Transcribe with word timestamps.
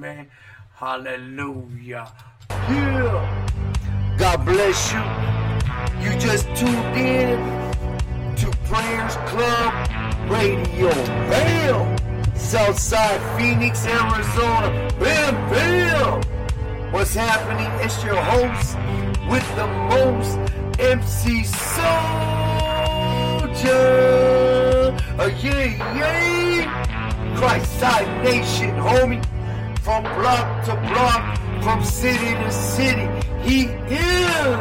man. 0.00 0.30
Hallelujah. 0.74 2.12
Yeah. 2.50 4.16
God 4.16 4.44
bless 4.44 4.92
you. 4.92 5.02
You 6.02 6.18
just 6.18 6.46
tuned 6.54 6.96
in 6.96 7.38
to 8.36 8.50
Prayers 8.68 9.16
Club 9.26 9.72
Radio. 10.30 10.90
Bam! 11.30 11.96
Southside 12.36 13.20
Phoenix, 13.38 13.84
Arizona. 13.86 14.88
Bam, 15.00 15.34
bam! 15.50 16.22
What's 16.92 17.14
happening? 17.14 17.70
It's 17.84 18.02
your 18.04 18.16
host 18.16 18.76
with 19.28 19.46
the 19.56 19.66
most, 19.66 20.38
MC 20.78 21.44
Soldier. 21.44 21.88
Uh, 25.18 25.30
yay, 25.42 25.76
yay! 25.96 26.64
Christ 27.36 27.78
Side 27.80 28.24
Nation, 28.24 28.70
homie. 28.76 29.37
From 29.88 30.02
block 30.02 30.64
to 30.66 30.74
block, 30.92 31.38
from 31.62 31.82
city 31.82 32.34
to 32.34 32.52
city. 32.52 33.08
He 33.42 33.68
is 33.88 34.58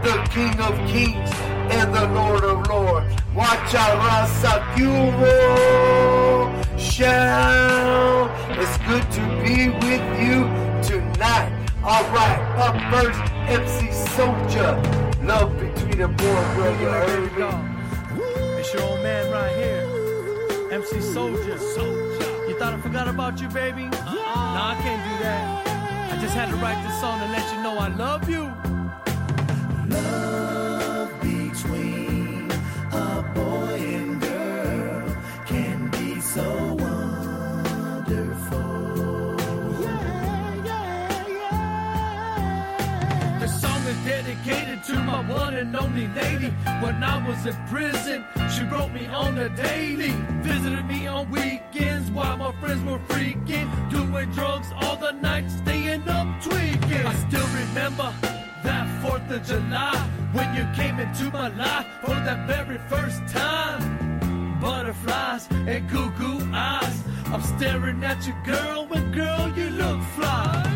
the 0.00 0.26
King 0.32 0.58
of 0.58 0.74
Kings 0.88 1.30
and 1.68 1.94
the 1.94 2.06
Lord 2.08 2.42
of 2.44 2.66
Lords. 2.66 3.14
Watch 3.34 3.74
out, 3.74 4.00
Rasakuro. 4.00 5.36
Shall. 6.78 8.30
It's 8.58 8.78
good 8.88 9.04
to 9.18 9.20
be 9.44 9.68
with 9.68 10.04
you 10.18 10.48
tonight. 10.82 11.52
All 11.84 12.04
right, 12.14 12.40
up 12.56 12.74
first, 12.90 13.20
MC 13.50 13.92
Soldier. 14.16 14.80
Love 15.22 15.52
between 15.60 15.98
the 15.98 16.08
boy, 16.08 16.54
bro. 16.54 16.70
You 16.80 16.88
heard 16.88 17.36
me? 17.36 17.52
It's 18.58 18.72
your 18.72 18.84
old 18.84 19.02
man 19.02 19.30
right 19.30 19.54
here, 19.56 20.72
MC 20.72 21.02
Soldier. 21.02 21.58
You 22.48 22.58
thought 22.58 22.72
I 22.72 22.80
forgot 22.80 23.08
about 23.08 23.42
you, 23.42 23.48
baby? 23.48 23.90
Nah, 24.34 24.70
I 24.70 24.74
can't 24.82 25.02
do 25.10 25.24
that. 25.24 26.12
I 26.12 26.20
just 26.20 26.34
had 26.34 26.48
to 26.50 26.56
write 26.56 26.80
this 26.86 27.00
song 27.00 27.18
to 27.20 27.26
let 27.26 27.52
you 27.52 27.62
know 27.62 27.78
I 27.78 27.88
love 27.88 28.28
you. 28.30 28.44
Love 29.88 30.79
to 44.90 44.98
my 45.04 45.20
one 45.30 45.54
and 45.54 45.76
only 45.76 46.08
lady. 46.08 46.48
When 46.82 47.02
I 47.02 47.16
was 47.26 47.46
in 47.46 47.54
prison, 47.68 48.24
she 48.52 48.64
wrote 48.64 48.92
me 48.92 49.06
on 49.06 49.36
the 49.36 49.48
daily. 49.50 50.10
Visited 50.42 50.84
me 50.86 51.06
on 51.06 51.30
weekends 51.30 52.10
while 52.10 52.36
my 52.36 52.52
friends 52.60 52.82
were 52.84 52.98
freaking. 53.10 53.68
Doing 53.90 54.30
drugs 54.32 54.68
all 54.82 54.96
the 54.96 55.12
night, 55.12 55.48
staying 55.48 56.08
up 56.08 56.28
tweaking. 56.42 57.06
I 57.06 57.14
still 57.26 57.48
remember 57.62 58.12
that 58.64 58.86
4th 59.02 59.30
of 59.30 59.46
July 59.46 59.96
when 60.32 60.48
you 60.56 60.66
came 60.74 60.98
into 60.98 61.30
my 61.30 61.48
life 61.48 61.86
for 62.02 62.16
that 62.26 62.48
very 62.48 62.78
first 62.88 63.20
time. 63.28 64.58
Butterflies 64.60 65.46
and 65.52 65.88
cuckoo 65.88 66.40
eyes. 66.52 66.98
I'm 67.26 67.42
staring 67.42 68.02
at 68.02 68.26
you, 68.26 68.34
girl, 68.44 68.88
and 68.90 69.14
girl, 69.14 69.52
you 69.56 69.70
look 69.70 70.02
fly. 70.16 70.66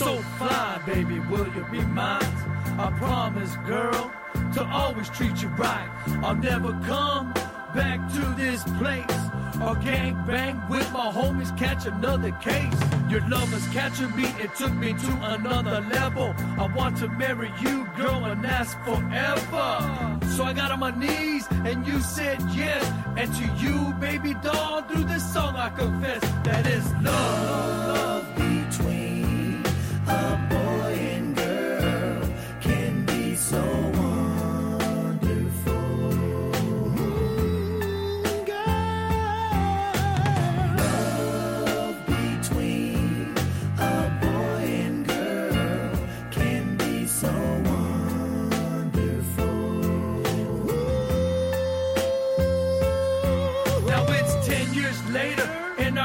So 0.00 0.16
fly, 0.38 0.82
baby, 0.84 1.20
will 1.20 1.46
you 1.54 1.64
be 1.70 1.80
mine? 1.80 2.55
I 2.78 2.90
promise, 2.98 3.56
girl, 3.66 4.12
to 4.54 4.64
always 4.64 5.08
treat 5.08 5.42
you 5.42 5.48
right. 5.48 5.88
I'll 6.22 6.36
never 6.36 6.72
come 6.84 7.32
back 7.74 8.12
to 8.12 8.20
this 8.36 8.62
place 8.78 9.26
or 9.62 9.74
gang 9.76 10.22
bang 10.26 10.60
with 10.68 10.90
my 10.92 11.10
homies, 11.10 11.56
catch 11.56 11.86
another 11.86 12.32
case. 12.32 12.74
Your 13.08 13.26
love 13.28 13.52
is 13.54 13.66
catching 13.68 14.14
me, 14.14 14.24
it 14.38 14.54
took 14.54 14.72
me 14.74 14.92
to 14.92 15.18
another 15.22 15.80
level. 15.80 16.34
I 16.58 16.66
want 16.76 16.98
to 16.98 17.08
marry 17.08 17.50
you, 17.60 17.88
girl, 17.96 18.26
and 18.26 18.44
that's 18.44 18.74
forever. 18.84 20.18
So 20.36 20.44
I 20.44 20.52
got 20.52 20.70
on 20.70 20.80
my 20.80 20.90
knees, 20.90 21.46
and 21.50 21.86
you 21.86 22.00
said 22.00 22.42
yes. 22.52 22.84
And 23.16 23.32
to 23.34 23.44
you, 23.64 23.94
baby 23.94 24.34
doll, 24.34 24.82
through 24.82 25.04
this 25.04 25.32
song 25.32 25.56
I 25.56 25.70
confess 25.70 26.20
that 26.44 26.66
is 26.66 26.92
love. 27.02 27.96
Love 27.96 28.15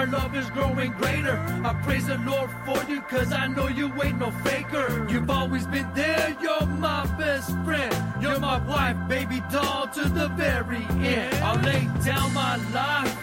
our 0.02 0.08
love 0.08 0.36
is 0.36 0.50
growing 0.50 0.92
greater. 0.94 1.38
I 1.64 1.80
praise 1.84 2.08
the 2.08 2.18
Lord 2.18 2.50
for 2.66 2.84
you, 2.92 3.02
cause 3.02 3.32
I 3.32 3.46
know 3.46 3.68
you 3.68 3.92
ain't 4.02 4.18
no 4.18 4.32
faker. 4.32 5.08
You've 5.08 5.30
always 5.30 5.68
been 5.68 5.88
there, 5.94 6.36
you're 6.42 6.66
my 6.66 7.06
best 7.20 7.52
friend. 7.64 7.96
You're 8.20 8.40
my 8.40 8.58
wife, 8.66 8.98
baby 9.08 9.44
doll, 9.52 9.88
to 9.90 10.10
the 10.10 10.30
very 10.30 10.84
end. 11.06 11.36
I'll 11.44 11.62
lay 11.62 11.88
down 12.04 12.34
my 12.34 12.56
life 12.74 13.16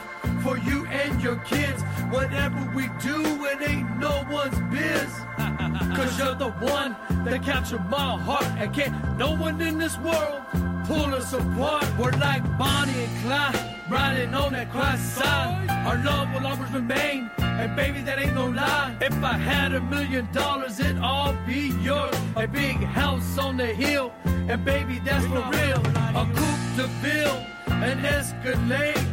for 0.45 0.57
you 0.57 0.87
and 0.87 1.21
your 1.21 1.37
kids. 1.39 1.83
Whatever 2.11 2.61
we 2.77 2.87
do, 3.03 3.45
it 3.47 3.61
ain't 3.69 3.99
no 3.99 4.25
one's 4.31 4.61
biz. 4.71 5.11
Cause 5.97 6.17
you're 6.17 6.37
the 6.37 6.53
one 6.61 6.95
that 7.25 7.43
captured 7.43 7.91
my 7.91 8.17
heart, 8.19 8.47
and 8.57 8.73
can't 8.73 9.19
no 9.19 9.35
one 9.35 9.61
in 9.61 9.79
this 9.79 9.99
world 9.99 10.43
pull 10.85 11.13
us 11.13 11.33
apart. 11.33 11.89
We're 11.99 12.13
like 12.13 12.45
Bonnie 12.57 12.93
and 12.93 13.25
Clyde, 13.25 13.78
riding 13.91 14.35
on 14.35 14.53
that 14.53 14.71
Christ 14.71 15.17
side. 15.17 15.69
Our 15.87 15.99
love 16.05 16.33
will 16.35 16.47
always 16.47 16.71
remain, 16.71 17.31
and 17.39 17.75
baby, 17.77 18.01
that 18.03 18.19
ain't 18.19 18.35
no 18.35 18.47
lie. 18.47 18.97
If 19.01 19.15
I 19.23 19.35
had 19.35 19.75
a 19.75 19.81
million 19.81 20.29
dollars, 20.33 20.79
it'd 20.81 20.99
all 20.99 21.35
be 21.47 21.73
yours. 21.81 22.15
A 22.37 22.47
big 22.47 22.77
house 22.77 23.39
on 23.39 23.57
the 23.57 23.67
hill, 23.67 24.13
and 24.25 24.65
baby, 24.65 25.01
that's 25.05 25.25
for 25.27 25.45
real. 25.51 25.83
A 26.21 26.27
coupe 26.35 26.77
de 26.77 26.87
ville, 27.03 27.47
an 27.67 28.05
Escalade. 28.05 29.07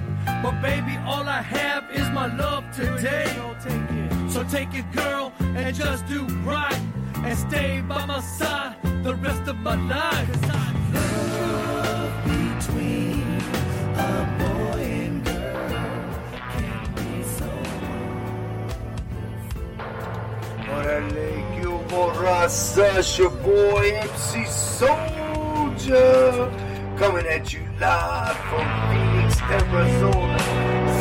But 0.44 0.62
baby, 0.62 0.98
all 1.06 1.28
I 1.28 1.42
have 1.42 1.90
is 1.92 2.10
my 2.12 2.28
love 2.36 2.64
today. 2.76 3.32
So 4.30 4.44
take 4.44 4.74
it, 4.74 4.92
girl, 4.92 5.32
and 5.40 5.76
just 5.76 6.06
do 6.08 6.26
right. 6.44 6.82
And 7.18 7.38
stay 7.38 7.82
by 7.82 8.06
my 8.06 8.20
side 8.20 8.76
the 9.04 9.16
rest 9.16 9.48
of 9.48 9.58
my 9.58 9.76
life. 9.88 11.75
Órale, 20.76 21.46
que 21.56 21.66
hubo 21.68 22.12
raza, 22.22 23.00
it's 23.00 23.18
your 23.18 23.30
boy 23.30 23.98
MC 24.02 24.46
Soldier. 24.46 26.02
Coming 26.98 27.26
at 27.28 27.54
you 27.54 27.62
live 27.80 28.38
from 28.50 28.68
Phoenix, 28.90 29.42
Arizona. 29.50 30.40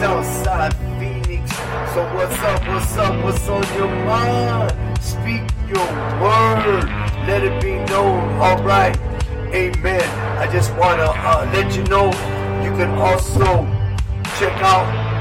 Southside 0.01 0.75
Phoenix. 0.99 1.51
So 1.93 2.05
what's 2.15 2.39
up, 2.39 2.63
what's 2.69 2.97
up, 2.97 3.25
what's 3.25 3.49
on 3.49 3.65
your 3.77 3.89
mind? 4.07 4.73
Speak 5.01 5.43
your 5.69 5.89
word. 6.23 6.89
Let 7.27 7.43
it 7.43 7.61
be 7.61 7.75
known. 7.91 8.23
Alright. 8.41 8.97
Amen. 9.53 10.09
I 10.39 10.47
just 10.53 10.73
wanna 10.77 11.11
uh, 11.15 11.51
let 11.53 11.75
you 11.77 11.83
know 11.85 12.07
you 12.63 12.71
can 12.77 12.91
also 12.91 13.67
check 14.39 14.55
out 14.63 15.14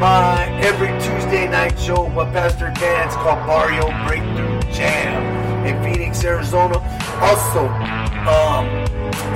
my 0.00 0.48
every 0.62 0.88
Tuesday 0.98 1.46
night 1.46 1.78
show 1.78 2.04
with 2.16 2.32
Pastor 2.32 2.72
Dan. 2.76 3.06
It's 3.06 3.14
called 3.16 3.46
Barrio 3.46 3.84
Breakthrough 4.08 4.72
Jam 4.72 5.66
in 5.66 5.76
Phoenix, 5.84 6.24
Arizona. 6.24 6.78
Also, 7.20 7.68
um, 8.24 8.64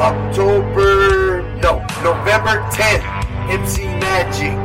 October, 0.01 1.43
no, 1.61 1.85
November 2.03 2.65
10th, 2.73 3.05
MC 3.51 3.85
Magic, 4.01 4.57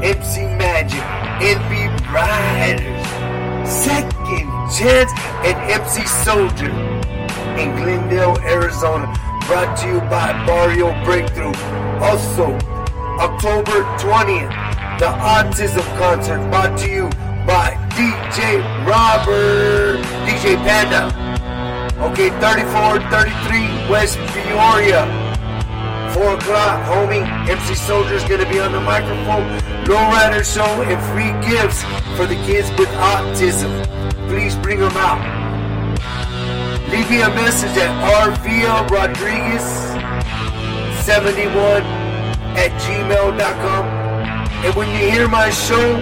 MC 0.00 0.42
Magic, 0.54 1.02
NB 1.42 1.90
Ridaz, 2.06 3.66
Second 3.66 4.46
Chance, 4.70 5.10
and 5.42 5.58
MC 5.68 6.06
Soldier 6.06 6.70
in 7.58 7.74
Glendale, 7.74 8.38
Arizona. 8.42 9.12
Brought 9.48 9.76
to 9.78 9.88
you 9.88 10.00
by 10.02 10.32
Barrio 10.46 10.92
Breakthrough. 11.04 11.52
Also, 12.00 12.54
October 13.18 13.82
20th, 13.98 14.81
the 14.98 15.06
Autism 15.06 15.86
Concert 15.98 16.38
brought 16.50 16.78
to 16.78 16.90
you 16.90 17.08
by 17.46 17.76
DJ 17.96 18.62
Robert, 18.86 20.02
DJ 20.26 20.56
Panda. 20.56 21.10
Okay, 22.10 22.30
3433 22.30 23.90
West 23.90 24.18
Peoria. 24.32 25.06
4 26.12 26.34
o'clock, 26.34 26.84
homie. 26.86 27.24
MC 27.48 27.74
Soldier's 27.74 28.24
gonna 28.24 28.48
be 28.48 28.60
on 28.60 28.72
the 28.72 28.80
microphone. 28.80 29.46
Lowrider 29.86 30.44
Show 30.44 30.82
and 30.82 31.00
free 31.10 31.32
gifts 31.48 31.82
for 32.16 32.26
the 32.26 32.36
kids 32.46 32.70
with 32.78 32.88
autism. 33.00 33.70
Please 34.28 34.54
bring 34.56 34.80
them 34.80 34.96
out. 34.96 35.20
Leave 36.90 37.08
me 37.08 37.22
a 37.22 37.28
message 37.30 37.76
at 37.78 37.90
RVL 38.24 38.90
Rodriguez 38.90 39.64
71 41.04 41.82
at 42.56 42.70
gmail.com. 42.82 44.01
And 44.64 44.74
when 44.76 44.88
you 44.90 45.10
hear 45.10 45.26
my 45.26 45.50
show, 45.50 45.96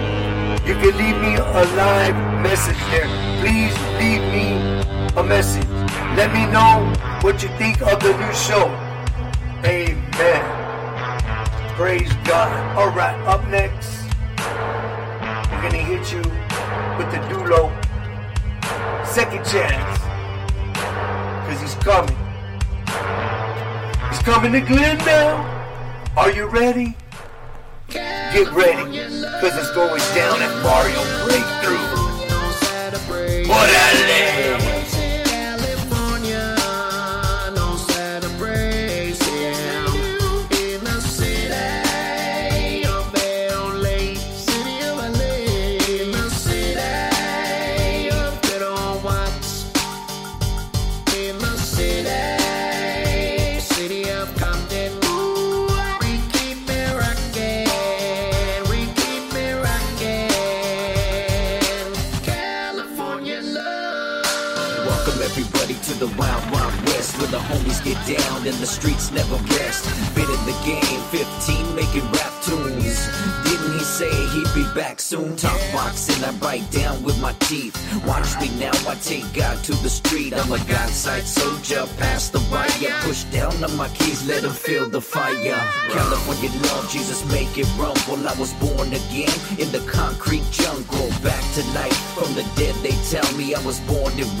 you 0.67 0.75
can 0.75 0.95
leave 0.95 1.19
me 1.19 1.35
a 1.35 1.63
live 1.75 2.15
message 2.43 2.77
there. 2.91 3.07
Please 3.41 3.75
leave 3.97 4.21
me 4.31 4.53
a 5.17 5.23
message. 5.23 5.67
Let 6.15 6.31
me 6.31 6.45
know 6.45 6.93
what 7.21 7.41
you 7.41 7.49
think 7.57 7.81
of 7.81 7.99
the 7.99 8.15
new 8.15 8.33
show. 8.33 8.67
Amen. 9.65 10.43
Praise 11.75 12.13
God. 12.23 12.77
All 12.77 12.91
right, 12.91 13.19
up 13.25 13.47
next, 13.47 14.03
we're 14.37 15.61
gonna 15.63 15.81
hit 15.81 16.11
you 16.13 16.21
with 16.97 17.09
the 17.09 17.17
Dulo 17.29 17.71
second 19.05 19.43
chance, 19.43 19.99
cause 21.47 21.59
he's 21.59 21.75
coming. 21.83 22.15
He's 24.09 24.21
coming 24.21 24.51
to 24.53 24.61
Glendale. 24.61 25.43
Are 26.15 26.31
you 26.31 26.45
ready? 26.45 26.95
Get 27.93 28.49
ready, 28.53 28.99
cause 29.41 29.57
it's 29.57 29.71
going 29.75 30.01
down 30.15 30.41
at 30.41 30.63
Barrio 30.63 31.03
Breakthrough. 31.25 31.77
Órale! 33.47 33.91
California, 34.01 34.40
teeth. 77.51 77.75
Watch 78.07 78.39
me 78.39 78.47
now, 78.57 78.71
I 78.87 78.95
take 78.95 79.27
God 79.33 79.61
to 79.65 79.73
the 79.83 79.89
street. 79.89 80.33
I'm 80.33 80.51
a 80.51 80.61
God-side 80.73 81.27
soldier, 81.27 81.85
pass 81.97 82.29
the 82.29 82.39
wire. 82.51 82.95
Push 83.01 83.23
down 83.25 83.53
on 83.63 83.75
my 83.75 83.89
keys, 83.89 84.25
let 84.25 84.43
him 84.43 84.51
feel 84.51 84.87
the 84.87 85.01
fire. 85.01 85.59
California 85.95 86.51
love, 86.67 86.89
Jesus 86.89 87.19
make 87.31 87.53
it 87.57 87.67
rumble. 87.77 88.21
I 88.27 88.33
was 88.39 88.53
born 88.65 88.87
again 89.01 89.35
in 89.59 89.69
the 89.75 89.83
concrete 89.99 90.47
jungle. 90.51 91.09
Back 91.21 91.43
to 91.55 91.63
life 91.79 91.99
from 92.15 92.33
the 92.35 92.45
dead, 92.55 92.75
they 92.85 92.95
tell 93.13 93.29
me 93.37 93.53
I 93.53 93.61
was 93.65 93.79
born 93.81 94.13
and 94.23 94.31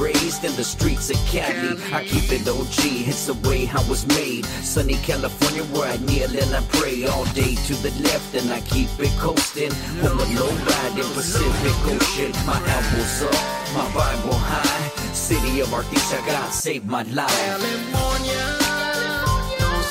in 0.43 0.55
the 0.55 0.63
streets 0.63 1.09
of 1.09 1.17
Cali. 1.27 1.77
I 1.93 2.03
keep 2.03 2.31
it 2.31 2.47
OG, 2.47 3.07
it's 3.07 3.27
the 3.27 3.33
way 3.47 3.69
I 3.69 3.81
was 3.89 4.07
made. 4.07 4.45
Sunny 4.45 4.95
California, 4.95 5.63
where 5.73 5.87
I 5.91 5.97
kneel 5.97 6.29
and 6.29 6.55
I 6.55 6.61
pray 6.79 7.05
all 7.05 7.25
day 7.33 7.55
to 7.55 7.73
the 7.85 7.91
left, 8.01 8.33
and 8.35 8.51
I 8.51 8.61
keep 8.61 8.89
it 8.99 9.11
coasting. 9.19 9.71
On 10.05 10.17
the 10.17 10.27
low 10.39 10.49
ride 10.49 10.97
in 10.97 11.09
Pacific 11.13 11.75
Ocean, 11.93 12.31
my 12.45 12.57
elbows 12.57 13.23
up, 13.23 13.33
my 13.73 13.85
Bible 13.93 14.37
high. 14.37 15.13
City 15.13 15.61
of 15.61 15.67
Artesia, 15.69 16.25
God 16.25 16.51
saved 16.51 16.87
my 16.87 17.03
life. 17.03 17.29
California. 17.29 18.41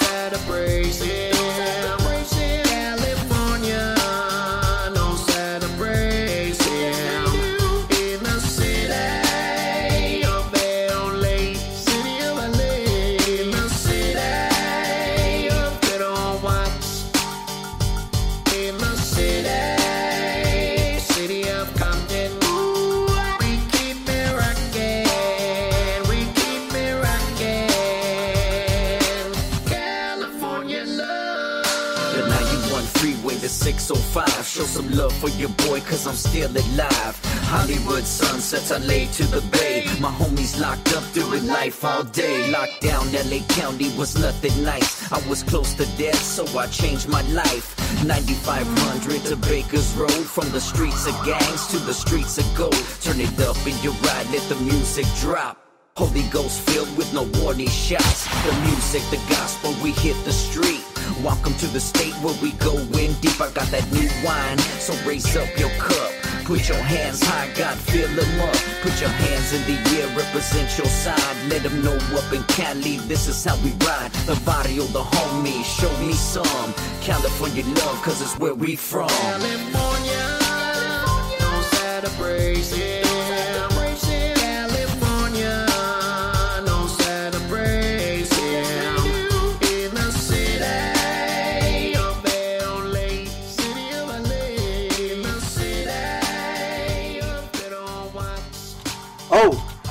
California, 0.01 1.30
love 34.95 35.13
for 35.13 35.29
your 35.31 35.51
boy, 35.67 35.81
cause 35.81 36.07
I'm 36.07 36.15
still 36.15 36.51
alive. 36.51 37.19
Hollywood 37.51 38.05
sunsets, 38.05 38.71
I 38.71 38.79
lay 38.79 39.07
to 39.07 39.25
the 39.25 39.41
bay. 39.51 39.85
My 40.01 40.11
homies 40.11 40.61
locked 40.61 40.95
up 40.95 41.05
doing 41.13 41.47
life 41.47 41.85
all 41.85 42.05
day. 42.05 42.51
Lockdown, 42.53 43.13
LA 43.29 43.45
County 43.55 43.91
was 43.97 44.17
nothing 44.19 44.65
nice. 44.65 45.11
I 45.13 45.19
was 45.29 45.43
close 45.43 45.75
to 45.75 45.87
death, 45.97 46.23
so 46.23 46.45
I 46.59 46.67
changed 46.69 47.09
my 47.09 47.23
life. 47.33 47.77
9500 48.05 49.25
to 49.27 49.37
Baker's 49.37 49.95
Road. 49.95 50.11
From 50.11 50.49
the 50.51 50.61
streets 50.61 51.07
of 51.07 51.15
gangs 51.25 51.67
to 51.69 51.79
the 51.79 51.95
streets 51.95 52.39
of 52.39 52.47
gold. 52.57 52.85
Turn 53.01 53.21
it 53.21 53.39
up 53.41 53.59
in 53.67 53.77
your 53.83 53.95
ride, 53.95 54.31
let 54.31 54.49
the 54.49 54.57
music 54.57 55.07
drop. 55.21 55.59
Holy 55.97 56.23
Ghost 56.31 56.61
filled 56.71 56.97
with 56.97 57.13
no 57.13 57.25
warning 57.43 57.69
shots. 57.69 58.25
The 58.47 58.55
music, 58.71 59.03
the 59.11 59.21
gospel, 59.29 59.75
we 59.83 59.91
hit 59.91 60.17
the 60.25 60.33
street. 60.33 60.90
Welcome 61.19 61.55
to 61.55 61.67
the 61.67 61.81
state 61.81 62.15
where 62.23 62.35
we 62.41 62.53
go 62.53 62.77
in 62.79 63.13
deep. 63.21 63.39
I 63.41 63.51
got 63.53 63.69
that 63.69 63.85
new 63.93 64.09
wine, 64.25 64.59
so 64.79 64.95
raise 65.07 65.37
up 65.37 65.49
your 65.59 65.69
cup. 65.71 66.13
Put 66.45 66.69
your 66.69 66.79
hands 66.79 67.23
high, 67.23 67.53
God, 67.55 67.77
fill 67.77 68.09
them 68.09 68.41
up. 68.41 68.57
Put 68.81 68.99
your 69.01 69.11
hands 69.11 69.53
in 69.53 69.63
the 69.67 69.77
air, 70.01 70.09
represent 70.17 70.79
your 70.79 70.87
side. 70.87 71.37
Let 71.49 71.63
them 71.63 71.83
know 71.83 71.97
up 72.17 72.33
in 72.33 72.43
Cali, 72.45 72.97
this 73.07 73.29
is 73.29 73.45
how 73.45 73.57
we 73.63 73.71
ride. 73.87 74.13
The 74.25 74.41
barrio, 74.47 74.85
the 74.85 75.03
homie, 75.03 75.63
show 75.63 75.95
me 76.01 76.13
some. 76.15 76.73
California 77.03 77.65
love, 77.65 78.03
cause 78.03 78.23
it's 78.23 78.39
where 78.39 78.55
we 78.55 78.77
from. 78.77 79.09
California, 79.09 80.39
no 81.41 81.63
celebration. 81.77 83.00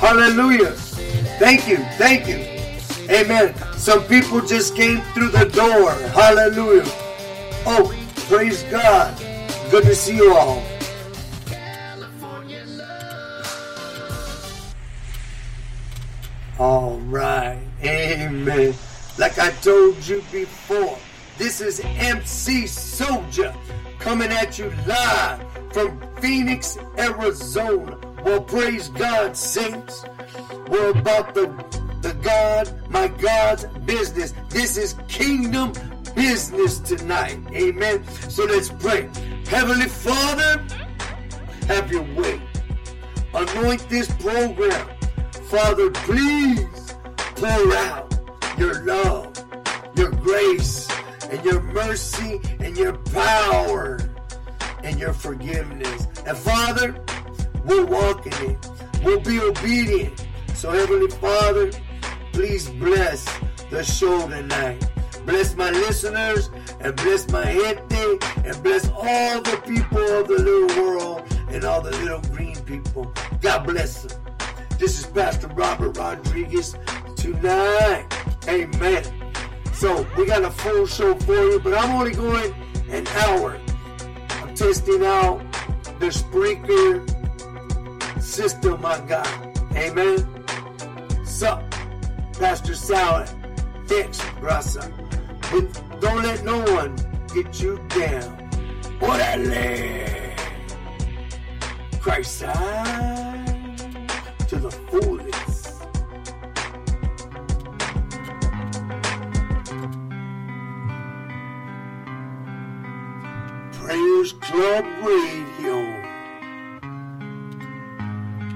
Hallelujah. 0.09 0.71
Thank 1.37 1.67
you, 1.67 1.77
thank 1.97 2.27
you. 2.27 2.37
Amen. 3.13 3.53
Some 3.73 4.03
people 4.05 4.41
just 4.41 4.75
came 4.75 5.01
through 5.13 5.29
the 5.29 5.45
door. 5.45 5.91
Hallelujah. 5.91 6.83
Oh, 7.65 7.93
praise 8.27 8.63
God. 8.63 9.15
Good 9.69 9.83
to 9.83 9.95
see 9.95 10.15
you 10.15 10.33
all. 10.33 10.63
All 16.57 16.97
right. 17.01 17.61
Amen. 17.83 18.73
Like 19.17 19.37
I 19.37 19.51
told 19.61 19.95
you 20.07 20.23
before, 20.31 20.97
this 21.37 21.61
is 21.61 21.81
MC 21.83 22.65
Soldier 22.65 23.53
coming 23.99 24.31
at 24.31 24.57
you 24.57 24.73
live 24.87 25.45
from 25.71 26.01
Phoenix, 26.19 26.77
Arizona. 26.97 28.08
Well, 28.23 28.41
praise 28.41 28.89
God, 28.89 29.35
saints. 29.35 30.05
We're 30.67 30.91
about 30.91 31.33
the, 31.33 31.47
the 32.01 32.13
God, 32.21 32.89
my 32.89 33.07
God's 33.07 33.65
business. 33.85 34.33
This 34.49 34.77
is 34.77 34.95
kingdom 35.07 35.73
business 36.15 36.79
tonight. 36.79 37.39
Amen. 37.53 38.05
So 38.29 38.45
let's 38.45 38.69
pray. 38.69 39.09
Heavenly 39.47 39.87
Father, 39.87 40.65
have 41.67 41.91
your 41.91 42.03
way. 42.15 42.41
Anoint 43.33 43.87
this 43.89 44.11
program. 44.15 44.87
Father, 45.49 45.89
please 45.91 46.95
pour 47.35 47.73
out 47.75 48.13
your 48.57 48.83
love, 48.83 49.33
your 49.95 50.11
grace, 50.11 50.89
and 51.31 51.43
your 51.45 51.61
mercy, 51.61 52.41
and 52.59 52.75
your 52.77 52.93
power, 52.97 53.99
and 54.83 54.99
your 54.99 55.13
forgiveness. 55.13 56.07
And 56.25 56.37
Father, 56.37 57.01
we'll 57.69 57.85
walk 57.85 58.25
in 58.25 58.51
it. 58.51 58.69
We'll 59.03 59.21
be 59.21 59.39
obedient. 59.39 60.25
So, 60.55 60.71
Heavenly 60.71 61.07
Father, 61.07 61.71
please 62.33 62.69
bless 62.69 63.25
the 63.69 63.83
show 63.83 64.27
tonight. 64.27 64.83
Bless 65.25 65.55
my 65.55 65.69
listeners 65.69 66.49
and 66.79 66.95
bless 66.95 67.29
my 67.29 67.45
gente 67.45 68.19
and 68.43 68.63
bless 68.63 68.89
all 68.89 69.41
the 69.41 69.61
people 69.65 70.01
of 70.01 70.27
the 70.27 70.39
little 70.39 70.83
world 70.83 71.23
and 71.49 71.63
all 71.63 71.81
the 71.81 71.91
little 71.91 72.21
green 72.35 72.59
people. 72.63 73.13
God 73.41 73.65
bless 73.67 74.03
them. 74.03 74.19
This 74.79 74.97
is 74.97 75.05
Pastor 75.05 75.47
Robert 75.49 75.97
Rodriguez 75.97 76.75
tonight. 77.15 78.07
Amen. 78.47 79.03
So 79.73 80.05
we 80.17 80.25
got 80.25 80.43
a 80.43 80.51
full 80.51 80.87
show 80.87 81.15
for 81.15 81.35
you, 81.35 81.59
but 81.59 81.77
I'm 81.77 81.91
only 81.91 82.11
going 82.11 82.53
an 82.89 83.05
hour. 83.07 83.59
I'm 84.41 84.55
testing 84.55 85.05
out 85.05 85.39
the 85.99 86.07
Spreaker 86.07 87.18
system 88.29 88.79
my 88.79 88.99
God. 89.01 89.27
Amen. 89.75 90.19
Sup, 91.25 91.63
Pastor 92.39 92.75
Sal. 92.75 93.25
Thanks, 93.87 94.23
Rasa. 94.39 94.91
But 95.51 95.99
don't 95.99 96.21
let 96.21 96.43
no 96.45 96.59
one 96.75 96.95
get 97.33 97.59
you 97.59 97.79
down. 97.89 98.49
Orale. 99.01 100.37
Christ 101.99 102.37
side 102.37 104.09
to 104.47 104.57
the 104.57 104.71
fullest. 104.71 105.81
Prayers 113.73 114.33
Club 114.33 114.85
Radio. 115.03 115.48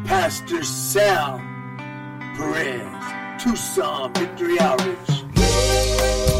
Pastor 0.05 0.63
Sal 0.63 1.39
Perez, 2.35 3.41
Tucson 3.41 4.11
Victory 4.13 4.59
Outreach. 4.59 6.32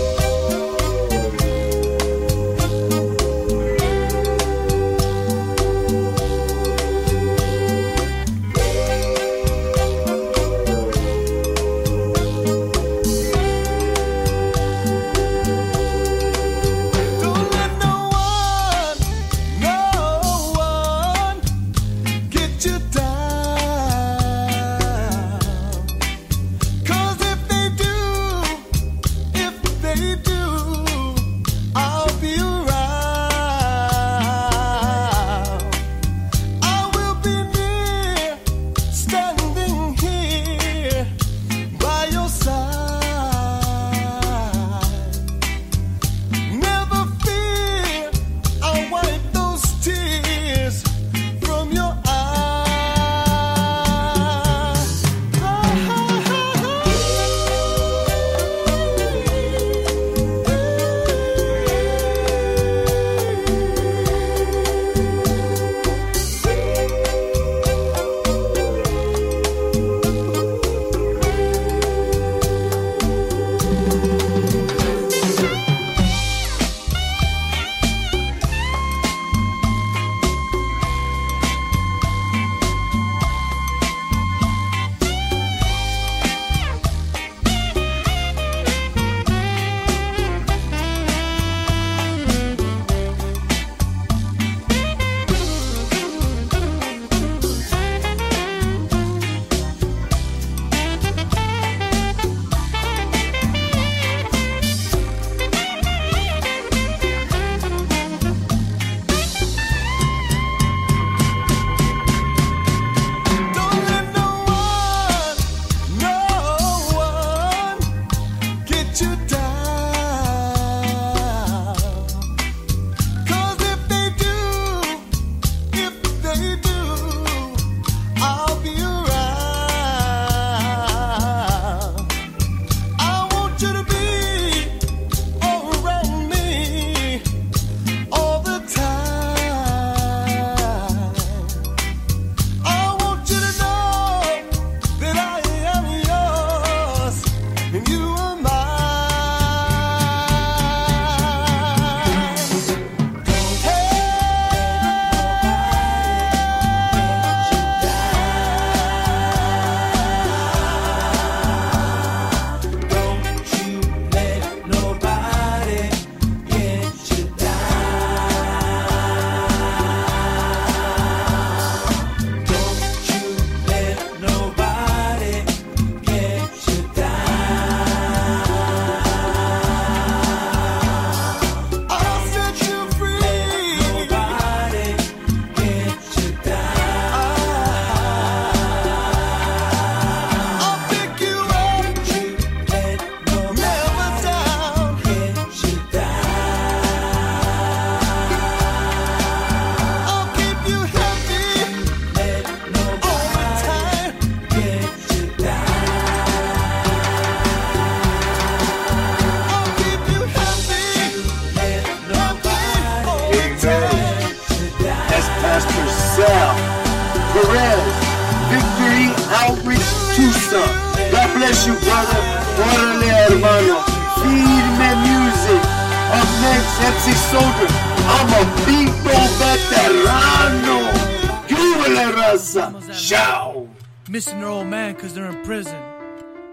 Missing 234.13 234.39
their 234.39 234.50
old 234.50 234.67
man 234.67 234.93
because 234.93 235.15
they're 235.15 235.25
in 235.25 235.43
prison. 235.43 235.75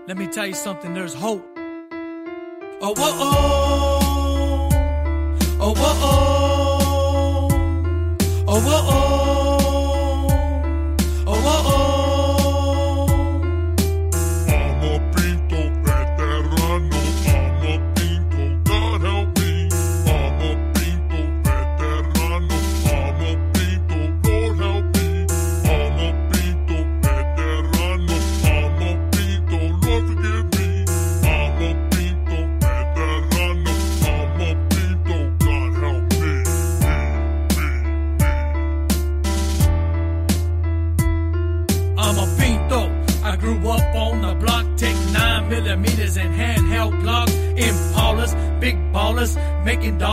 Let 0.08 0.16
me 0.16 0.26
tell 0.28 0.46
you 0.46 0.54
something, 0.54 0.94
there's 0.94 1.12
hope. 1.12 1.46
Oh, 2.80 2.94
whoa, 2.96 3.12
oh. 3.26 4.68
Oh, 5.60 5.74
whoa, 5.74 5.92
oh. 6.02 7.48
Oh, 8.48 8.60
whoa, 8.60 8.80
oh. 8.82 9.49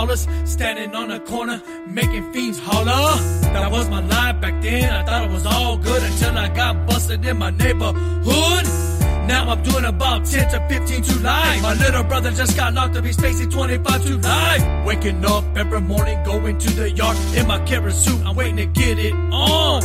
Dollars, 0.07 0.27
standing 0.45 0.95
on 0.95 1.09
the 1.09 1.19
corner, 1.19 1.61
making 1.87 2.31
fiends 2.31 2.59
holler. 2.59 3.19
That 3.53 3.71
was 3.71 3.89
my 3.89 4.01
life 4.01 4.39
back 4.41 4.61
then. 4.61 4.89
I 4.89 5.03
thought 5.03 5.25
it 5.25 5.31
was 5.31 5.45
all 5.45 5.77
good 5.77 6.03
until 6.03 6.37
I 6.37 6.47
got 6.49 6.87
busted 6.87 7.25
in 7.25 7.37
my 7.37 7.49
neighborhood. 7.49 8.65
Now 9.27 9.49
I'm 9.49 9.61
doing 9.63 9.83
about 9.83 10.25
10 10.25 10.49
to 10.51 10.67
15 10.69 11.03
to 11.03 11.19
life. 11.19 11.61
My 11.61 11.73
little 11.73 12.03
brother 12.03 12.31
just 12.31 12.55
got 12.55 12.73
locked 12.73 12.95
up, 12.95 13.03
he's 13.03 13.19
facing 13.19 13.49
25 13.49 14.05
to 14.05 14.17
life. 14.17 14.85
Waking 14.85 15.25
up 15.25 15.43
every 15.57 15.81
morning, 15.81 16.23
going 16.23 16.57
to 16.57 16.69
the 16.71 16.89
yard 16.91 17.17
in 17.35 17.47
my 17.47 17.59
carrot 17.65 17.93
suit, 17.93 18.25
I'm 18.25 18.35
waiting 18.35 18.57
to 18.57 18.65
get 18.65 18.97
it 18.99 19.13
on. 19.13 19.81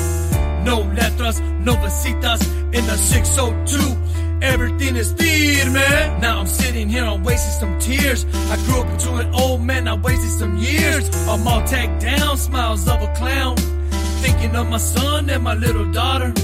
No 0.64 0.82
letras, 0.82 1.40
no 1.40 1.74
visitas 1.74 2.46
in 2.72 2.86
the 2.86 2.96
602. 2.96 4.01
Everything 4.42 4.96
is 4.96 5.12
firme. 5.12 6.20
Now 6.20 6.40
I'm 6.40 6.46
sitting 6.46 6.88
here, 6.88 7.04
I'm 7.04 7.22
wasting 7.22 7.52
some 7.61 7.78
tears. 7.78 8.26
I 8.50 8.56
grew 8.66 8.80
up 8.80 8.88
into 8.88 9.14
an 9.14 9.32
old 9.34 9.62
man, 9.62 9.87
I 9.87 9.94
wasted 9.94 10.30
some 10.30 10.56
years. 10.56 11.08
I'm 11.28 11.46
all 11.46 11.62
tagged 11.62 12.02
down, 12.02 12.37
smiles 12.37 12.88
of 12.88 13.00
a 13.00 13.12
clown. 13.14 13.56
Thinking 14.20 14.56
of 14.56 14.68
my 14.68 14.78
son 14.78 15.30
and 15.30 15.44
my 15.44 15.54
little 15.54 15.90
daughter. 15.92 16.34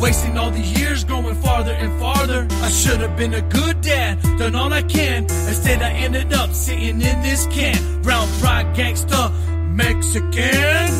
Wasting 0.00 0.38
all 0.38 0.52
these 0.52 0.72
years, 0.78 1.02
growing 1.02 1.34
farther 1.34 1.72
and 1.72 1.98
farther. 2.00 2.46
I 2.50 2.70
should 2.70 3.00
have 3.00 3.16
been 3.16 3.34
a 3.34 3.42
good 3.42 3.80
dad, 3.80 4.22
done 4.38 4.54
all 4.54 4.72
I 4.72 4.82
can. 4.82 5.24
Instead, 5.24 5.82
I 5.82 5.90
ended 5.90 6.32
up 6.32 6.52
sitting 6.52 7.00
in 7.00 7.22
this 7.22 7.46
can. 7.48 8.02
Brown 8.02 8.28
pride 8.40 8.74
gangster, 8.76 9.30
Mexican. 9.74 10.90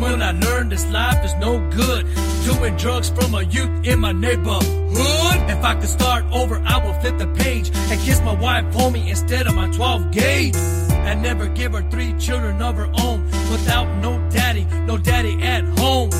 When 0.00 0.22
I 0.22 0.32
learn 0.32 0.70
this 0.70 0.86
life 0.90 1.22
is 1.24 1.34
no 1.34 1.58
good? 1.70 2.06
Doing 2.44 2.76
drugs 2.76 3.08
from 3.10 3.34
a 3.34 3.42
youth 3.42 3.86
in 3.86 4.00
my 4.00 4.12
neighborhood. 4.12 4.64
If 5.48 5.62
I 5.64 5.74
could 5.76 5.88
start 5.88 6.24
over, 6.32 6.60
I 6.66 6.84
would 6.84 7.00
flip 7.00 7.18
the 7.18 7.28
page 7.28 7.70
and 7.72 8.00
kiss 8.00 8.20
my 8.20 8.34
wife, 8.34 8.72
for 8.72 8.90
me 8.90 9.10
instead 9.10 9.46
of 9.46 9.54
my 9.54 9.68
12 9.68 10.10
gauge. 10.10 10.56
And 10.56 11.22
never 11.22 11.46
give 11.46 11.72
her 11.72 11.82
three 11.90 12.12
children 12.14 12.60
of 12.60 12.76
her 12.76 12.90
own 12.98 13.24
without 13.50 13.86
no 14.02 14.18
daddy, 14.30 14.64
no 14.86 14.98
daddy 14.98 15.40
at 15.42 15.64
home. 15.78 16.10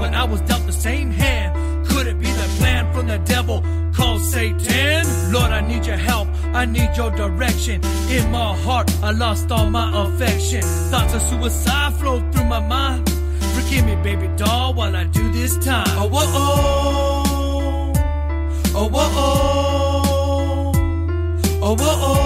But 0.00 0.14
I 0.14 0.24
was 0.24 0.40
dealt 0.42 0.64
the 0.66 0.72
same 0.72 1.10
hand. 1.10 1.86
Could 1.88 2.06
it 2.06 2.18
be 2.18 2.26
the 2.26 2.48
plan 2.58 2.92
from 2.92 3.06
the 3.06 3.18
devil 3.18 3.62
called 3.92 4.22
Satan? 4.22 5.32
Lord, 5.32 5.50
I 5.50 5.60
need 5.60 5.84
your 5.86 5.96
help. 5.96 6.28
I 6.54 6.64
need 6.64 6.90
your 6.96 7.10
direction. 7.10 7.82
In 8.10 8.30
my 8.30 8.56
heart, 8.56 8.90
I 9.02 9.10
lost 9.10 9.50
all 9.50 9.68
my 9.70 9.88
affection. 10.04 10.62
Thoughts 10.90 11.14
of 11.14 11.22
suicide 11.22 11.92
flow 11.94 12.20
through 12.30 12.44
my 12.44 12.60
mind. 12.60 12.85
Forgive 13.76 13.94
me, 13.94 14.02
baby 14.02 14.28
doll, 14.36 14.72
while 14.72 14.96
I 14.96 15.04
do 15.04 15.30
this 15.32 15.58
time. 15.58 15.84
Oh, 15.98 16.08
whoa, 16.08 16.22
oh. 16.24 17.92
Oh, 18.74 18.88
whoa, 18.88 19.10
oh. 19.12 20.72
Oh, 21.60 21.76
whoa, 21.76 21.76
oh. 21.78 22.25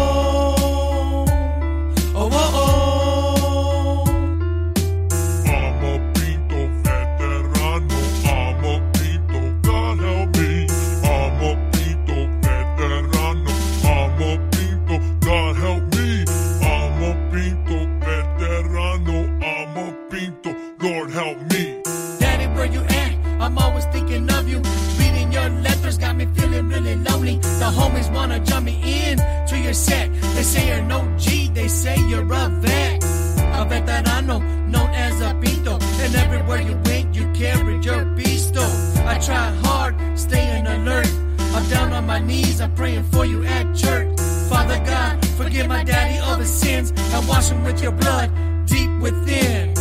On 42.00 42.06
my 42.06 42.18
knees, 42.18 42.60
I'm 42.62 42.74
praying 42.74 43.04
for 43.04 43.26
you 43.26 43.44
at 43.44 43.76
church. 43.76 44.18
Father 44.48 44.78
God, 44.86 45.24
forgive 45.36 45.66
my 45.68 45.84
daddy 45.84 46.18
of 46.30 46.38
his 46.38 46.52
sins 46.52 46.92
and 46.96 47.28
wash 47.28 47.50
him 47.50 47.62
with 47.62 47.82
your 47.82 47.92
blood 47.92 48.28
deep 48.66 48.90
within. 49.00 49.74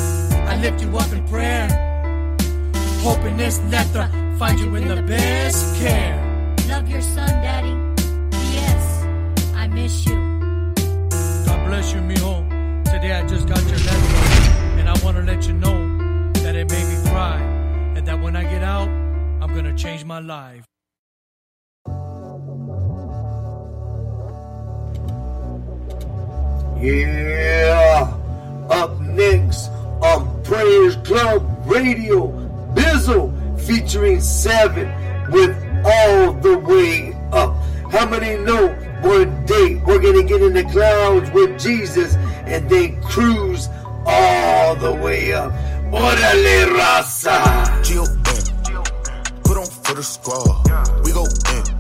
I 0.51 0.59
lift 0.59 0.81
you 0.81 0.89
up 0.97 1.11
in 1.13 1.25
prayer. 1.27 1.67
Hoping 3.07 3.37
this 3.37 3.57
letter 3.75 4.05
finds 4.37 4.61
you 4.61 4.75
in 4.75 4.87
the 4.89 5.01
best 5.01 5.81
care. 5.81 6.17
Love 6.67 6.89
your 6.89 7.01
son, 7.01 7.29
Daddy. 7.47 7.73
P.S. 8.31 8.83
I 9.55 9.67
miss 9.67 10.05
you. 10.05 10.19
God 11.45 11.59
bless 11.67 11.93
you, 11.93 12.01
mijo. 12.01 12.33
Today 12.83 13.13
I 13.13 13.25
just 13.27 13.47
got 13.47 13.61
your 13.71 13.79
letter, 13.87 14.13
and 14.79 14.89
I 14.89 14.95
want 15.03 15.15
to 15.15 15.23
let 15.23 15.47
you 15.47 15.53
know 15.53 15.77
that 16.43 16.53
it 16.55 16.69
made 16.69 16.87
me 16.91 17.09
cry, 17.09 17.39
and 17.95 18.05
that 18.05 18.19
when 18.19 18.35
I 18.35 18.43
get 18.43 18.63
out, 18.63 18.89
I'm 19.41 19.53
gonna 19.55 19.77
change 19.77 20.03
my 20.03 20.19
life. 20.19 20.68
Yeah. 26.79 28.15
Up 28.69 28.99
next 29.01 29.69
on 30.01 30.41
Prayers 30.43 30.95
Club 30.97 31.45
Radio, 31.65 32.27
Bizzle 32.73 33.59
featuring 33.59 34.21
Seven 34.21 34.87
with 35.29 35.51
All 35.85 36.33
the 36.33 36.57
Way 36.59 37.13
Up. 37.33 37.53
How 37.91 38.07
many 38.07 38.41
know 38.43 38.69
one 39.01 39.45
day 39.45 39.75
we're 39.85 39.99
going 39.99 40.21
to 40.21 40.23
get 40.23 40.41
in 40.41 40.53
the 40.53 40.63
clouds 40.63 41.29
with 41.31 41.59
Jesus 41.59 42.15
and 42.45 42.69
then 42.69 43.01
cruise 43.01 43.67
all 44.05 44.75
the 44.75 44.93
way 44.93 45.33
up? 45.33 45.51
Orale 45.91 46.65
raza. 46.77 47.83
G-O-N. 47.83 48.83
Put 49.43 49.57
on 49.57 49.65
for 49.65 49.95
the 49.95 50.03
squad. 50.03 51.03
We 51.03 51.11
go 51.11 51.25
in. 51.25 51.78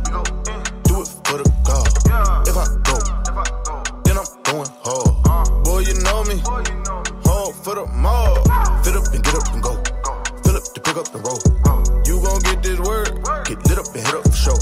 For 7.69 7.75
the. 7.75 7.89
Fit 8.83 8.95
up 8.95 9.13
and 9.13 9.23
get 9.23 9.35
up 9.35 9.53
and 9.53 9.61
go. 9.61 9.73
Fill 10.41 10.57
up 10.57 10.65
to 10.73 10.81
pick 10.81 10.97
up 10.97 11.13
and 11.13 11.21
roll. 11.21 11.41
You 12.05 12.17
gon' 12.23 12.41
get 12.41 12.63
this 12.63 12.79
word. 12.79 13.13
Get 13.45 13.61
lit 13.69 13.77
up 13.77 13.85
and 13.93 14.01
hit 14.01 14.15
up 14.15 14.23
for 14.25 14.33
show. 14.33 14.57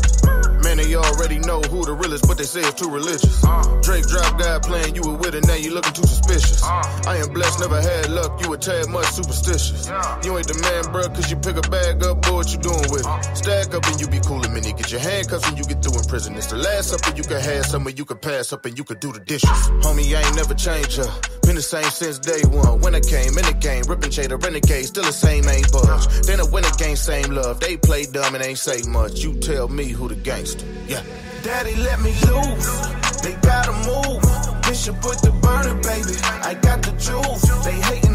Man, 0.64 0.78
they 0.78 0.96
already 0.96 1.40
know 1.40 1.62
who 1.62 1.86
the 1.86 1.94
realest, 1.94 2.28
but 2.28 2.38
they 2.38 2.44
say 2.44 2.60
it's 2.60 2.76
too 2.82 2.90
religious. 2.90 3.40
Drake 3.86 4.04
drop 4.08 4.36
guy 4.36 4.60
playing 4.60 4.96
you 4.96 5.04
were 5.08 5.16
with 5.16 5.36
it, 5.36 5.48
now 5.48 5.56
you 5.56 5.72
looking 5.72 5.94
too 5.94 6.04
suspicious. 6.04 6.62
I 6.64 7.16
am 7.24 7.32
blessed, 7.32 7.62
never 7.62 7.80
had 7.80 8.10
luck, 8.10 8.42
you 8.44 8.52
a 8.52 8.58
tad 8.58 8.90
much 8.90 9.08
superstitious. 9.08 9.88
You 10.26 10.36
ain't 10.36 10.50
the 10.50 10.60
man, 10.60 10.92
bruh, 10.92 11.08
cause 11.14 11.32
you 11.32 11.38
pick 11.38 11.56
a 11.56 11.64
bag 11.70 12.04
up, 12.04 12.22
boy, 12.24 12.44
what 12.44 12.52
you 12.52 12.60
doing 12.60 12.84
with 12.92 13.08
it? 13.08 13.38
Stack 13.38 13.74
up 13.74 13.86
and 13.88 14.02
you 14.02 14.08
be 14.10 14.20
cool 14.20 14.44
a 14.44 14.50
minute, 14.50 14.76
get 14.76 14.92
your 14.92 15.00
handcuffs 15.00 15.48
when 15.48 15.56
you 15.56 15.64
get 15.64 15.80
through 15.80 15.96
in 15.96 16.04
prison. 16.04 16.36
It's 16.36 16.48
the 16.48 16.58
last 16.58 16.90
supper 16.90 17.16
you 17.16 17.24
can 17.24 17.40
have, 17.40 17.66
somewhere 17.68 17.94
you 17.94 18.04
can 18.04 18.18
pass 18.18 18.52
up 18.52 18.66
and 18.66 18.76
you 18.76 18.84
can 18.84 19.00
do 19.00 19.14
the 19.14 19.22
dishes. 19.22 19.50
Homie, 19.86 20.12
I 20.12 20.26
ain't 20.26 20.36
never 20.36 20.56
changed 20.56 21.00
up. 21.00 21.47
The 21.58 21.64
same 21.64 21.90
since 21.90 22.20
day 22.20 22.44
one. 22.50 22.82
When 22.82 22.94
I 22.94 23.00
came 23.00 23.34
in 23.34 23.44
the 23.44 23.58
game, 23.60 23.82
ripping 23.90 24.12
Jada, 24.12 24.38
renegade, 24.38 24.86
still 24.86 25.04
the 25.04 25.12
same, 25.12 25.50
ain't 25.50 25.72
budge. 25.72 26.06
Then 26.28 26.40
I 26.40 26.44
win 26.44 26.62
the 26.62 26.76
game, 26.78 26.96
same 26.96 27.32
love. 27.32 27.60
They 27.60 27.78
play 27.78 28.06
dumb 28.06 28.36
and 28.36 28.46
ain't 28.46 28.60
say 28.60 28.84
much. 28.88 29.24
You 29.24 29.34
tell 29.34 29.68
me 29.68 29.86
who 29.86 30.08
the 30.08 30.14
gangster. 30.14 30.68
Yeah. 30.86 31.02
Daddy, 31.42 31.74
let 31.78 32.00
me 32.02 32.14
loose. 32.30 32.78
They 33.26 33.34
gotta 33.42 33.74
move. 33.90 34.22
Bishop 34.70 35.02
put 35.02 35.18
the 35.26 35.34
burner, 35.42 35.74
baby. 35.82 36.14
I 36.46 36.54
got 36.62 36.84
the 36.84 36.92
juice. 36.92 37.42
They 37.66 37.74
hating 37.90 38.07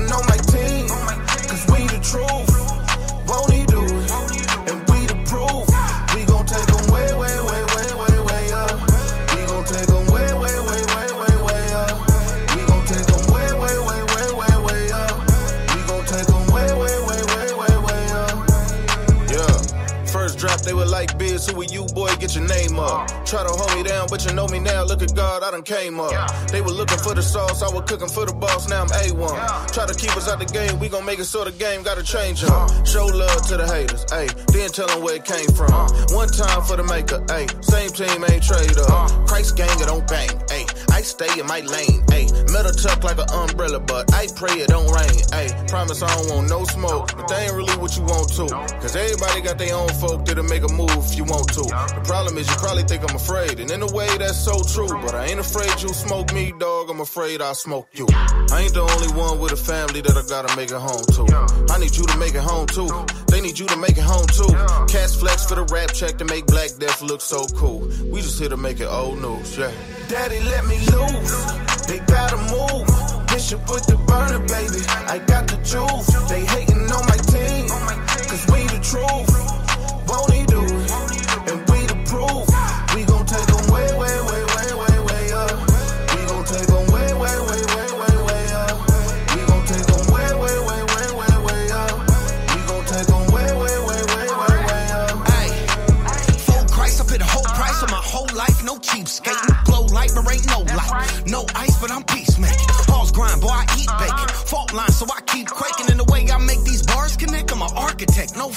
who 21.32 21.60
are 21.60 21.64
you, 21.64 21.86
boy? 21.94 22.14
Get 22.16 22.34
your 22.34 22.46
name 22.46 22.78
up. 22.78 23.08
Try 23.24 23.42
to 23.42 23.48
hold 23.48 23.74
me 23.74 23.82
down, 23.82 24.06
but 24.10 24.24
you 24.26 24.34
know 24.34 24.46
me 24.48 24.58
now. 24.58 24.84
Look 24.84 25.02
at 25.02 25.14
God, 25.14 25.42
I 25.42 25.50
done 25.50 25.62
came 25.62 25.98
up. 25.98 26.12
They 26.48 26.60
were 26.60 26.70
looking 26.70 26.98
for 26.98 27.14
the 27.14 27.22
sauce, 27.22 27.62
I 27.62 27.72
was 27.72 27.88
cooking 27.88 28.08
for 28.08 28.26
the 28.26 28.34
boss, 28.34 28.68
now 28.68 28.82
I'm 28.82 28.88
A1. 28.88 29.72
Try 29.72 29.86
to 29.86 29.94
keep 29.94 30.14
us 30.16 30.28
out 30.28 30.38
the 30.40 30.44
game, 30.44 30.78
we 30.78 30.88
gon' 30.90 31.06
make 31.06 31.18
it 31.18 31.24
so 31.24 31.44
the 31.44 31.52
game 31.52 31.82
gotta 31.82 32.02
change 32.02 32.44
up. 32.44 32.68
Show 32.86 33.06
love 33.06 33.46
to 33.48 33.56
the 33.56 33.66
haters, 33.66 34.04
ayy. 34.12 34.28
Then 34.52 34.68
tell 34.70 34.86
them 34.88 35.02
where 35.02 35.16
it 35.16 35.24
came 35.24 35.48
from. 35.56 35.72
One 36.12 36.28
time 36.28 36.62
for 36.62 36.76
the 36.76 36.84
maker, 36.84 37.24
ayy. 37.32 37.48
Same 37.64 37.88
team 37.90 38.24
ain't 38.28 38.44
trade 38.44 38.76
up. 38.92 39.08
Christ 39.26 39.56
gang, 39.56 39.72
it 39.80 39.86
don't 39.86 40.06
bang, 40.06 40.28
ayy. 40.52 40.68
I 40.92 41.00
stay 41.00 41.32
in 41.40 41.46
my 41.46 41.60
lane, 41.60 42.04
ayy. 42.12 42.28
Metal 42.52 42.72
tuck 42.72 43.02
like 43.04 43.16
an 43.16 43.30
umbrella, 43.32 43.80
but 43.80 44.12
I 44.12 44.28
pray 44.36 44.60
it 44.60 44.68
don't 44.68 44.92
rain, 44.92 45.16
ayy. 45.32 45.50
Promise 45.68 46.02
I 46.02 46.12
don't 46.14 46.28
want 46.36 46.50
no 46.50 46.64
smoke, 46.64 47.16
but 47.16 47.26
they 47.28 47.48
ain't 47.48 47.54
really 47.56 47.76
what 47.80 47.96
you 47.96 48.04
want 48.04 48.28
to. 48.36 48.46
Cause 48.84 48.94
everybody 48.94 49.40
got 49.40 49.56
their 49.56 49.74
own 49.74 49.88
folk 49.96 50.26
that'll 50.26 50.44
make 50.44 50.62
a 50.62 50.68
move 50.68 50.92
if 51.08 51.16
you 51.16 51.24
want 51.24 51.31
to. 51.40 51.62
The 51.62 52.02
problem 52.04 52.36
is 52.36 52.48
you 52.48 52.56
probably 52.56 52.82
think 52.84 53.08
I'm 53.08 53.16
afraid, 53.16 53.60
and 53.60 53.70
in 53.70 53.82
a 53.82 53.92
way 53.92 54.08
that's 54.18 54.38
so 54.38 54.62
true. 54.62 54.88
But 55.00 55.14
I 55.14 55.26
ain't 55.26 55.40
afraid 55.40 55.70
you'll 55.80 55.94
smoke 55.94 56.32
me, 56.34 56.52
dog. 56.58 56.90
I'm 56.90 57.00
afraid 57.00 57.40
I'll 57.40 57.54
smoke 57.54 57.88
you. 57.92 58.06
I 58.12 58.62
ain't 58.62 58.74
the 58.74 58.82
only 58.82 59.08
one 59.18 59.38
with 59.40 59.52
a 59.52 59.56
family 59.56 60.00
that 60.02 60.16
I 60.16 60.22
gotta 60.28 60.54
make 60.56 60.70
it 60.70 60.80
home 60.80 61.04
to. 61.16 61.24
I 61.72 61.78
need 61.78 61.96
you 61.96 62.04
to 62.04 62.16
make 62.18 62.34
it 62.34 62.42
home 62.42 62.66
too. 62.66 62.88
They 63.28 63.40
need 63.40 63.58
you 63.58 63.66
to 63.66 63.76
make 63.76 63.96
it 63.96 64.04
home 64.04 64.26
too. 64.26 64.52
Cash 64.92 65.16
flex 65.16 65.46
for 65.46 65.54
the 65.54 65.64
rap 65.72 65.92
check 65.92 66.18
to 66.18 66.24
make 66.24 66.46
Black 66.46 66.70
Death 66.78 67.00
look 67.02 67.20
so 67.20 67.46
cool. 67.56 67.80
We 68.04 68.20
just 68.20 68.38
here 68.38 68.50
to 68.50 68.56
make 68.56 68.80
it 68.80 68.86
old 68.88 69.20
news, 69.22 69.56
yeah. 69.56 69.72
Daddy, 70.08 70.40
let 70.40 70.66
me 70.66 70.78
loose. 70.92 71.52
They 71.86 71.98
gotta 72.00 72.36
move. 72.52 72.86
Bishop 73.32 73.60
with 73.70 73.86
the 73.86 73.96
burner, 74.06 74.40
baby. 74.40 74.84
I 75.08 75.18
got 75.18 75.48
the 75.48 75.56
juice. 75.64 76.08
They 76.28 76.44
hating 76.44 76.71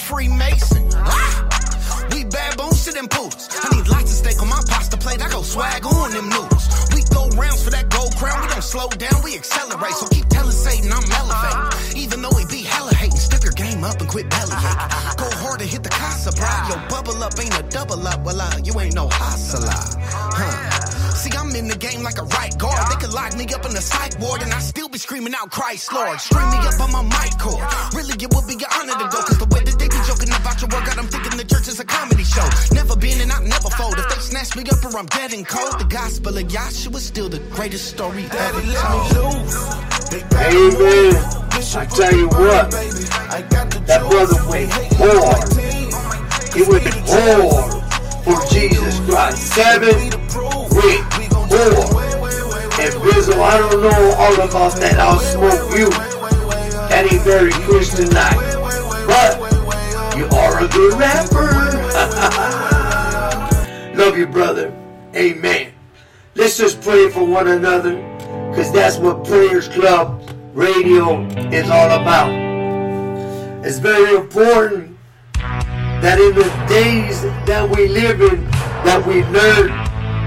Freemason. 0.06 0.86
Ah! 0.94 2.08
We 2.12 2.26
bad 2.26 2.58
bones 2.58 2.86
to 2.86 2.92
them 2.92 3.08
poodles. 3.08 3.50
I 3.64 3.76
need 3.76 3.88
lots 3.88 4.12
of 4.14 4.18
steak 4.22 4.40
on 4.40 4.50
my 4.50 4.62
pasta 4.70 4.98
plate. 4.98 5.20
I 5.20 5.30
go 5.30 5.42
swag 5.42 5.84
on 5.84 6.12
them 6.12 6.30
noodles. 6.30 6.66
We 6.94 7.02
go 7.10 7.28
rounds 7.34 7.64
for 7.64 7.72
that 7.72 7.90
gold 7.90 8.16
crown. 8.16 8.40
We 8.44 8.48
don't 8.50 8.64
slow 8.64 8.88
down, 8.90 9.24
we 9.24 9.34
accelerate. 9.34 9.94
So 9.94 10.06
keep 10.10 10.30
telling 10.30 10.52
Satan 10.52 10.94
I'm 10.94 11.10
elevating. 11.10 11.98
Even 11.98 12.22
though 12.22 12.38
he 12.38 12.46
be 12.46 12.62
hella 12.62 12.94
hating, 12.94 13.18
step 13.18 13.44
your 13.44 13.54
game 13.54 13.84
up 13.84 14.00
and 14.00 14.08
quit 14.08 14.30
bellyaching. 14.30 15.18
Go 15.18 15.28
hard 15.42 15.62
and 15.62 15.70
hit 15.70 15.82
the 15.82 15.90
casa, 15.90 16.32
bro. 16.38 16.54
Yo, 16.70 16.88
bubble 16.88 17.24
up 17.24 17.34
ain't 17.40 17.58
a 17.58 17.64
double 17.64 18.08
up. 18.08 18.24
Well, 18.24 18.40
uh, 18.40 18.62
you 18.64 18.80
ain't 18.80 18.94
no 18.94 19.10
hustler. 19.10 19.74
Huh. 19.74 20.86
See, 21.16 21.32
I'm 21.36 21.56
in 21.56 21.68
the 21.68 21.78
game 21.78 22.04
like 22.04 22.20
a 22.20 22.28
right 22.38 22.56
guard. 22.60 22.92
They 22.92 22.98
could 23.02 23.14
lock 23.14 23.36
me 23.36 23.46
up 23.56 23.66
in 23.66 23.74
the 23.74 23.82
psych 23.82 24.20
ward 24.20 24.44
and 24.44 24.54
I 24.54 24.60
still 24.60 24.90
be 24.90 25.00
screaming 25.00 25.34
out 25.34 25.50
Christ 25.50 25.92
Lord. 25.94 26.20
String 26.22 26.50
me 26.52 26.58
up 26.58 26.80
on 26.80 26.92
my 26.92 27.02
mic 27.02 27.40
cord. 27.40 27.64
Really, 27.96 28.14
it 28.20 28.30
would 28.36 28.46
be 28.46 28.54
an 28.54 28.70
honor 28.70 28.94
to 28.94 29.08
go. 29.10 29.24
Cause 29.24 29.40
work, 30.76 30.86
got 30.86 30.96
them 30.96 31.08
thinking 31.08 31.38
the 31.38 31.46
church 31.46 31.68
is 31.68 31.80
a 31.80 31.86
comedy 31.86 32.24
show. 32.24 32.48
Never 32.74 32.96
been 32.96 33.22
and 33.22 33.32
I 33.32 33.40
never 33.44 33.70
fold. 33.72 33.96
If 33.98 34.08
they 34.10 34.22
snatch 34.22 34.56
me 34.56 34.64
up 34.70 34.84
or 34.84 34.98
I'm 34.98 35.06
dead 35.08 35.34
and 35.34 35.48
cold, 35.48 35.80
the 35.80 35.86
gospel 35.86 36.38
of 36.38 36.44
Yahshua 36.44 36.96
is 36.96 37.06
still 37.06 37.30
the 37.30 37.40
greatest 37.56 37.88
story 37.88 38.26
ever 38.26 38.62
Daddy, 38.62 38.68
let 38.68 38.84
told. 38.84 39.36
me 39.36 39.44
loose. 39.44 40.10
They 40.12 40.22
gotta 40.30 40.52
Amen. 40.52 41.14
move. 41.14 41.46
I 41.76 41.86
tell 41.86 42.14
you 42.16 42.28
what. 42.28 42.74
I 42.76 43.42
got 43.50 43.72
the 43.72 43.80
that 43.88 44.02
juice. 44.02 44.10
brother 44.12 44.36
They 44.36 44.50
went 44.50 44.72
hating 44.72 44.98
hard. 45.00 45.48
He 46.56 46.62
went 46.64 46.88
hard 47.08 47.84
for 48.24 48.38
Jesus 48.54 49.00
Christ. 49.08 49.40
Seven 49.56 49.96
went 50.76 51.32
hard. 51.52 52.06
And 52.76 52.94
Bizzle, 53.02 53.40
I 53.42 53.58
don't 53.58 53.82
know 53.82 54.16
all 54.20 54.36
about 54.36 54.76
that. 54.80 55.00
I'll 55.00 55.20
smoke 55.20 55.78
you. 55.78 55.90
That 56.90 57.08
ain't 57.12 57.24
very 57.24 57.52
Christian 57.52 58.10
like. 58.12 58.36
But 59.08 59.55
you 60.18 60.26
are 60.28 60.64
a 60.64 60.68
good 60.68 60.94
rapper. 61.00 61.52
Love 63.98 64.18
you, 64.18 64.28
brother. 64.28 64.74
Amen. 65.16 65.74
Let's 66.36 66.58
just 66.58 66.82
pray 66.82 67.10
for 67.10 67.24
one 67.26 67.48
another. 67.48 67.96
Because 68.50 68.72
that's 68.72 68.98
what 68.98 69.26
Prayers 69.26 69.68
Club 69.68 70.30
Radio 70.54 71.26
is 71.52 71.70
all 71.70 71.92
about. 71.92 72.32
It's 73.66 73.80
very 73.80 74.16
important 74.16 74.98
that 75.36 76.20
in 76.20 76.36
the 76.36 76.50
days 76.68 77.22
that 77.46 77.70
we 77.70 77.88
live 77.88 78.22
in, 78.22 78.46
that 78.86 79.06
we 79.06 79.24
learn 79.26 79.68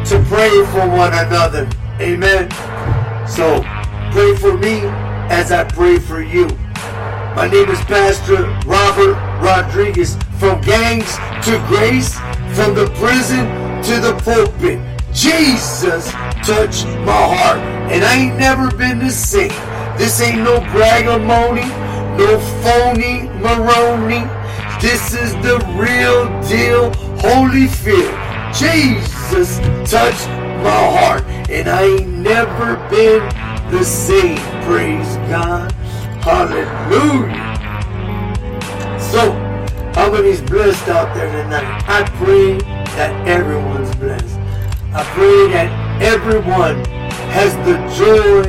to 0.04 0.28
pray 0.28 0.50
for 0.66 0.88
one 0.88 1.14
another. 1.14 1.68
Amen. 2.00 2.50
So 3.26 3.62
pray 4.12 4.36
for 4.36 4.56
me 4.58 4.80
as 5.30 5.52
I 5.52 5.64
pray 5.64 5.98
for 5.98 6.20
you. 6.20 6.48
My 7.38 7.46
name 7.46 7.68
is 7.68 7.78
Pastor 7.82 8.46
Robert 8.66 9.14
Rodriguez. 9.40 10.16
From 10.40 10.60
gangs 10.60 11.14
to 11.46 11.64
grace, 11.68 12.18
from 12.56 12.74
the 12.74 12.90
prison 12.98 13.46
to 13.84 14.00
the 14.00 14.20
pulpit. 14.24 14.80
Jesus 15.14 16.10
touched 16.44 16.84
my 17.06 17.36
heart, 17.36 17.60
and 17.92 18.04
I 18.04 18.14
ain't 18.16 18.38
never 18.40 18.72
been 18.76 18.98
the 18.98 19.10
same. 19.10 19.52
This 19.96 20.20
ain't 20.20 20.38
no 20.38 20.58
bragamony, 20.74 21.68
no 22.18 22.40
phony 22.60 23.28
Maroni. 23.38 24.26
This 24.82 25.14
is 25.14 25.32
the 25.34 25.60
real 25.78 26.26
deal, 26.42 26.92
holy 27.20 27.68
feel. 27.68 28.10
Jesus 28.52 29.58
touched 29.88 30.26
my 30.66 30.82
heart, 30.98 31.22
and 31.48 31.68
I 31.68 31.84
ain't 31.84 32.08
never 32.08 32.74
been 32.90 33.22
the 33.70 33.84
same. 33.84 34.38
Praise 34.64 35.16
God. 35.30 35.77
Hallelujah. 36.28 37.32
So, 39.00 39.32
many's 40.12 40.42
blessed 40.42 40.86
out 40.88 41.14
there 41.14 41.42
tonight? 41.42 41.82
I 41.88 42.04
pray 42.18 42.58
that 42.98 43.26
everyone's 43.26 43.94
blessed. 43.96 44.38
I 44.92 45.04
pray 45.14 45.48
that 45.52 46.02
everyone 46.02 46.84
has 47.32 47.56
the 47.64 47.78
joy 47.96 48.44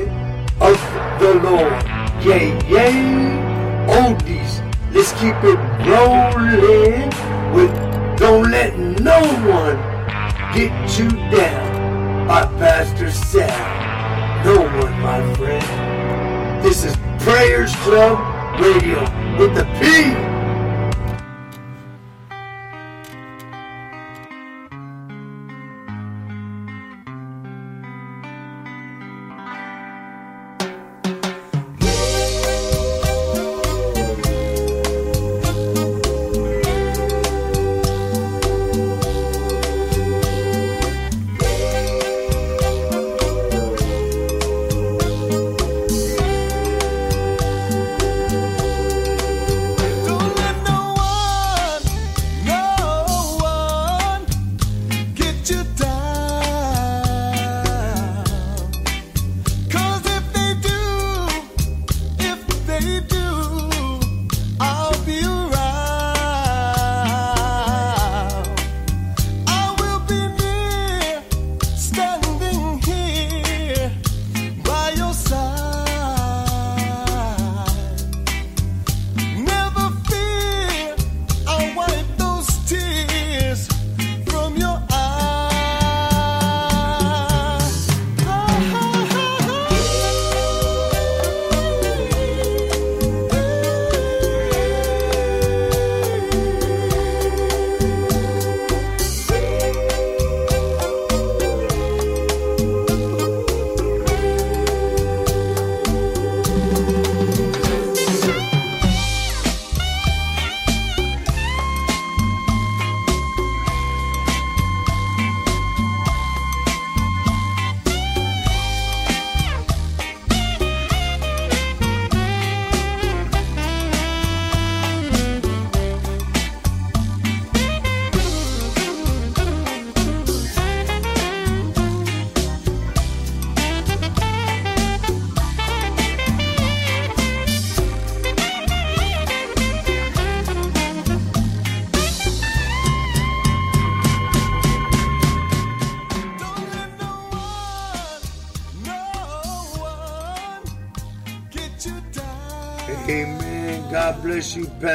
of 0.59 0.77
the 1.21 1.35
Lord. 1.41 1.71
Yay, 2.21 2.51
yay. 2.67 3.39
Oldies, 3.87 4.59
let's 4.91 5.13
keep 5.13 5.35
it 5.41 5.57
rolling 5.87 7.09
with 7.55 7.71
Don't 8.19 8.51
Let 8.51 8.77
No 8.77 9.21
One 9.47 9.77
Get 10.53 10.99
You 10.99 11.09
Down 11.31 12.27
by 12.27 12.43
Pastor 12.59 13.09
Sam. 13.09 14.43
No 14.43 14.63
one, 14.63 14.99
my 14.99 15.33
friend. 15.35 16.61
This 16.61 16.83
is 16.83 17.08
Prayers 17.19 17.75
Club 17.77 18.17
Radio 18.61 19.01
with 19.37 19.53
the 19.53 19.65
P. 19.79 20.28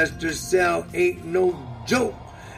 Pastor 0.05 0.35
Sal. 0.35 0.87
Ain't 0.93 1.25
no 1.25 1.57
joke, 1.87 2.14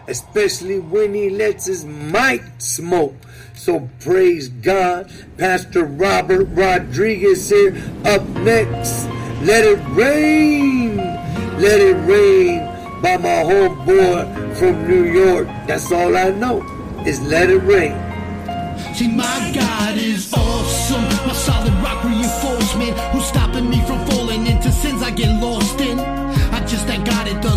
especially 0.09 0.81
when 0.81 1.15
he 1.15 1.31
lets 1.31 1.65
his 1.65 1.85
mic 1.85 2.43
smoke. 2.59 3.15
So 3.55 3.89
praise 4.01 4.49
God. 4.49 5.09
Pastor 5.39 5.85
Robert 5.85 6.47
Rodriguez 6.51 7.49
here 7.49 7.77
up 8.05 8.27
next. 8.43 9.07
Let 9.47 9.65
it 9.65 9.79
rain. 9.91 10.97
Let 10.97 11.81
it 11.81 11.95
rain 12.09 12.67
by 13.01 13.17
my 13.17 13.45
homeboy 13.47 14.57
from 14.57 14.89
New 14.89 15.05
York. 15.05 15.47
That's 15.69 15.93
all 15.93 16.17
I 16.17 16.31
know 16.31 16.65
is 17.07 17.21
let 17.21 17.49
it 17.49 17.63
rain. 17.63 18.06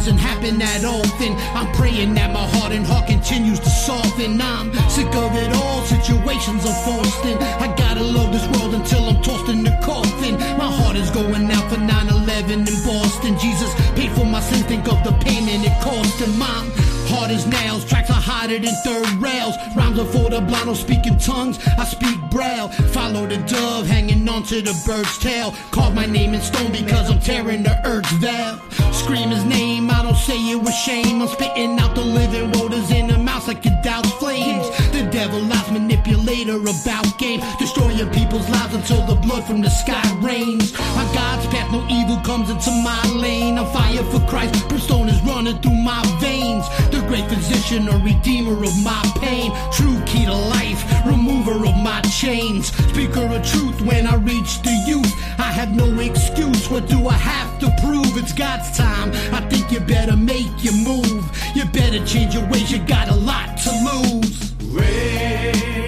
Doesn't 0.09 0.25
happen 0.25 0.57
that 0.57 0.83
often. 0.83 1.35
I'm 1.53 1.71
praying 1.73 2.15
that 2.15 2.33
my 2.33 2.45
heart 2.57 2.73
and 2.73 2.83
heart 2.85 3.05
continues 3.05 3.59
to 3.59 3.69
soften. 3.69 4.41
I'm 4.41 4.73
sick 4.89 5.13
of 5.13 5.35
it 5.35 5.53
all. 5.53 5.85
Situations 5.85 6.65
unfolding. 6.65 7.37
I 7.61 7.67
gotta 7.77 8.01
love 8.01 8.33
this 8.33 8.47
world 8.57 8.73
until 8.73 9.03
I'm 9.03 9.21
tossed 9.21 9.49
in 9.49 9.63
the 9.63 9.77
coffin. 9.83 10.35
My 10.57 10.65
heart 10.65 10.95
is 10.95 11.11
going 11.11 11.51
out 11.51 11.69
for 11.69 11.77
9-11 11.77 12.65
in 12.65 12.77
Boston. 12.85 13.37
Jesus 13.37 13.71
paid 13.93 14.11
for 14.13 14.25
my 14.25 14.39
sin. 14.39 14.63
Think 14.63 14.87
of 14.87 15.03
the 15.03 15.13
pain 15.23 15.47
and 15.47 15.63
it 15.63 15.77
cost 15.81 16.19
him. 16.19 16.39
Mom. 16.39 16.71
Hard 17.09 17.31
as 17.31 17.47
nails, 17.47 17.85
tracks 17.85 18.11
are 18.11 18.21
harder 18.21 18.59
than 18.59 18.73
third 18.85 19.09
rails. 19.17 19.55
Rhymes 19.75 19.97
are 19.97 20.05
for 20.05 20.29
the 20.29 20.41
blind, 20.41 20.67
no 20.67 20.75
speaking 20.75 21.17
tongues. 21.17 21.57
I 21.77 21.83
speak 21.85 22.19
braille. 22.29 22.69
Follow 22.93 23.25
the 23.25 23.37
dove, 23.37 23.87
hanging 23.87 24.29
onto 24.29 24.61
the 24.61 24.79
bird's 24.85 25.17
tail. 25.17 25.55
Carve 25.71 25.95
my 25.95 26.05
name 26.05 26.35
in 26.35 26.41
stone 26.41 26.71
because 26.71 27.09
I'm 27.09 27.19
tearing 27.19 27.63
the 27.63 27.75
earth's 27.83 28.11
veil. 28.21 28.59
Scream 28.99 29.29
his 29.29 29.45
name, 29.45 29.89
I 29.89 30.03
don't 30.03 30.15
say 30.15 30.37
it 30.51 30.61
with 30.61 30.73
shame. 30.73 31.21
I'm 31.21 31.27
spitting 31.29 31.79
out 31.79 31.95
the 31.95 32.01
living 32.01 32.51
waters 32.51 32.91
in 32.91 33.07
the 33.07 33.17
mouth 33.17 33.47
like 33.47 33.65
a 33.65 33.81
douse 33.81 34.11
flames. 34.19 34.67
The 34.91 35.07
devil 35.09 35.39
lies, 35.39 35.71
manipulator 35.71 36.57
about 36.57 37.17
game. 37.17 37.39
Destroying 37.57 38.09
people's 38.11 38.47
lives 38.49 38.75
until 38.75 39.01
the 39.07 39.15
blood 39.15 39.45
from 39.45 39.61
the 39.61 39.69
sky 39.69 40.03
rains. 40.21 40.75
On 40.99 41.07
God's 41.15 41.47
path, 41.47 41.71
no 41.71 41.81
evil 41.89 42.17
comes 42.17 42.49
into 42.49 42.71
my 42.83 43.01
lane. 43.15 43.57
I'm 43.57 43.71
fire 43.73 44.03
for 44.11 44.19
Christ, 44.27 44.67
brimstone 44.67 45.09
is 45.09 45.21
running 45.23 45.57
through 45.61 45.81
my 45.81 46.03
veins. 46.19 46.67
The 46.91 47.03
great 47.07 47.27
physician, 47.29 47.87
a 47.87 47.97
redeemer 47.97 48.61
of 48.63 48.83
my 48.83 49.01
pain. 49.21 49.51
True 49.71 49.97
key 50.05 50.25
to 50.25 50.35
life, 50.57 50.83
remover 51.05 51.55
of 51.65 51.77
my 51.77 52.01
chains. 52.01 52.67
Speaker 52.91 53.25
of 53.25 53.43
truth 53.47 53.81
when 53.81 54.05
I 54.05 54.15
reach 54.15 54.61
the 54.61 54.75
youth. 54.85 55.11
I 55.39 55.51
have 55.59 55.71
no 55.71 55.87
excuse, 55.99 56.69
what 56.69 56.87
do 56.87 57.07
I 57.07 57.13
have 57.13 57.59
to 57.61 57.67
prove? 57.81 58.17
It's 58.17 58.33
God's 58.33 58.77
time. 58.77 58.88
I 59.33 59.41
think 59.49 59.71
you 59.71 59.79
better 59.79 60.15
make 60.15 60.63
your 60.63 60.73
move. 60.73 61.23
You 61.55 61.65
better 61.65 62.03
change 62.05 62.33
your 62.33 62.47
ways, 62.49 62.71
you 62.71 62.79
got 62.79 63.09
a 63.09 63.15
lot 63.15 63.57
to 63.63 63.71
lose. 63.87 64.49
Open 64.69 65.78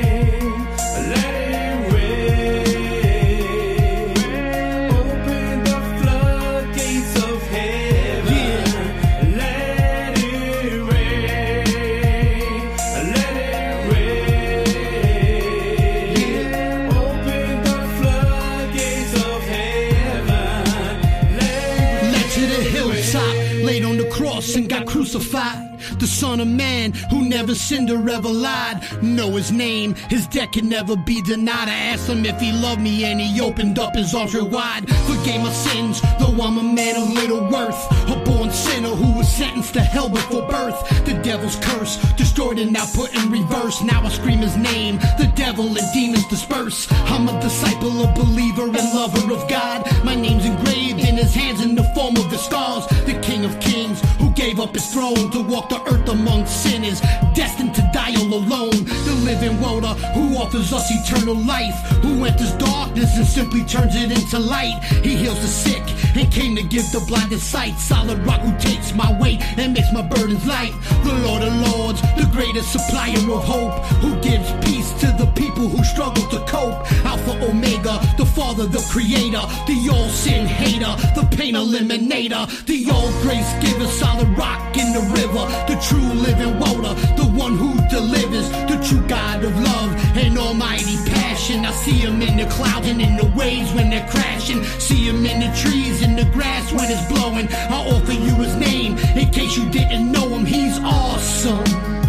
crucified. 25.01 25.70
The 26.01 26.07
Son 26.07 26.39
of 26.39 26.47
Man 26.47 26.93
who 27.11 27.29
never 27.29 27.53
sinned 27.53 27.91
or 27.91 28.09
ever 28.09 28.27
lied. 28.27 28.81
Know 29.03 29.35
his 29.35 29.51
name, 29.51 29.93
his 30.09 30.25
debt 30.25 30.53
can 30.53 30.67
never 30.67 30.95
be 30.95 31.21
denied. 31.21 31.69
I 31.69 31.93
asked 31.93 32.09
him 32.09 32.25
if 32.25 32.41
he 32.41 32.51
loved 32.51 32.81
me 32.81 33.05
and 33.05 33.21
he 33.21 33.39
opened 33.39 33.77
up 33.77 33.93
his 33.95 34.15
arms 34.15 34.33
real 34.33 34.49
wide. 34.49 34.89
Forgave 35.05 35.41
my 35.41 35.51
sins, 35.51 36.01
though 36.17 36.41
I'm 36.41 36.57
a 36.57 36.63
man 36.63 36.95
of 36.95 37.13
little 37.13 37.47
worth. 37.47 38.09
A 38.09 38.19
born 38.25 38.49
sinner 38.49 38.89
who 38.89 39.15
was 39.15 39.31
sentenced 39.31 39.75
to 39.75 39.81
hell 39.81 40.09
before 40.09 40.47
birth. 40.49 41.05
The 41.05 41.21
devil's 41.21 41.57
curse, 41.57 41.97
destroyed 42.13 42.57
and 42.57 42.73
now 42.73 42.87
put 42.95 43.13
in 43.13 43.29
reverse. 43.29 43.83
Now 43.83 44.01
I 44.01 44.09
scream 44.09 44.39
his 44.39 44.57
name, 44.57 44.97
the 45.19 45.31
devil 45.35 45.67
and 45.67 45.93
demons 45.93 46.27
disperse. 46.29 46.87
I'm 47.13 47.29
a 47.29 47.39
disciple, 47.41 48.01
a 48.01 48.11
believer 48.13 48.63
and 48.63 48.93
lover 48.95 49.31
of 49.35 49.47
God. 49.47 49.85
My 50.03 50.15
name's 50.15 50.45
engraved 50.45 50.99
in 50.99 51.17
his 51.17 51.35
hands 51.35 51.61
in 51.61 51.75
the 51.75 51.83
form 51.93 52.15
of 52.15 52.31
the 52.31 52.37
stars. 52.37 52.87
The 53.05 53.19
King 53.21 53.45
of 53.45 53.59
Kings 53.59 54.01
who 54.17 54.31
gave 54.31 54.59
up 54.59 54.73
his 54.73 54.91
throne 54.91 55.29
to 55.29 55.41
walk 55.41 55.69
the 55.69 55.79
earth 55.83 55.90
among 56.07 56.45
sinners, 56.45 57.01
destined 57.33 57.75
to 57.75 57.81
die 57.93 58.13
all 58.17 58.33
alone. 58.33 58.85
The 59.05 59.21
living 59.23 59.59
water 59.59 59.81
uh, 59.91 59.95
who 60.13 60.37
offers 60.37 60.71
us 60.73 60.89
eternal 60.91 61.35
life, 61.35 61.75
who 62.01 62.23
enters 62.23 62.53
darkness 62.53 63.17
and 63.17 63.25
simply 63.25 63.63
turns 63.65 63.95
it 63.95 64.11
into 64.11 64.39
light. 64.39 64.83
He 65.03 65.15
heals 65.15 65.41
the 65.41 65.47
sick 65.47 65.83
and 66.15 66.31
came 66.31 66.55
to 66.55 66.63
give 66.63 66.91
the 66.91 67.03
blinded 67.07 67.39
sight. 67.39 67.77
Solid 67.77 68.19
rock 68.25 68.41
who 68.41 68.57
takes 68.59 68.93
my 68.93 69.11
weight 69.19 69.41
and 69.57 69.73
makes 69.73 69.91
my 69.93 70.01
burdens 70.01 70.45
light. 70.45 70.73
The 71.03 71.13
Lord 71.25 71.43
of 71.43 71.53
Lords, 71.67 72.01
the 72.15 72.29
greatest 72.31 72.71
supplier 72.71 73.17
of 73.17 73.43
hope, 73.43 73.73
who 74.03 74.15
gives 74.21 74.49
peace 74.65 74.91
to 75.01 75.07
the 75.17 75.29
people 75.35 75.67
who 75.67 75.83
struggle 75.83 76.25
to 76.29 76.39
cope. 76.45 76.79
Alpha 77.05 77.33
Omega, 77.49 77.99
the 78.17 78.25
Father, 78.25 78.65
the 78.65 78.83
Creator, 78.91 79.43
the 79.67 79.89
all 79.91 80.09
sin 80.09 80.45
hater, 80.45 80.93
the 81.15 81.27
pain 81.35 81.55
eliminator, 81.55 82.47
the 82.65 82.89
all 82.91 83.11
grace 83.21 83.51
giver, 83.61 83.87
solid 83.87 84.27
rock 84.37 84.77
in 84.77 84.93
the 84.93 85.01
river, 85.17 85.43
the 85.67 85.77
true 85.81 86.13
living 86.13 86.59
water, 86.59 86.93
the 87.15 87.25
one 87.25 87.57
who 87.57 87.73
delivers, 87.89 88.49
the 88.69 88.79
true 88.87 89.05
God 89.07 89.43
of 89.43 89.53
love 89.59 89.91
and 90.17 90.37
almighty 90.37 90.97
passion. 91.09 91.65
I 91.65 91.71
see 91.71 91.97
him 91.97 92.21
in 92.21 92.37
the 92.37 92.45
clouds 92.53 92.87
and 92.87 93.01
in 93.01 93.17
the 93.17 93.31
waves 93.35 93.73
when 93.73 93.89
they're 93.89 94.07
crashing. 94.09 94.63
See 94.79 95.07
him 95.07 95.25
in 95.25 95.39
the 95.39 95.55
trees, 95.55 96.01
in 96.01 96.15
the 96.15 96.25
grass 96.25 96.71
when 96.71 96.89
it's 96.89 97.05
blowing. 97.11 97.47
I 97.51 97.77
offer 97.93 98.13
you 98.13 98.35
his 98.35 98.55
name 98.55 98.97
in 99.17 99.29
case 99.31 99.57
you 99.57 99.69
didn't 99.69 100.11
know 100.11 100.27
him. 100.29 100.45
He's 100.45 100.77
awesome. 100.79 102.00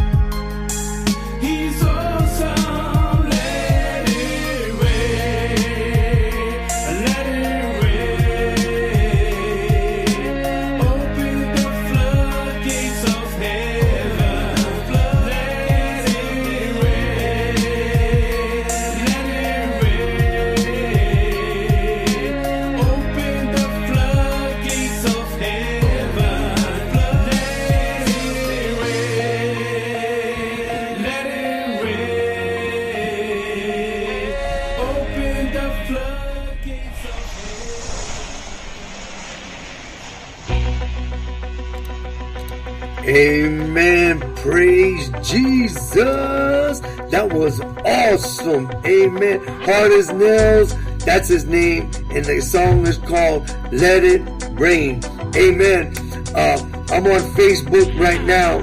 Awesome. 48.42 48.70
Amen. 48.84 49.44
Hard 49.62 49.92
as 49.92 50.12
nails. 50.12 50.74
That's 51.04 51.28
his 51.28 51.44
name. 51.46 51.90
And 52.10 52.24
the 52.24 52.40
song 52.40 52.86
is 52.86 52.98
called 52.98 53.48
Let 53.72 54.04
It 54.04 54.22
Rain. 54.52 55.00
Amen. 55.36 55.94
Uh, 56.34 56.58
I'm 56.90 57.06
on 57.06 57.20
Facebook 57.34 57.98
right 57.98 58.22
now 58.22 58.58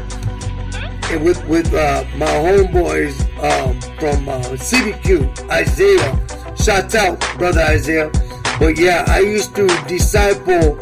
and 1.11 1.23
with, 1.23 1.43
with 1.47 1.73
uh, 1.73 2.03
my 2.17 2.27
homeboys 2.27 3.19
um, 3.41 3.79
from 3.99 4.29
uh, 4.29 4.41
CBQ, 4.41 5.49
Isaiah. 5.49 6.55
Shout 6.55 6.93
out, 6.95 7.19
brother 7.37 7.61
Isaiah. 7.61 8.11
But 8.59 8.77
yeah, 8.77 9.05
I 9.07 9.19
used 9.21 9.55
to 9.55 9.67
disciple 9.87 10.77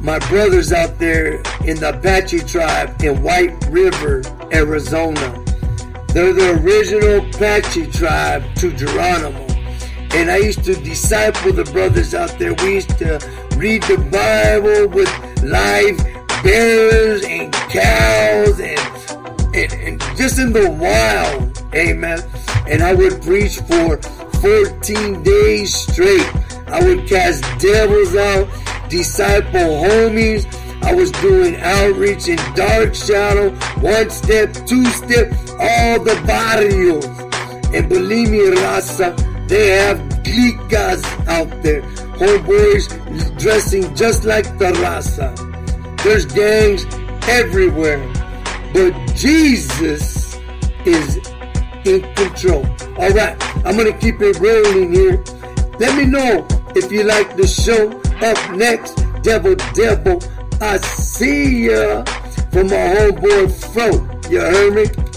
my 0.00 0.18
brothers 0.30 0.72
out 0.72 0.98
there 0.98 1.36
in 1.64 1.78
the 1.78 1.94
Apache 1.96 2.40
tribe 2.40 3.00
in 3.02 3.22
White 3.22 3.52
River, 3.68 4.22
Arizona. 4.52 5.43
They're 6.14 6.32
the 6.32 6.62
original 6.62 7.26
Apache 7.26 7.90
tribe 7.90 8.44
to 8.58 8.72
Geronimo. 8.72 9.46
And 10.12 10.30
I 10.30 10.36
used 10.36 10.62
to 10.62 10.76
disciple 10.76 11.52
the 11.52 11.64
brothers 11.64 12.14
out 12.14 12.38
there. 12.38 12.54
We 12.54 12.74
used 12.74 12.96
to 12.98 13.18
read 13.56 13.82
the 13.82 13.98
Bible 13.98 14.94
with 14.94 15.10
live 15.42 15.98
bears 16.44 17.24
and 17.24 17.52
cows 17.52 18.60
and, 18.60 19.56
and, 19.56 19.72
and 19.72 20.00
just 20.16 20.38
in 20.38 20.52
the 20.52 20.70
wild. 20.70 21.64
Amen. 21.74 22.20
And 22.68 22.84
I 22.84 22.94
would 22.94 23.20
preach 23.20 23.56
for 23.62 24.00
14 24.40 25.20
days 25.24 25.74
straight. 25.74 26.30
I 26.68 26.80
would 26.80 27.08
cast 27.08 27.42
devils 27.58 28.14
out 28.14 28.46
disciple 28.88 29.82
homies. 29.82 30.46
I 30.84 30.94
was 30.94 31.10
doing 31.10 31.56
outreach 31.56 32.28
in 32.28 32.36
Dark 32.54 32.94
Shadow, 32.94 33.50
One 33.80 34.10
Step, 34.10 34.52
Two 34.64 34.84
Step, 34.84 35.32
all 35.60 35.98
the 36.00 36.20
barrios. 36.26 37.06
And 37.74 37.88
believe 37.88 38.30
me, 38.30 38.38
Raza, 38.38 39.16
they 39.48 39.68
have 39.78 39.98
clicas 40.24 41.02
out 41.28 41.50
there. 41.62 41.82
Homeboys 42.18 43.38
dressing 43.38 43.94
just 43.94 44.24
like 44.24 44.46
the 44.58 44.72
Raza. 44.72 45.34
There's 46.02 46.26
gangs 46.26 46.84
everywhere. 47.28 47.98
But 48.72 48.92
Jesus 49.14 50.38
is 50.84 51.16
in 51.84 52.02
control. 52.14 52.64
All 52.98 53.10
right, 53.10 53.36
I'm 53.64 53.76
gonna 53.76 53.96
keep 53.98 54.20
it 54.20 54.38
rolling 54.38 54.92
here. 54.92 55.22
Let 55.78 55.96
me 55.96 56.06
know 56.06 56.46
if 56.74 56.90
you 56.92 57.04
like 57.04 57.36
the 57.36 57.46
show. 57.46 58.00
Up 58.22 58.56
next, 58.56 58.94
Devil 59.22 59.56
Devil, 59.74 60.22
I 60.60 60.78
see 60.78 61.66
ya 61.66 62.04
from 62.52 62.68
my 62.68 62.76
homeboy 62.96 63.50
Fro. 63.72 64.30
You 64.30 64.40
heard 64.40 64.74
me? 64.74 65.13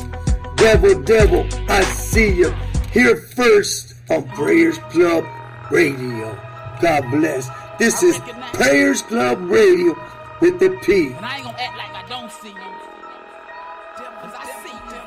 Devil 0.57 1.03
Devil, 1.03 1.47
I 1.69 1.83
see 1.83 2.35
you. 2.35 2.51
Here 2.91 3.15
first 3.15 3.93
on 4.09 4.27
Prayers 4.29 4.79
Club 4.89 5.23
Radio. 5.69 6.33
God 6.81 7.11
bless. 7.11 7.47
This 7.77 8.01
is 8.01 8.17
Prayers 8.53 9.03
Club 9.03 9.39
Radio 9.51 9.95
with 10.41 10.59
the 10.59 10.71
P. 10.81 11.13
And 11.13 11.23
I 11.23 11.35
ain't 11.35 11.45
gonna 11.45 11.57
act 11.59 11.77
like 11.77 11.93
I 11.93 12.07
don't 12.09 12.31
see 12.31 12.49
you. 12.49 12.55
Cause 12.55 14.33
I 14.33 14.45
see 14.65 14.73
you. 14.73 15.01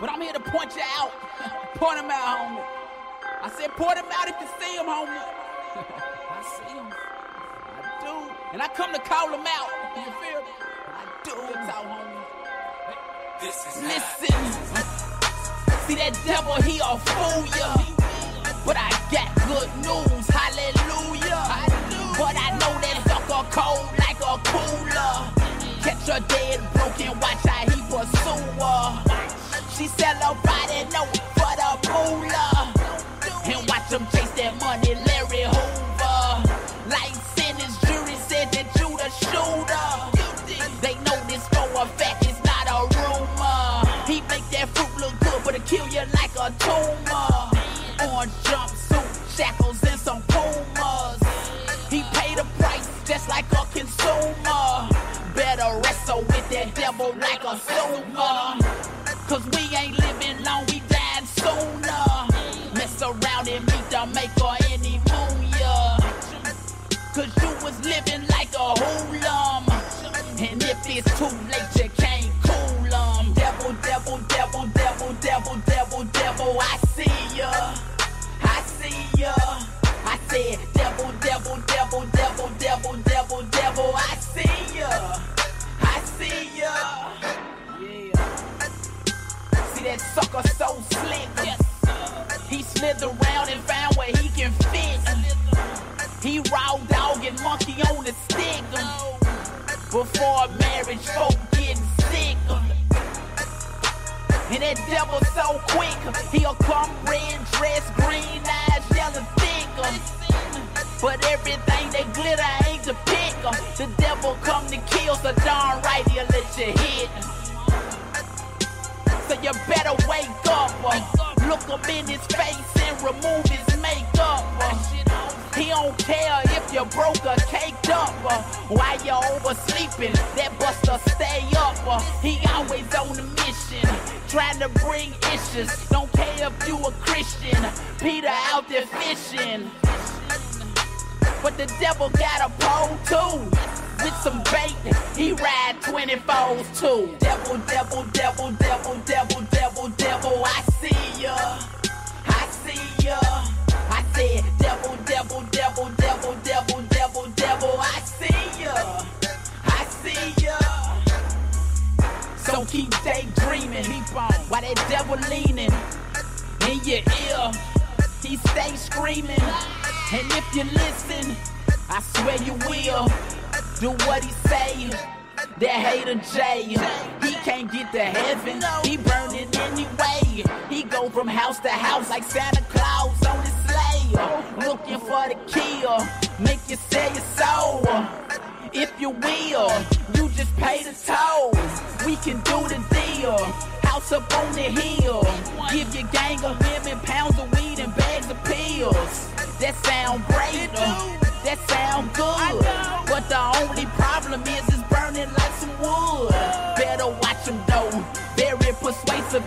But 0.00 0.10
I'm 0.10 0.20
here 0.22 0.32
to 0.32 0.40
point 0.40 0.74
you 0.74 0.82
out. 0.96 1.12
point 1.74 1.98
him 1.98 2.10
out, 2.10 2.38
homie. 2.38 2.64
I 3.42 3.50
said 3.50 3.70
point 3.72 3.98
him 3.98 4.06
out 4.10 4.28
if 4.28 4.34
you 4.40 4.48
see 4.60 4.76
him, 4.76 4.86
homie. 4.86 5.12
I 6.30 6.40
see 6.56 6.72
him. 6.72 6.86
I 6.88 8.00
do. 8.00 8.34
And 8.54 8.62
I 8.62 8.68
come 8.68 8.94
to 8.94 9.00
call 9.00 9.28
him 9.28 9.44
out. 9.46 9.68
You 9.94 10.10
feel 10.18 10.40
me? 10.40 10.50
I 10.88 11.04
do. 11.22 11.30
Talk, 11.70 11.84
homie. 11.84 12.33
Listen. 13.44 14.40
See 15.84 15.96
that 16.00 16.16
devil, 16.24 16.56
he 16.64 16.80
a 16.80 16.96
fool 16.96 17.44
ya. 17.52 17.76
But 18.64 18.76
I 18.80 18.88
got 19.12 19.28
good 19.44 19.68
news, 19.84 20.24
hallelujah. 20.32 21.44
But 22.16 22.40
I 22.40 22.56
know 22.56 22.72
that 22.80 23.04
sucker 23.04 23.44
cold 23.52 23.84
like 24.00 24.16
a 24.24 24.40
cooler. 24.48 25.28
Catch 25.84 26.08
her 26.08 26.24
dead 26.24 26.64
broken, 26.72 27.20
watch 27.20 27.44
how 27.44 27.68
he 27.68 27.84
pursue 27.92 28.48
her. 28.64 29.04
She 29.76 29.88
sell 29.88 30.16
her 30.24 30.34
body 30.40 30.88
no 30.88 31.04
for 31.36 31.52
the 31.60 31.68
moolah. 31.92 32.72
And 33.44 33.68
watch 33.68 33.92
him 33.92 34.06
chase 34.08 34.32
that 34.40 34.56
money, 34.58 34.94
devil 57.56 58.04
like 58.14 58.60
a 58.60 58.63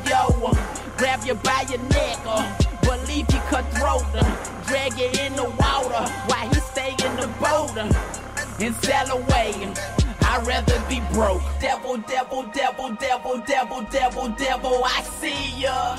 yo. 0.09 0.51
Grab 0.97 1.23
you 1.25 1.35
by 1.35 1.65
your 1.69 1.81
neck. 1.89 2.19
Uh, 2.25 2.43
believe 2.81 3.31
you 3.31 3.39
cutthroat. 3.51 4.03
Uh, 4.13 4.23
drag 4.67 4.97
you 4.97 5.09
in 5.25 5.35
the 5.35 5.43
water 5.59 6.03
while 6.27 6.49
he 6.49 6.59
stay 6.71 6.91
in 7.05 7.15
the 7.17 7.27
boat. 7.39 7.77
Uh, 7.77 8.17
and 8.59 8.75
sail 8.75 9.11
away. 9.11 9.73
I'd 10.21 10.45
rather 10.45 10.79
be 10.89 11.01
broke. 11.13 11.41
Devil, 11.61 11.97
devil, 11.97 12.43
devil, 12.53 12.91
devil, 12.93 13.39
devil, 13.45 13.81
devil, 13.91 14.29
devil, 14.29 14.81
I 14.83 15.01
see 15.19 15.61
ya. 15.61 15.97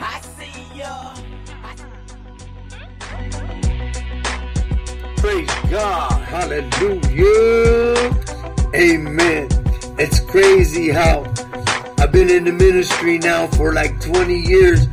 I 0.00 0.20
see 0.38 0.78
ya. 0.78 1.14
Praise 5.16 5.50
God. 5.68 6.12
Hallelujah. 6.22 8.10
Amen. 8.74 9.48
It's 9.98 10.20
crazy 10.20 10.90
how 10.90 11.24
I've 12.00 12.12
been 12.12 12.30
in 12.30 12.44
the 12.44 12.52
ministry 12.52 13.18
now 13.18 13.46
for 13.46 13.72
like 13.72 14.00
20 14.00 14.34
years 14.34 14.86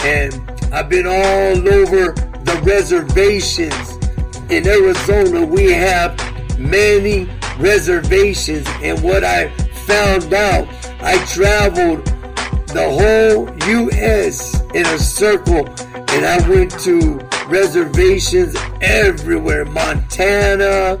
and 0.00 0.32
I've 0.72 0.88
been 0.88 1.06
all 1.06 1.68
over 1.68 2.12
the 2.12 2.62
reservations 2.64 3.98
in 4.52 4.66
Arizona, 4.66 5.46
we 5.46 5.72
have 5.72 6.14
many 6.58 7.26
reservations. 7.58 8.66
And 8.82 9.02
what 9.02 9.24
I 9.24 9.48
found 9.86 10.34
out, 10.34 10.68
I 11.00 11.24
traveled 11.24 12.04
the 12.68 12.86
whole 12.86 13.48
U.S. 13.68 14.60
in 14.74 14.84
a 14.84 14.98
circle 14.98 15.66
and 16.10 16.26
I 16.26 16.46
went 16.48 16.78
to 16.80 17.18
reservations 17.46 18.54
everywhere 18.82 19.64
Montana, 19.64 20.98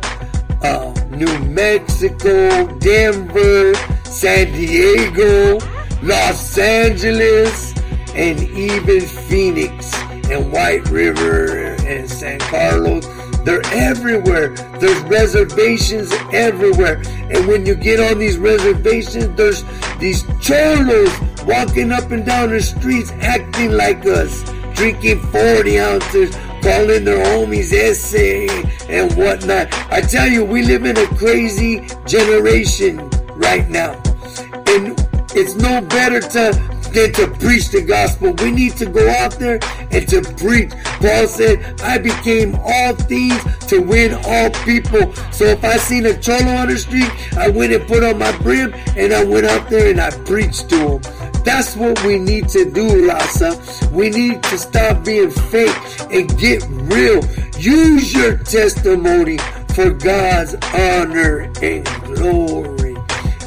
uh, 0.64 0.94
New 1.10 1.38
Mexico, 1.48 2.66
Denver, 2.78 3.74
San 4.04 4.52
Diego, 4.52 5.58
Los 6.02 6.58
Angeles, 6.58 7.74
and 8.14 8.40
even 8.40 9.00
Phoenix 9.00 9.92
and 10.30 10.52
White 10.52 10.88
River 10.88 11.74
and 11.86 12.10
San 12.10 12.38
Carlos. 12.40 13.06
They're 13.44 13.66
everywhere. 13.72 14.50
There's 14.78 15.00
reservations 15.02 16.12
everywhere. 16.32 17.02
And 17.06 17.48
when 17.48 17.66
you 17.66 17.74
get 17.74 17.98
on 17.98 18.18
these 18.18 18.38
reservations, 18.38 19.36
there's 19.36 19.64
these 19.98 20.22
cholos 20.40 21.10
walking 21.44 21.90
up 21.90 22.10
and 22.10 22.24
down 22.24 22.50
the 22.50 22.60
streets 22.60 23.10
acting 23.20 23.72
like 23.72 24.06
us, 24.06 24.42
drinking 24.74 25.20
40 25.20 25.80
ounces, 25.80 26.36
calling 26.62 27.04
their 27.04 27.22
homies 27.24 27.72
ese 27.72 28.14
and 28.88 29.12
whatnot. 29.14 29.72
I 29.90 30.00
tell 30.00 30.28
you, 30.28 30.44
we 30.44 30.62
live 30.62 30.84
in 30.84 30.96
a 30.96 31.06
crazy 31.16 31.86
generation 32.06 33.10
right 33.34 33.68
now. 33.68 33.92
And 34.66 34.98
it's 35.34 35.54
no 35.56 35.80
better 35.80 36.20
to 36.20 36.71
than 36.92 37.12
to 37.12 37.26
preach 37.28 37.70
the 37.70 37.82
gospel. 37.82 38.32
We 38.34 38.50
need 38.50 38.76
to 38.76 38.86
go 38.86 39.08
out 39.08 39.32
there 39.38 39.58
and 39.90 40.08
to 40.08 40.22
preach. 40.36 40.70
Paul 41.00 41.26
said, 41.26 41.80
I 41.80 41.98
became 41.98 42.54
all 42.56 42.94
things 42.94 43.40
to 43.68 43.80
win 43.80 44.14
all 44.24 44.50
people. 44.64 45.12
So 45.32 45.44
if 45.44 45.64
I 45.64 45.76
seen 45.76 46.06
a 46.06 46.18
cholo 46.20 46.54
on 46.56 46.68
the 46.68 46.78
street, 46.78 47.10
I 47.36 47.48
went 47.48 47.72
and 47.72 47.86
put 47.86 48.02
on 48.02 48.18
my 48.18 48.36
brim 48.38 48.74
and 48.96 49.12
I 49.12 49.24
went 49.24 49.46
out 49.46 49.68
there 49.70 49.90
and 49.90 50.00
I 50.00 50.10
preached 50.24 50.68
to 50.70 50.98
him. 50.98 51.02
That's 51.44 51.74
what 51.76 52.02
we 52.04 52.18
need 52.18 52.48
to 52.50 52.70
do, 52.70 53.06
Lassa. 53.06 53.58
We 53.90 54.10
need 54.10 54.42
to 54.44 54.58
stop 54.58 55.04
being 55.04 55.30
fake 55.30 55.76
and 56.12 56.38
get 56.38 56.64
real. 56.68 57.24
Use 57.58 58.14
your 58.14 58.38
testimony 58.38 59.38
for 59.74 59.90
God's 59.90 60.54
honor 60.74 61.50
and 61.62 61.84
glory. 62.04 62.96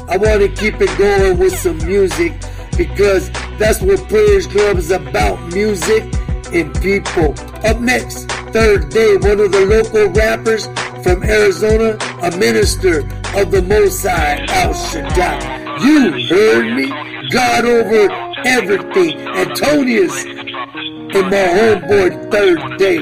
I 0.08 0.16
want 0.18 0.40
to 0.42 0.48
keep 0.48 0.80
it 0.80 0.98
going 0.98 1.38
with 1.38 1.56
some 1.56 1.78
music 1.78 2.32
because 2.76 3.30
that's 3.58 3.80
what 3.80 4.06
Prayers 4.08 4.46
Club 4.46 4.76
is 4.76 4.90
about 4.90 5.40
music 5.52 6.04
and 6.52 6.74
people. 6.80 7.34
Up 7.64 7.80
next, 7.80 8.30
third 8.52 8.90
day, 8.90 9.16
one 9.16 9.40
of 9.40 9.52
the 9.52 9.66
local 9.66 10.08
rappers 10.08 10.66
from 11.02 11.22
Arizona, 11.22 11.96
a 12.22 12.36
minister 12.36 13.00
of 13.34 13.50
the 13.50 13.62
Most 13.62 14.02
High, 14.02 14.44
Al 14.48 14.74
Shaddai. 14.74 15.66
You 15.82 16.26
heard 16.26 16.74
me. 16.76 17.06
God 17.30 17.64
over 17.64 18.12
everything. 18.44 19.18
Antonius 19.28 20.24
and 20.24 21.30
my 21.30 21.46
homeboy, 21.58 22.30
third 22.30 22.78
day. 22.78 22.98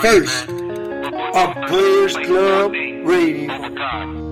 First, 0.00 0.48
on 1.34 1.54
Prayers 1.68 2.16
Club 2.16 2.72
Radio. 2.72 4.23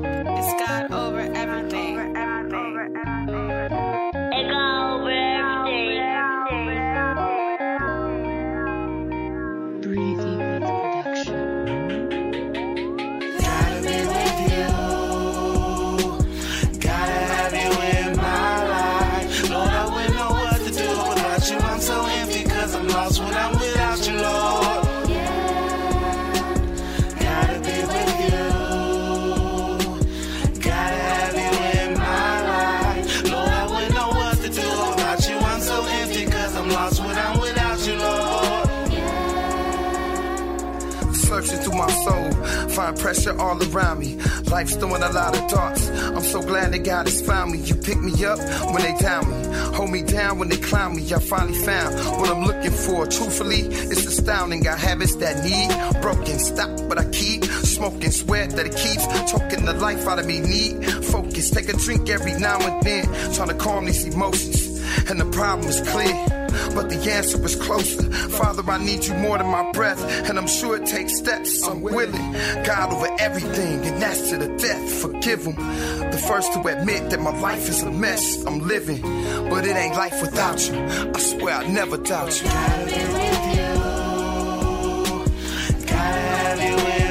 Pressure 42.92 43.38
all 43.38 43.60
around 43.62 43.98
me. 43.98 44.16
Life's 44.50 44.76
throwing 44.76 45.02
a 45.02 45.10
lot 45.10 45.36
of 45.36 45.48
darts. 45.50 45.88
I'm 45.88 46.22
so 46.22 46.42
glad 46.42 46.72
that 46.72 46.84
God 46.84 47.06
has 47.06 47.20
found 47.22 47.52
me. 47.52 47.58
You 47.58 47.74
pick 47.74 48.00
me 48.00 48.12
up 48.24 48.38
when 48.72 48.82
they 48.82 48.94
down 48.98 49.30
me, 49.30 49.58
hold 49.76 49.90
me 49.90 50.02
down 50.02 50.38
when 50.38 50.48
they 50.48 50.56
clown 50.56 50.96
me. 50.96 51.02
I 51.12 51.18
finally 51.18 51.58
found 51.58 51.94
what 52.20 52.30
I'm 52.30 52.44
looking 52.44 52.70
for. 52.70 53.06
Truthfully, 53.06 53.60
it's 53.60 54.06
astounding. 54.06 54.62
Got 54.62 54.78
habits 54.78 55.16
that 55.16 55.44
need 55.44 56.00
broken. 56.00 56.38
Stop, 56.38 56.88
but 56.88 56.98
I 56.98 57.04
keep 57.10 57.44
smoking. 57.44 58.10
Sweat 58.10 58.50
that 58.50 58.66
it 58.66 58.76
keeps 58.76 59.06
talking 59.30 59.64
the 59.64 59.74
life 59.74 60.06
out 60.06 60.18
of 60.18 60.26
me. 60.26 60.40
Need 60.40 60.84
focus. 61.04 61.50
Take 61.50 61.68
a 61.68 61.76
drink 61.76 62.08
every 62.08 62.34
now 62.34 62.60
and 62.60 62.82
then, 62.82 63.04
trying 63.34 63.48
to 63.48 63.54
calm 63.54 63.84
these 63.86 64.04
emotions. 64.04 64.68
And 65.08 65.20
the 65.20 65.30
problem 65.30 65.68
is 65.68 65.80
clear 65.80 66.41
but 66.74 66.88
the 66.88 67.10
answer 67.10 67.44
is 67.44 67.56
closer. 67.56 68.02
Father, 68.30 68.62
I 68.70 68.78
need 68.78 69.04
you 69.04 69.14
more 69.14 69.38
than 69.38 69.48
my 69.48 69.70
breath, 69.72 70.02
and 70.28 70.38
I'm 70.38 70.46
sure 70.46 70.76
it 70.76 70.86
takes 70.86 71.16
steps. 71.16 71.62
I'm 71.66 71.80
willing, 71.82 72.32
God 72.64 72.92
over 72.92 73.08
everything, 73.18 73.84
and 73.86 74.00
that's 74.02 74.30
to 74.30 74.38
the 74.38 74.48
death. 74.56 75.02
Forgive 75.02 75.44
him. 75.44 75.56
The 76.10 76.18
first 76.28 76.52
to 76.54 76.60
admit 76.60 77.10
that 77.10 77.20
my 77.20 77.36
life 77.40 77.68
is 77.68 77.82
a 77.82 77.90
mess. 77.90 78.44
I'm 78.46 78.60
living, 78.60 79.00
but 79.50 79.66
it 79.66 79.76
ain't 79.76 79.94
life 79.94 80.20
without 80.20 80.60
you. 80.68 80.74
I 81.14 81.18
swear 81.18 81.54
I'll 81.54 81.68
never 81.68 81.96
doubt 81.96 82.40
you. 82.42 82.48
Gotta 82.48 82.86
be 82.86 83.32
have 86.52 86.60
you 86.60 86.76
in 86.76 86.76
my 86.76 87.01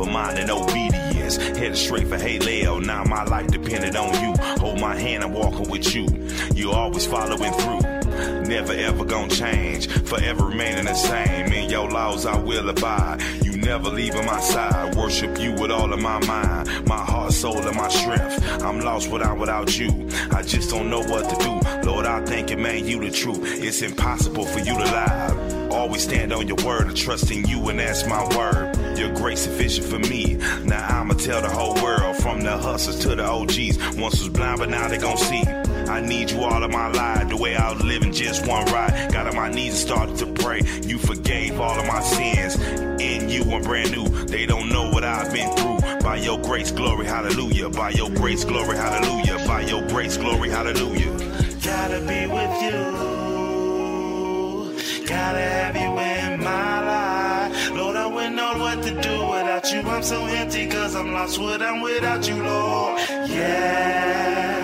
Never 0.00 0.12
mind 0.12 0.38
an 0.38 0.50
obedience, 0.50 1.36
headed 1.36 1.76
straight 1.76 2.08
for 2.08 2.16
Halel. 2.16 2.82
Now 2.82 3.04
my 3.04 3.22
life 3.24 3.48
depended 3.48 3.96
on 3.96 4.14
you. 4.22 4.34
Hold 4.58 4.80
my 4.80 4.96
hand, 4.96 5.22
I'm 5.22 5.34
walking 5.34 5.68
with 5.68 5.94
you. 5.94 6.06
You 6.54 6.72
always 6.72 7.06
following 7.06 7.52
through. 7.52 7.80
Never 8.48 8.72
ever 8.72 9.04
gonna 9.04 9.28
change, 9.28 9.88
forever 9.88 10.46
remaining 10.46 10.86
the 10.86 10.94
same. 10.94 11.52
In 11.52 11.68
your 11.68 11.90
laws 11.90 12.24
I 12.24 12.38
will 12.38 12.70
abide. 12.70 13.20
You 13.44 13.58
never 13.58 13.90
leaving 13.90 14.24
my 14.24 14.40
side. 14.40 14.94
Worship 14.94 15.38
you 15.38 15.52
with 15.52 15.70
all 15.70 15.92
of 15.92 16.00
my 16.00 16.18
mind, 16.24 16.86
my 16.86 16.96
heart, 16.96 17.34
soul, 17.34 17.58
and 17.58 17.76
my 17.76 17.90
strength. 17.90 18.62
I'm 18.62 18.80
lost 18.80 19.10
without 19.10 19.36
without 19.36 19.78
you. 19.78 20.08
I 20.30 20.40
just 20.40 20.70
don't 20.70 20.88
know 20.88 21.00
what 21.00 21.28
to 21.28 21.36
do. 21.44 21.90
Lord, 21.90 22.06
I 22.06 22.24
thank 22.24 22.48
you, 22.48 22.56
man, 22.56 22.86
you 22.86 23.00
the 23.00 23.10
truth. 23.10 23.40
It's 23.42 23.82
impossible 23.82 24.46
for 24.46 24.60
you 24.60 24.72
to 24.72 24.84
lie. 24.84 25.49
Always 25.70 26.02
stand 26.02 26.32
on 26.32 26.46
your 26.48 26.56
word 26.64 26.88
and 26.88 26.96
trust 26.96 27.30
in 27.30 27.46
you, 27.46 27.68
and 27.68 27.78
that's 27.78 28.06
my 28.06 28.22
word. 28.36 28.98
Your 28.98 29.12
grace 29.14 29.40
sufficient 29.40 29.86
for 29.86 29.98
me. 29.98 30.34
Now 30.64 31.00
I'ma 31.00 31.14
tell 31.14 31.40
the 31.40 31.48
whole 31.48 31.74
world, 31.82 32.16
from 32.16 32.42
the 32.42 32.56
hustlers 32.56 32.98
to 33.00 33.14
the 33.14 33.24
OGs. 33.24 33.78
Once 33.96 34.18
was 34.20 34.28
blind, 34.28 34.58
but 34.58 34.68
now 34.68 34.88
they 34.88 34.98
gon' 34.98 35.16
see. 35.16 35.42
I 35.90 36.00
need 36.00 36.30
you 36.30 36.40
all 36.42 36.62
of 36.62 36.70
my 36.70 36.88
life, 36.88 37.28
the 37.28 37.36
way 37.36 37.56
I 37.56 37.72
was 37.72 37.82
living 37.82 38.12
just 38.12 38.46
one 38.46 38.64
ride. 38.66 39.12
Got 39.12 39.26
on 39.26 39.34
my 39.36 39.50
knees 39.50 39.72
and 39.72 39.78
started 39.78 40.16
to 40.18 40.26
pray. 40.26 40.60
You 40.82 40.98
forgave 40.98 41.60
all 41.60 41.78
of 41.78 41.86
my 41.86 42.00
sins. 42.00 42.56
In 43.00 43.28
you, 43.28 43.42
I'm 43.52 43.62
brand 43.62 43.92
new. 43.92 44.08
They 44.26 44.46
don't 44.46 44.68
know 44.68 44.90
what 44.90 45.04
I've 45.04 45.32
been 45.32 45.50
through. 45.56 46.00
By 46.00 46.16
your 46.16 46.38
grace, 46.40 46.70
glory, 46.70 47.06
hallelujah. 47.06 47.70
By 47.70 47.90
your 47.90 48.10
grace, 48.10 48.44
glory, 48.44 48.76
hallelujah. 48.76 49.46
By 49.46 49.62
your 49.62 49.82
grace, 49.88 50.16
glory, 50.16 50.50
hallelujah. 50.50 51.10
Gotta 51.62 52.00
be 52.00 52.26
with 52.26 52.62
you. 52.62 53.09
Gotta 55.10 55.40
have 55.40 55.74
you 55.74 55.98
in 55.98 56.38
my 56.38 56.84
life. 56.92 57.70
Lord, 57.72 57.96
I 57.96 58.06
wouldn't 58.06 58.36
know 58.36 58.54
what 58.58 58.80
to 58.84 58.90
do 58.90 59.26
without 59.26 59.72
you. 59.72 59.80
I'm 59.80 60.04
so 60.04 60.24
empty 60.24 60.68
cause 60.68 60.94
I'm 60.94 61.12
lost 61.12 61.36
when 61.36 61.60
I'm 61.60 61.80
without 61.80 62.28
you, 62.28 62.40
Lord. 62.40 63.00
Yeah. 63.28 64.59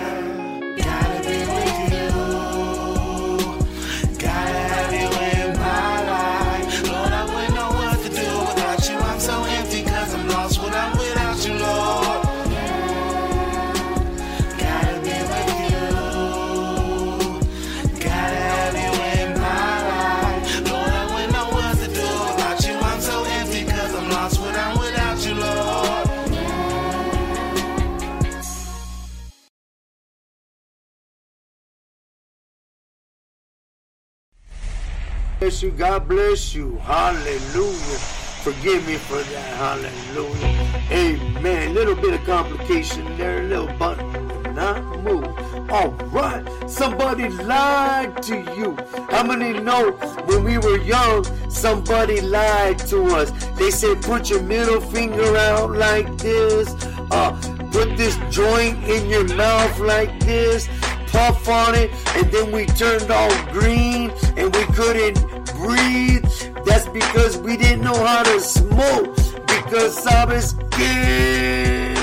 Bless 35.39 35.61
you. 35.61 35.71
God 35.71 36.07
bless 36.07 36.55
you. 36.55 36.77
Hallelujah. 36.77 37.99
Forgive 38.43 38.87
me 38.87 38.95
for 38.95 39.17
that. 39.17 39.57
Hallelujah. 39.57 40.81
Amen. 40.91 41.73
Little 41.73 41.95
bit 41.95 42.13
of 42.13 42.23
complication 42.25 43.17
there. 43.17 43.43
Little 43.43 43.67
button 43.77 44.11
will 44.27 44.53
not 44.53 45.03
move. 45.03 45.25
All 45.69 45.91
right. 46.11 46.43
Somebody 46.69 47.29
lied 47.29 48.21
to 48.23 48.37
you. 48.57 48.77
How 49.09 49.23
many 49.23 49.59
know 49.59 49.91
when 50.25 50.43
we 50.43 50.57
were 50.57 50.79
young, 50.79 51.25
somebody 51.49 52.21
lied 52.21 52.79
to 52.87 53.03
us? 53.15 53.31
They 53.57 53.71
said, 53.71 54.01
put 54.01 54.29
your 54.29 54.41
middle 54.41 54.81
finger 54.81 55.35
out 55.35 55.71
like 55.71 56.17
this. 56.17 56.73
Uh, 57.11 57.31
put 57.71 57.97
this 57.97 58.17
joint 58.29 58.83
in 58.85 59.09
your 59.09 59.27
mouth 59.35 59.79
like 59.79 60.19
this. 60.21 60.67
Puff 61.11 61.47
on 61.47 61.75
it. 61.75 61.91
And 62.15 62.31
then 62.31 62.51
we 62.51 62.65
turned 62.65 63.09
all 63.11 63.31
green 63.51 64.11
and 64.35 64.55
we 64.55 64.63
couldn't 64.75 65.19
breathe. 65.55 66.25
That's 66.65 66.87
because 66.89 67.37
we 67.37 67.57
didn't 67.57 67.81
know 67.81 68.05
how 68.05 68.23
to 68.23 68.39
smoke. 68.39 69.15
Because 69.47 70.05
I 70.07 70.25
was 70.25 70.49
scared. 70.49 71.97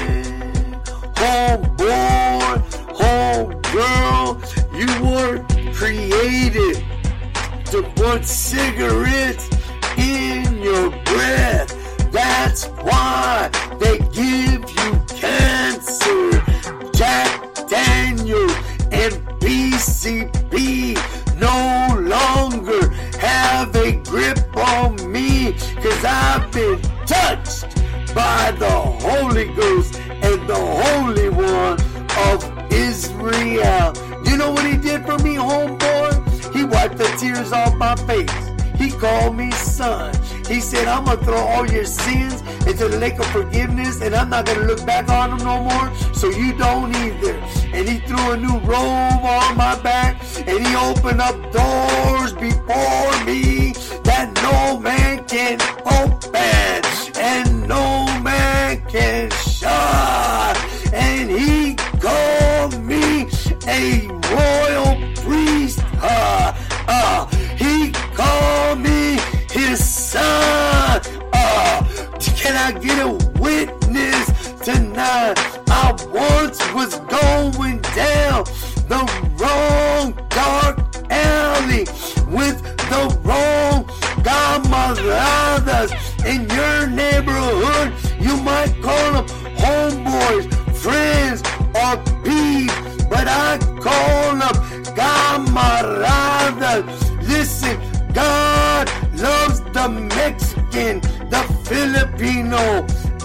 Homeboy, 1.15 2.63
homegirl, 3.01 4.41
you 4.79 4.89
were 5.09 5.39
created 5.73 6.85
to 7.67 7.83
put 7.97 8.25
cigarettes 8.25 9.49
in 9.97 10.59
your 10.63 10.91
breath. 11.05 12.13
That's 12.13 12.67
why 12.67 13.51
they 13.81 13.99
give 13.99 14.63
you 14.71 14.91
cancer. 15.09 16.43
Jack 16.93 17.55
Daniel 17.69 18.49
and 18.95 19.15
PCP 19.41 20.95
no 21.39 22.01
longer 22.01 22.89
have 23.19 23.75
a 23.75 23.93
grip 24.03 24.39
on 24.57 25.11
me 25.11 25.53
because 25.53 26.05
I've 26.05 26.51
been 26.53 26.81
touched 27.05 27.65
by 28.15 28.53
the 28.57 28.71
Holy 28.71 29.47
Ghost 29.55 29.99
and 29.99 30.49
the 30.49 30.55
Holy 30.55 31.29
One 31.29 31.79
of 32.29 32.73
Israel. 32.73 33.93
You 34.25 34.37
know 34.37 34.53
what 34.53 34.65
he 34.65 34.77
did 34.77 35.05
for 35.05 35.19
me, 35.19 35.35
homeboy? 35.35 36.55
He 36.55 36.65
wiped 36.65 36.99
the 36.99 37.09
tears 37.19 37.53
off 37.53 37.75
my 37.75 37.97
face. 37.97 38.54
He 38.77 38.91
called 38.91 39.37
me 39.37 39.51
son. 39.53 40.15
He 40.49 40.61
said, 40.61 40.89
I'm 40.89 41.05
going 41.05 41.19
to 41.19 41.25
throw 41.25 41.37
all 41.37 41.67
your 41.71 41.85
sins 41.85 42.41
into 42.67 42.89
the 42.89 42.99
lake 42.99 43.19
of 43.19 43.27
forgiveness 43.27 44.01
and 44.01 44.15
I'm 44.15 44.31
not 44.31 44.47
going 44.47 44.59
to 44.61 44.65
look 44.67 44.85
back 44.87 45.09
on 45.09 45.31
them 45.31 45.47
no 45.47 45.63
more. 45.63 45.95
So 46.15 46.29
you 46.31 46.53
don't 46.57 46.95
either. 46.97 47.35
And 47.73 47.89
he 47.89 47.99
threw 47.99 48.33
a 48.33 48.37
new 48.37 48.59
robe 48.61 49.25
on 49.25 49.57
my 49.57 49.79
back 49.83 50.21
and 50.37 50.67
he 50.67 50.77
opened 50.77 51.21
up 51.21 51.37
doors 51.53 52.33
before 52.35 53.25
me 53.25 53.73
that 54.05 54.31
no 54.43 54.79
man 54.79 55.25
can 55.25 55.61
open 55.87 56.85
and 57.21 57.69
no 57.69 58.07
man 58.21 58.83
can 58.89 59.31
shut. 59.31 60.57
And 60.93 61.31
he 61.31 61.75
called 62.01 62.83
me 62.83 63.29
a 63.67 64.09
royal 64.31 65.15
priest. 65.17 65.81
Uh, 66.01 66.55
uh, 66.89 67.34
son. 70.15 71.01
Uh, 71.33 71.83
can 72.39 72.55
I 72.67 72.71
get 72.79 72.99
a 73.09 73.11
witness 73.41 74.27
tonight? 74.61 75.35
I 75.83 75.85
once 76.27 76.59
was 76.73 76.93
going 77.17 77.79
down 78.03 78.45
the 78.93 79.03
wrong 79.41 80.05
dark 80.39 80.77
alley 81.11 81.85
with 82.37 82.57
the 82.93 83.03
wrong 83.27 83.79
camaradas 84.29 85.91
in 86.33 86.41
your 86.59 86.79
neighborhood. 87.03 87.89
You 88.27 88.35
might 88.51 88.73
call 88.87 89.09
them 89.17 89.27
homeboys, 89.63 90.45
friends, 90.83 91.41
or 91.83 91.93
peeps, 92.23 93.05
but 93.13 93.27
I 93.27 93.59
call 93.87 94.25
them 94.43 94.57
camaradas. 95.01 96.85
Listen, 97.27 97.77
God 98.13 98.54
loves 99.25 99.61
the 99.77 99.89
Mexican, 100.21 101.01
the 101.33 101.43
Filipino, 101.71 102.65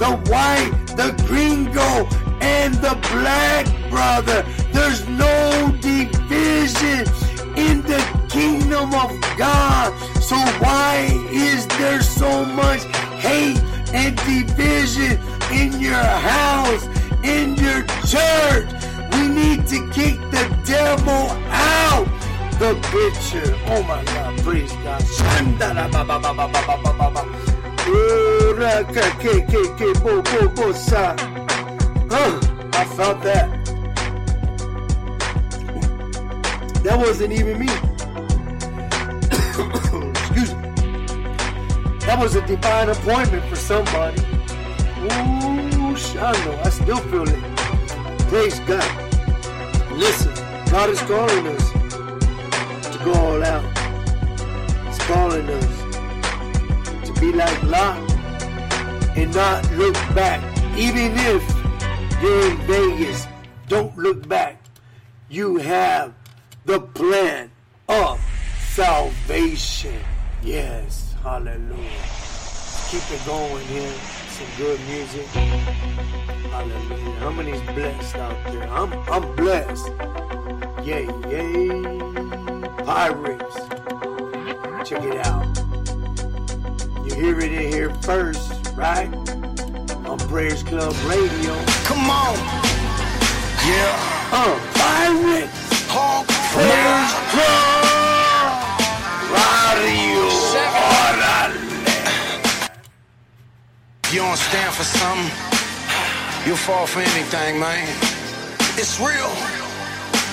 the 0.04 0.12
white, 0.32 0.72
the 1.00 1.10
gringo, 1.28 1.92
and 2.40 2.74
the 2.76 2.96
black 3.12 3.66
brother. 3.90 4.40
There's 4.72 5.02
no 5.26 5.36
division 5.82 7.02
in 7.68 7.76
the 7.92 8.02
kingdom 8.30 8.94
of 9.04 9.12
God. 9.38 9.88
So 10.30 10.38
why 10.64 10.94
is 11.32 11.68
there 11.80 12.02
so 12.02 12.46
much 12.46 12.84
hate 13.26 13.60
and 13.94 14.16
division 14.34 15.20
in 15.52 15.82
your 15.82 16.10
house, 16.34 16.86
in 17.36 17.56
your 17.66 17.82
church? 18.14 18.70
We 19.14 19.22
need 19.40 19.68
to 19.74 19.80
kick 19.98 20.16
the 20.36 20.46
devil 20.64 21.24
out. 21.50 22.08
The 22.60 22.76
picture. 22.92 23.56
Oh 23.68 23.82
my 23.84 24.04
God, 24.04 24.38
praise 24.42 24.74
God. 24.84 25.02
Shandara 25.02 25.90
ba 25.90 26.04
ba 26.04 26.20
ba 26.20 26.34
ba 26.36 26.46
ba 26.46 26.62
ba 26.68 26.76
ba 26.84 26.92
ba 26.92 27.10
ba. 27.10 27.24
Ura 27.88 28.84
ke 28.84 29.40
ke 29.48 29.62
ke 29.80 29.94
bo 30.04 30.22
bo 30.22 30.50
bo 30.50 30.74
sa. 30.74 31.16
Huh, 32.12 32.36
I 32.74 32.84
felt 32.98 33.24
that. 33.24 33.48
That 36.84 37.00
wasn't 37.00 37.32
even 37.32 37.60
me. 37.64 37.68
Excuse 40.20 40.54
me. 40.54 40.68
That 42.04 42.18
was 42.20 42.36
a 42.36 42.42
divine 42.46 42.90
appointment 42.90 43.46
for 43.46 43.56
somebody. 43.56 44.20
Ooh, 45.00 45.96
Shando, 45.96 46.60
I 46.66 46.70
still 46.72 47.00
feel 47.08 47.24
it. 47.24 47.40
Praise 48.28 48.60
God. 48.68 48.84
Listen, 49.96 50.34
God 50.70 50.90
is 50.90 51.02
calling 51.04 51.48
us 51.48 51.79
all 53.08 53.44
out. 53.44 53.64
He's 54.88 54.98
calling 55.00 55.50
us 55.50 57.08
to 57.08 57.14
be 57.20 57.32
like 57.32 57.64
Lot 57.64 57.98
and 59.18 59.34
not 59.34 59.72
look 59.74 59.96
back. 60.14 60.42
Even 60.78 61.12
if 61.16 62.22
you're 62.22 62.52
in 62.52 62.58
Vegas, 62.68 63.28
don't 63.68 63.98
look 63.98 64.28
back. 64.28 64.62
You 65.30 65.58
have 65.58 66.14
the 66.66 66.80
plan 66.80 67.52
of 67.88 68.20
salvation. 68.74 70.02
Yes, 70.42 71.16
hallelujah. 71.24 72.20
Keep 72.90 73.12
it 73.12 73.26
going 73.26 73.66
here. 73.68 73.94
Some 74.30 74.48
good 74.58 74.80
music. 74.88 75.26
Hallelujah. 76.50 77.16
How 77.20 77.32
many's 77.32 77.62
blessed 77.62 78.16
out 78.16 78.52
there? 78.52 78.68
I'm 78.70 78.92
I'm 79.10 79.36
blessed. 79.36 79.92
Yay, 80.84 81.06
yay. 81.30 82.29
Pirates. 82.86 83.56
Check 84.88 85.04
it 85.04 85.26
out. 85.26 85.46
You 87.06 87.16
hear 87.16 87.40
it 87.40 87.52
in 87.52 87.72
here 87.72 87.94
first, 88.02 88.52
right? 88.76 89.14
On 90.06 90.18
Prayers 90.18 90.64
Club 90.64 90.96
Radio. 91.06 91.54
Come 91.84 92.10
on. 92.10 92.36
Yeah. 93.68 93.96
Uh, 94.32 94.60
Pirates. 94.74 95.88
Hog 95.90 96.28
Prayers 96.28 97.14
Club 97.32 97.90
Radio. 99.34 100.20
You 104.12 104.20
don't 104.22 104.38
stand 104.38 104.74
for 104.74 104.84
something, 104.84 105.30
you'll 106.48 106.58
fall 106.58 106.88
for 106.88 107.00
anything, 107.00 107.60
man. 107.60 107.88
It's 108.76 109.00
real. 109.00 109.30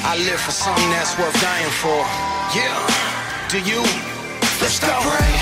I 0.00 0.16
live 0.16 0.40
for 0.40 0.52
something 0.52 0.88
that's 0.90 1.18
worth 1.18 1.38
dying 1.42 1.70
for. 1.82 2.35
Yeah. 2.54 2.78
Do 3.50 3.58
you? 3.58 3.82
Let's 4.62 4.78
go. 4.78 4.86
I 4.86 5.02
Pray, 5.02 5.32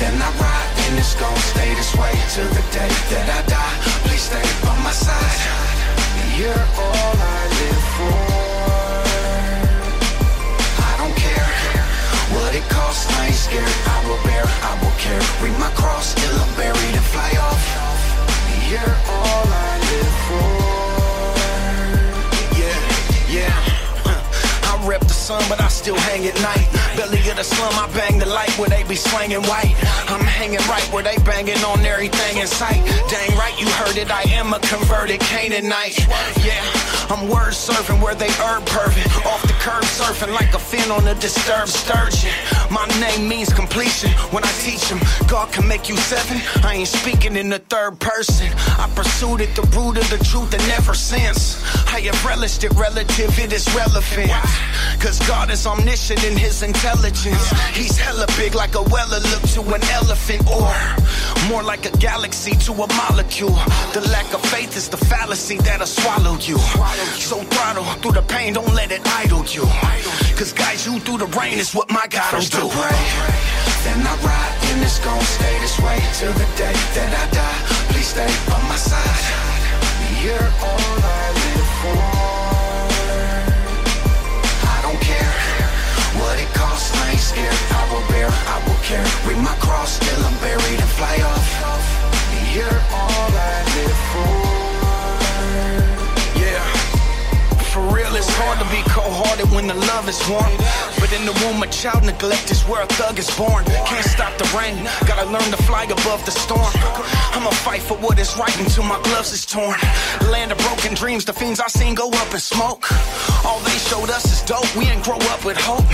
then 0.00 0.16
I 0.20 0.30
ride, 0.40 0.72
and 0.88 0.98
it's 0.98 1.14
gonna 1.14 1.36
stay 1.52 1.74
this 1.74 1.94
way 1.94 2.12
till 2.32 2.48
the 2.48 2.64
day 2.72 2.88
that 3.12 3.26
I 3.28 3.40
die. 3.46 3.76
Please 4.08 4.22
stay 4.22 4.42
by 4.64 4.72
my 4.82 4.92
side. 4.92 5.40
You're 6.36 6.64
all 6.80 7.14
I 7.20 7.40
live 7.60 7.84
for. 7.96 8.16
I 10.88 10.92
don't 11.00 11.16
care 11.16 11.50
what 12.34 12.54
it 12.54 12.64
costs. 12.70 13.06
I 13.18 13.26
ain't 13.26 13.34
scared. 13.36 13.76
I 13.92 13.98
will 14.08 14.22
bear. 14.24 14.44
I 14.44 14.72
will 14.80 14.96
carry 14.96 15.52
my 15.60 15.70
cross 15.76 16.14
till 16.14 16.32
I'm 16.32 16.52
buried 16.56 16.94
and 16.96 17.06
fly 17.12 17.30
off. 17.44 17.62
You're 18.72 18.96
all 19.16 19.46
I 19.46 19.72
live 19.90 20.16
for. 20.26 20.48
Yeah, 22.56 22.80
yeah. 23.36 23.81
Rep 24.82 25.00
the 25.02 25.14
sun, 25.14 25.42
but 25.48 25.60
I 25.60 25.68
still 25.68 25.96
hang 25.96 26.26
at 26.26 26.34
night. 26.42 26.66
Belly 26.96 27.18
of 27.30 27.36
the 27.36 27.44
slum, 27.44 27.72
I 27.74 27.86
bang 27.94 28.18
the 28.18 28.26
light 28.26 28.50
where 28.58 28.68
they 28.68 28.82
be 28.82 28.96
slanging 28.96 29.42
white. 29.42 29.74
I'm 30.08 30.24
hanging 30.24 30.58
right 30.68 30.82
where 30.92 31.04
they 31.04 31.16
banging 31.18 31.62
on 31.62 31.86
everything 31.86 32.38
in 32.38 32.48
sight. 32.48 32.82
Dang 33.08 33.30
right, 33.38 33.54
you 33.60 33.68
heard 33.78 33.96
it. 33.96 34.10
I 34.10 34.22
am 34.34 34.52
a 34.52 34.58
converted 34.58 35.20
Canaanite. 35.20 35.98
Yeah, 36.44 36.66
I'm 37.10 37.28
word 37.28 37.54
surfing 37.54 38.02
where 38.02 38.16
they 38.16 38.30
herb 38.42 38.64
perving. 38.66 39.06
Off 39.24 39.42
the 39.42 39.54
curb 39.62 39.84
surfing 39.84 40.34
like 40.34 40.52
a 40.54 40.58
fin 40.58 40.90
on 40.90 41.06
a 41.06 41.14
disturbed 41.14 41.70
sturgeon. 41.70 42.34
My 42.70 42.86
name 42.98 43.28
means 43.28 43.52
completion. 43.52 44.10
When 44.34 44.42
I 44.42 44.52
teach 44.66 44.88
them, 44.88 44.98
God 45.28 45.52
can 45.52 45.66
make 45.68 45.88
you 45.88 45.96
seven. 45.96 46.40
I 46.64 46.74
ain't 46.74 46.88
speaking 46.88 47.36
in 47.36 47.50
the 47.50 47.60
third 47.60 48.00
person. 48.00 48.48
I 48.78 48.90
pursued 48.96 49.42
it, 49.42 49.54
the 49.54 49.62
root 49.78 49.96
of 49.96 50.10
the 50.10 50.18
truth, 50.24 50.52
and 50.52 50.62
ever 50.72 50.94
since. 50.94 51.62
I 51.86 52.00
have 52.00 52.24
relished 52.24 52.64
it 52.64 52.72
relative, 52.72 53.38
it 53.38 53.52
is 53.52 53.72
relevant. 53.74 54.32
Cause 55.00 55.18
God 55.26 55.50
is 55.50 55.66
omniscient 55.66 56.24
in 56.24 56.36
his 56.36 56.62
intelligence. 56.62 57.50
He's 57.74 57.98
hella 57.98 58.26
big 58.38 58.54
like 58.54 58.74
a 58.74 58.82
weller 58.82 59.20
look 59.32 59.42
to 59.56 59.62
an 59.74 59.82
elephant, 59.90 60.42
or 60.48 60.72
more 61.48 61.62
like 61.62 61.86
a 61.86 61.96
galaxy 61.98 62.54
to 62.66 62.72
a 62.72 62.86
molecule. 62.94 63.56
The 63.92 64.06
lack 64.12 64.32
of 64.32 64.42
faith 64.46 64.76
is 64.76 64.88
the 64.88 64.96
fallacy 64.96 65.58
that'll 65.58 65.86
swallow 65.86 66.34
you. 66.38 66.58
So 67.18 67.42
throttle 67.42 67.84
through 68.00 68.12
the 68.12 68.22
pain, 68.22 68.54
don't 68.54 68.74
let 68.74 68.92
it 68.92 69.02
idle 69.06 69.44
you. 69.46 69.62
Cause 70.36 70.52
guide 70.52 70.80
you 70.84 70.98
through 71.00 71.18
the 71.18 71.30
rain 71.38 71.58
is 71.58 71.74
what 71.74 71.90
my 71.90 72.06
God 72.08 72.32
will 72.32 72.40
First 72.40 72.52
do. 72.52 72.66
I 72.66 72.70
pray, 72.70 73.40
then 73.84 74.06
I 74.06 74.14
ride, 74.24 74.56
and 74.70 74.82
it's 74.82 74.98
gon' 75.00 75.20
stay 75.20 75.58
this 75.60 75.78
way 75.80 75.98
till 76.18 76.32
the 76.32 76.48
day 76.56 76.76
that 76.96 77.10
I 77.22 77.24
die. 77.34 77.58
Please 77.92 78.08
stay 78.08 78.30
by 78.48 78.60
my 78.68 78.76
side. 78.76 79.24
You're 80.22 80.38
all 80.38 80.98
I 81.02 81.32
live 81.34 81.68
for. 81.82 82.41
Costs, 86.72 86.96
I 87.02 87.10
ain't 87.10 87.20
scared. 87.20 87.60
I 87.80 87.82
will 87.90 88.06
bear, 88.08 88.28
I 88.54 88.56
will 88.66 88.80
care 88.88 89.04
Bring 89.24 89.42
my 89.42 89.56
cross 89.64 89.98
till 89.98 90.20
I'm 90.24 90.36
buried 90.40 90.80
and 90.80 90.92
fly 90.98 91.16
off. 91.30 91.46
You're 92.54 92.80
all 93.00 93.30
I 93.30 93.64
live 93.76 93.98
for. 94.12 94.41
Cold-hearted 99.32 99.54
when 99.54 99.66
the 99.66 99.74
love 99.86 100.08
is 100.08 100.20
warm. 100.28 100.52
But 101.00 101.12
in 101.12 101.24
the 101.24 101.32
womb, 101.44 101.62
a 101.62 101.66
child 101.66 102.04
neglect 102.04 102.50
is 102.50 102.62
where 102.62 102.82
a 102.82 102.86
thug 102.86 103.18
is 103.18 103.30
born. 103.36 103.64
Can't 103.64 104.04
stop 104.04 104.36
the 104.38 104.48
rain, 104.56 104.76
gotta 105.06 105.28
learn 105.30 105.50
to 105.50 105.62
fly 105.64 105.84
above 105.84 106.24
the 106.24 106.30
storm. 106.30 106.72
I'ma 107.32 107.50
fight 107.50 107.82
for 107.82 107.96
what 107.98 108.18
is 108.18 108.36
right 108.36 108.56
until 108.60 108.84
my 108.84 109.00
gloves 109.02 109.32
is 109.32 109.46
torn. 109.46 109.78
Land 110.30 110.52
of 110.52 110.58
broken 110.58 110.94
dreams, 110.94 111.24
the 111.24 111.32
fiends 111.32 111.60
I 111.60 111.68
seen 111.68 111.94
go 111.94 112.08
up 112.08 112.32
in 112.32 112.40
smoke. 112.40 112.84
All 113.44 113.60
they 113.60 113.78
showed 113.90 114.10
us 114.10 114.24
is 114.26 114.42
dope, 114.42 114.68
we 114.76 114.84
ain't 114.86 115.04
grow 115.04 115.18
up 115.32 115.44
with 115.44 115.56
hope. 115.56 115.84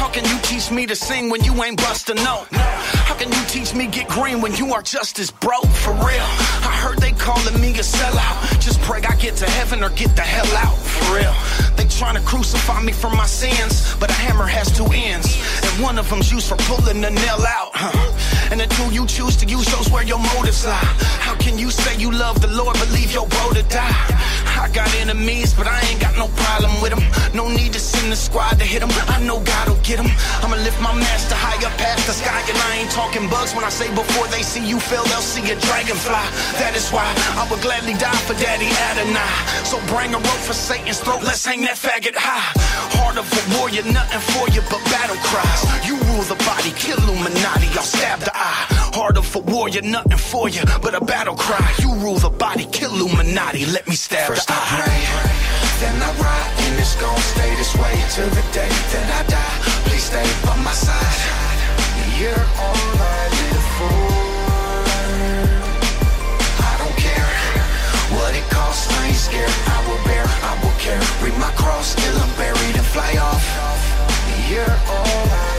How 0.00 0.08
can 0.08 0.24
you 0.24 0.38
teach 0.42 0.70
me 0.70 0.86
to 0.86 0.96
sing 0.96 1.30
when 1.30 1.42
you 1.44 1.62
ain't 1.62 1.78
bust 1.78 2.10
a 2.10 2.14
note? 2.14 2.46
How 2.52 3.14
can 3.14 3.30
you 3.30 3.42
teach 3.46 3.74
me 3.74 3.86
get 3.86 4.08
green 4.08 4.40
when 4.40 4.54
you 4.54 4.72
are 4.74 4.82
just 4.82 5.18
as 5.18 5.30
broke? 5.30 5.66
For 5.84 5.92
real, 5.92 6.28
I 6.68 6.72
heard 6.82 6.98
they 6.98 7.12
calling 7.12 7.60
me 7.60 7.70
a 7.78 7.82
sellout. 7.82 8.61
Just 8.62 8.80
pray 8.82 9.02
I 9.02 9.16
get 9.16 9.34
to 9.38 9.50
heaven 9.50 9.82
or 9.82 9.90
get 9.90 10.14
the 10.14 10.22
hell 10.22 10.46
out. 10.56 10.78
For 10.78 11.16
real, 11.16 11.34
they 11.74 11.84
trying 11.90 12.14
to 12.14 12.22
crucify 12.22 12.80
me 12.80 12.92
for 12.92 13.10
my 13.10 13.26
sins, 13.26 13.96
but 13.98 14.08
a 14.08 14.12
hammer 14.12 14.46
has 14.46 14.70
two 14.70 14.86
ends, 14.94 15.34
and 15.64 15.82
one 15.82 15.98
of 15.98 16.08
them's 16.08 16.30
used 16.30 16.46
for 16.48 16.54
pulling 16.70 17.00
the 17.00 17.10
nail 17.10 17.42
out. 17.42 17.72
Huh. 17.74 17.90
And 18.52 18.60
the 18.60 18.66
tool 18.66 18.92
you 18.92 19.06
choose 19.06 19.34
to 19.36 19.46
use 19.46 19.66
shows 19.66 19.88
where 19.88 20.04
your 20.04 20.18
motives 20.18 20.66
lie. 20.66 20.76
How 21.24 21.34
can 21.36 21.56
you 21.56 21.70
say 21.70 21.96
you 21.96 22.12
love 22.12 22.42
the 22.42 22.48
Lord 22.48 22.76
but 22.78 22.90
leave 22.92 23.10
your 23.10 23.26
bro 23.26 23.48
to 23.56 23.62
die? 23.62 23.96
I 24.60 24.68
got 24.74 24.92
enemies, 25.00 25.54
but 25.54 25.66
I 25.66 25.80
ain't 25.88 26.00
got 26.00 26.18
no 26.20 26.28
problem 26.36 26.76
with 26.82 26.92
them. 26.92 27.00
No 27.32 27.48
need 27.48 27.72
to 27.72 27.80
send 27.80 28.12
the 28.12 28.16
squad 28.16 28.60
to 28.60 28.64
hit 28.64 28.80
them. 28.80 28.92
I 29.08 29.24
know 29.24 29.40
God 29.40 29.68
will 29.68 29.80
get 29.80 29.96
them. 29.96 30.12
I'ma 30.44 30.56
lift 30.60 30.76
my 30.84 30.92
master 30.92 31.34
higher 31.34 31.72
past 31.80 32.04
the 32.04 32.12
sky, 32.12 32.44
and 32.44 32.58
I 32.68 32.84
ain't 32.84 32.92
talking 32.92 33.24
bugs 33.32 33.56
when 33.56 33.64
I 33.64 33.70
say 33.70 33.88
before 33.94 34.28
they 34.28 34.42
see 34.42 34.60
you 34.60 34.78
fail, 34.78 35.04
they'll 35.08 35.24
see 35.24 35.48
a 35.48 35.56
dragonfly. 35.56 36.24
That 36.60 36.76
is 36.76 36.92
why 36.92 37.08
I 37.40 37.48
would 37.48 37.62
gladly 37.64 37.96
die 37.96 38.20
for 38.28 38.36
Daddy 38.36 38.68
Adonai. 38.92 39.32
So 39.64 39.80
bring 39.88 40.12
a 40.12 40.20
rope 40.20 40.44
for 40.44 40.52
Satan's 40.52 41.00
throat, 41.00 41.24
let's 41.24 41.40
hang 41.40 41.62
that 41.62 41.80
faggot 41.80 42.14
high. 42.14 42.52
Heart 43.00 43.16
of 43.16 43.24
a 43.24 43.42
warrior, 43.56 43.82
nothing 43.88 44.20
for 44.36 44.44
you 44.52 44.60
but 44.68 44.84
battle 44.92 45.16
cries. 45.24 45.64
You 45.88 45.96
rule 46.12 46.26
the 46.28 46.36
body, 46.44 46.70
kill 46.76 47.00
Illuminati, 47.00 47.72
I'll 47.80 47.88
stab 47.88 48.20
the 48.20 48.34
Heart 48.44 49.18
of 49.18 49.36
a 49.36 49.38
warrior, 49.38 49.82
nothing 49.82 50.18
for 50.18 50.48
you 50.48 50.62
but 50.82 50.94
a 50.94 51.04
battle 51.04 51.36
cry. 51.36 51.72
You 51.78 51.94
rule 51.96 52.18
the 52.18 52.30
body, 52.30 52.66
kill 52.72 52.92
Illuminati, 52.94 53.66
let 53.66 53.86
me 53.86 53.94
stab 53.94 54.28
First 54.28 54.48
the 54.48 54.54
I 54.54 54.58
eye. 54.58 54.82
pray, 54.82 55.00
then 55.80 55.94
I 56.02 56.10
ride, 56.18 56.50
and 56.66 56.74
it's 56.80 56.96
gon' 57.00 57.16
stay 57.34 57.54
this 57.54 57.74
way 57.76 57.94
till 58.10 58.28
the 58.30 58.44
day 58.52 58.68
that 58.68 59.08
I 59.14 59.22
die. 59.30 59.58
Please 59.86 60.04
stay 60.04 60.26
by 60.44 60.56
my 60.62 60.72
side. 60.74 61.18
You're 62.18 62.46
all 62.58 62.82
I 62.98 63.22
live 63.30 63.66
for. 63.78 64.00
I 66.66 66.74
don't 66.82 66.96
care 66.98 67.30
what 68.18 68.34
it 68.34 68.46
costs, 68.50 68.90
I 68.90 69.06
ain't 69.06 69.16
scared. 69.16 69.54
I 69.70 69.78
will 69.86 70.02
bear, 70.04 70.26
I 70.26 70.52
will 70.62 70.76
carry. 70.82 71.30
My 71.38 71.50
cross 71.54 71.94
till 71.94 72.16
I'm 72.18 72.32
buried 72.36 72.76
and 72.76 72.86
fly 72.86 73.16
off. 73.22 73.42
You're 74.50 74.76
all 74.90 75.26
I 75.30 75.51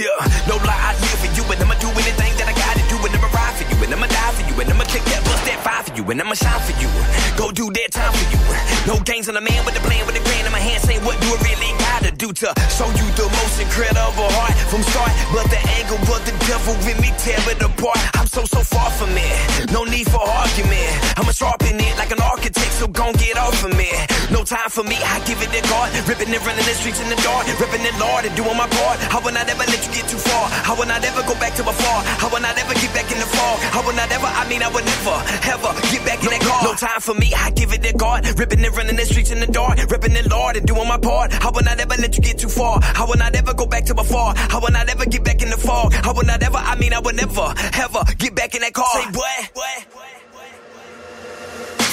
Yeah, 0.00 0.16
no 0.48 0.56
lie, 0.64 0.72
I 0.72 0.96
live 0.96 1.20
for 1.20 1.28
you, 1.36 1.44
and 1.52 1.60
I'ma 1.60 1.76
do 1.76 1.92
anything 1.92 2.32
that 2.40 2.48
I 2.48 2.56
gotta 2.56 2.80
do, 2.88 2.96
and 3.04 3.12
I'ma 3.12 3.28
ride 3.36 3.52
for 3.52 3.68
you, 3.68 3.76
and 3.84 3.92
I'ma 3.92 4.08
die 4.08 4.32
for 4.32 4.48
you, 4.48 4.56
and 4.56 4.72
I'ma 4.72 4.88
kick 4.88 5.04
that 5.12 5.20
bust 5.28 5.44
that 5.44 5.60
fire 5.60 5.84
for 5.84 5.92
you, 5.92 6.00
and 6.08 6.16
I'ma 6.16 6.32
shine 6.32 6.56
for 6.64 6.72
you. 6.80 6.88
Go 7.36 7.52
do 7.52 7.68
that 7.68 7.92
time 7.92 8.08
for 8.16 8.24
you. 8.32 8.40
No 8.88 8.96
games 9.04 9.28
on 9.28 9.36
the 9.36 9.44
man 9.44 9.60
with 9.68 9.76
the 9.76 9.84
plan 9.84 10.00
with 10.08 10.16
the 10.16 10.24
grand 10.24 10.48
in 10.48 10.52
my 10.56 10.62
hand, 10.62 10.80
saying 10.88 11.04
what 11.04 11.20
do 11.20 11.28
I 11.28 11.38
really 11.44 11.76
gotta 11.84 12.16
do 12.16 12.32
to 12.32 12.48
show 12.72 12.88
you 12.96 13.06
the 13.12 13.28
most 13.28 13.60
incredible 13.60 14.24
heart 14.40 14.56
from 14.72 14.80
start, 14.88 15.12
but 15.36 15.44
the 15.52 15.60
angle 15.76 16.00
of 16.00 16.24
the 16.24 16.32
devil 16.48 16.72
with 16.88 16.96
me 16.96 17.12
tear 17.20 17.36
it 17.52 17.60
apart. 17.60 18.00
I'm 18.16 18.24
so 18.24 18.48
so 18.48 18.64
far 18.64 18.88
from 18.96 19.12
it, 19.12 19.68
no 19.68 19.84
need 19.84 20.08
for 20.08 20.24
argument. 20.24 20.96
I'ma 21.20 21.36
sharpen 21.36 21.76
it 21.76 21.92
like 22.00 22.08
an 22.08 22.24
architect, 22.24 22.72
so 22.80 22.88
gon' 22.88 23.20
get 23.20 23.36
off 23.36 23.60
of 23.60 23.76
me. 23.76 23.92
No 24.40 24.44
time 24.48 24.72
for 24.72 24.80
me, 24.84 24.96
I 24.96 25.20
give 25.28 25.36
it 25.44 25.52
a 25.52 25.60
guard, 25.68 25.92
ripping 26.08 26.32
and 26.32 26.40
running 26.40 26.64
the 26.64 26.72
streets 26.72 26.96
in 26.96 27.12
the 27.12 27.20
dark, 27.20 27.44
ripping 27.60 27.84
it 27.84 27.92
Lord 28.00 28.24
and 28.24 28.32
doing 28.32 28.56
my 28.56 28.64
part. 28.72 28.96
How 29.12 29.20
will 29.20 29.36
I 29.36 29.44
never 29.44 29.68
let 29.68 29.84
you 29.84 29.92
get 29.92 30.08
too 30.08 30.16
far? 30.16 30.48
How 30.64 30.72
will 30.72 30.88
I 30.88 30.96
never 30.96 31.20
go 31.28 31.36
back 31.36 31.52
to 31.60 31.62
before? 31.62 32.00
How 32.16 32.32
will 32.32 32.40
I 32.40 32.48
never 32.56 32.72
get 32.72 32.88
back 32.96 33.12
in 33.12 33.20
the 33.20 33.28
fall? 33.28 33.60
How 33.68 33.84
will 33.84 33.92
I 33.92 34.08
never? 34.08 34.24
I 34.24 34.48
mean, 34.48 34.64
I 34.64 34.72
would 34.72 34.80
never, 34.80 35.12
ever 35.44 35.70
get 35.92 36.00
back 36.08 36.24
in 36.24 36.32
that 36.32 36.40
car. 36.40 36.64
No 36.64 36.72
time 36.72 37.04
for 37.04 37.12
me, 37.20 37.36
I 37.36 37.52
give 37.52 37.76
it 37.76 37.84
a 37.84 37.92
guard, 37.92 38.24
ripping 38.40 38.64
and 38.64 38.72
running 38.72 38.96
the 38.96 39.04
streets 39.04 39.30
in 39.30 39.40
the 39.44 39.46
dark, 39.46 39.76
ripping 39.92 40.16
it 40.16 40.24
Lord 40.32 40.56
and 40.56 40.64
doing 40.64 40.88
my 40.88 40.96
part. 40.96 41.36
How 41.36 41.52
will 41.52 41.68
I 41.68 41.76
never 41.76 42.00
let 42.00 42.16
you 42.16 42.22
get 42.24 42.38
too 42.40 42.48
far? 42.48 42.80
How 42.80 43.04
will 43.04 43.20
I 43.20 43.28
never 43.28 43.52
go 43.52 43.66
back 43.66 43.84
to 43.92 43.94
before? 43.94 44.32
How 44.48 44.56
will 44.56 44.72
I 44.72 44.84
never 44.88 45.04
get 45.04 45.22
back 45.22 45.42
in 45.42 45.50
the 45.50 45.60
fall? 45.60 45.92
How 45.92 46.16
will 46.16 46.24
I 46.24 46.40
never? 46.40 46.56
I 46.56 46.80
mean, 46.80 46.94
I 46.96 47.00
would 47.00 47.16
never, 47.16 47.52
ever 47.76 48.00
get 48.16 48.34
back 48.34 48.54
in 48.54 48.64
that 48.64 48.72
car. 48.72 48.88
Say 48.88 49.04
what? 49.12 49.52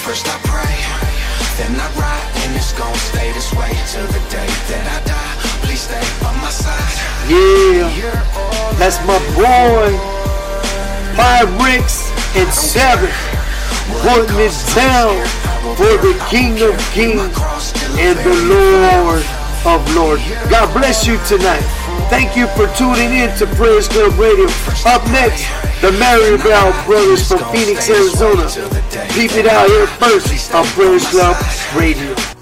First 0.08 0.32
I 0.32 0.40
pray, 0.48 1.17
then 1.58 1.74
I 1.82 1.90
ride, 1.98 2.32
and 2.46 2.56
it's 2.56 2.72
gon' 2.74 2.94
stay 3.10 3.32
this 3.34 3.52
way 3.54 3.74
till 3.90 4.06
the 4.08 4.22
day 4.30 4.50
that 4.70 4.84
I 4.86 4.98
die. 5.10 5.34
Please 5.66 5.82
stay 5.82 6.06
by 6.22 6.32
my 6.38 6.50
side. 6.54 6.96
Yeah, 7.26 7.90
that's 8.78 9.02
my 9.10 9.18
boy. 9.34 9.90
Pyrex 11.18 12.14
and 12.38 12.54
Seven 12.54 13.10
putting 14.06 14.38
it 14.38 14.54
down 14.78 15.18
for 15.76 15.98
the 16.06 16.14
King 16.30 16.62
of 16.62 16.78
Kings 16.94 17.26
and 17.98 18.18
the 18.22 18.38
Lord 18.54 19.26
of 19.66 19.96
Lords. 19.96 20.22
God 20.50 20.72
bless 20.78 21.08
you 21.08 21.18
tonight. 21.26 21.66
Thank 22.10 22.38
you 22.38 22.48
for 22.48 22.68
tuning 22.76 23.14
in 23.14 23.36
to 23.38 23.46
Prayers 23.56 23.88
Club 23.88 24.18
Radio. 24.18 24.46
Up 24.86 25.04
next, 25.12 25.46
the 25.82 25.92
Maribel 26.00 26.86
Brothers 26.86 27.28
from 27.28 27.40
Phoenix, 27.52 27.90
Arizona. 27.90 28.48
Keep 29.14 29.34
it 29.34 29.48
out 29.48 29.68
here 29.68 29.88
first 29.88 30.54
on 30.54 30.66
Prayers 30.68 31.08
Club 31.10 31.36
Radio. 31.76 32.37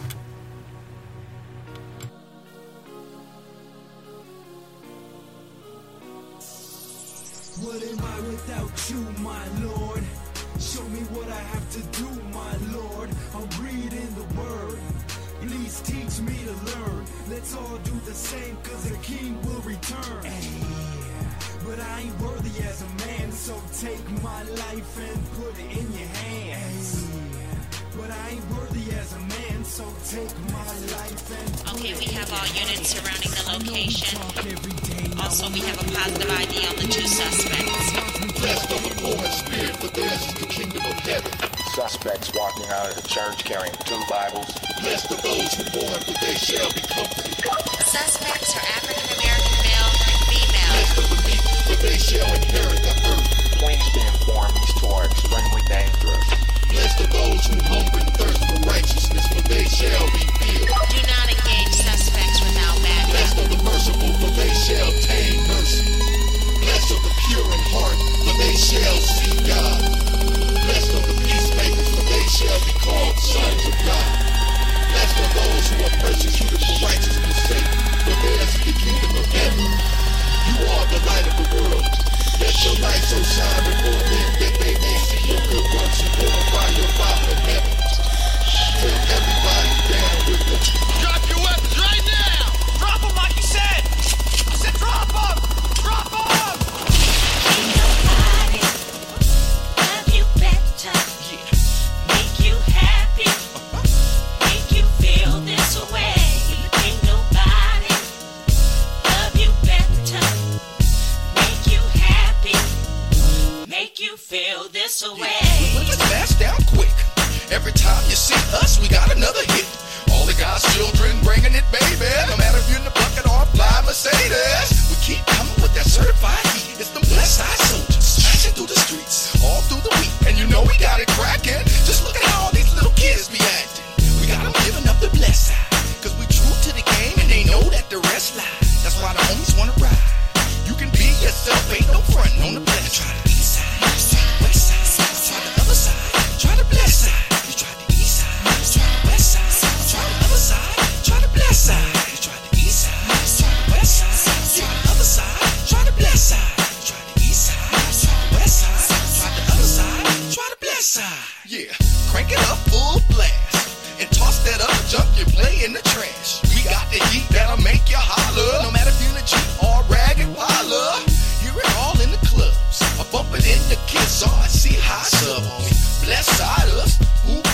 and 173.48 173.62
the 173.70 173.78
kids 173.88 174.24
are. 174.24 174.48
See 174.48 174.78
how 174.80 175.04
sub 175.04 175.44
on 175.44 175.62
me. 175.62 175.72
Bless 176.06 176.42
us. 176.42 176.98
Who 177.26 177.45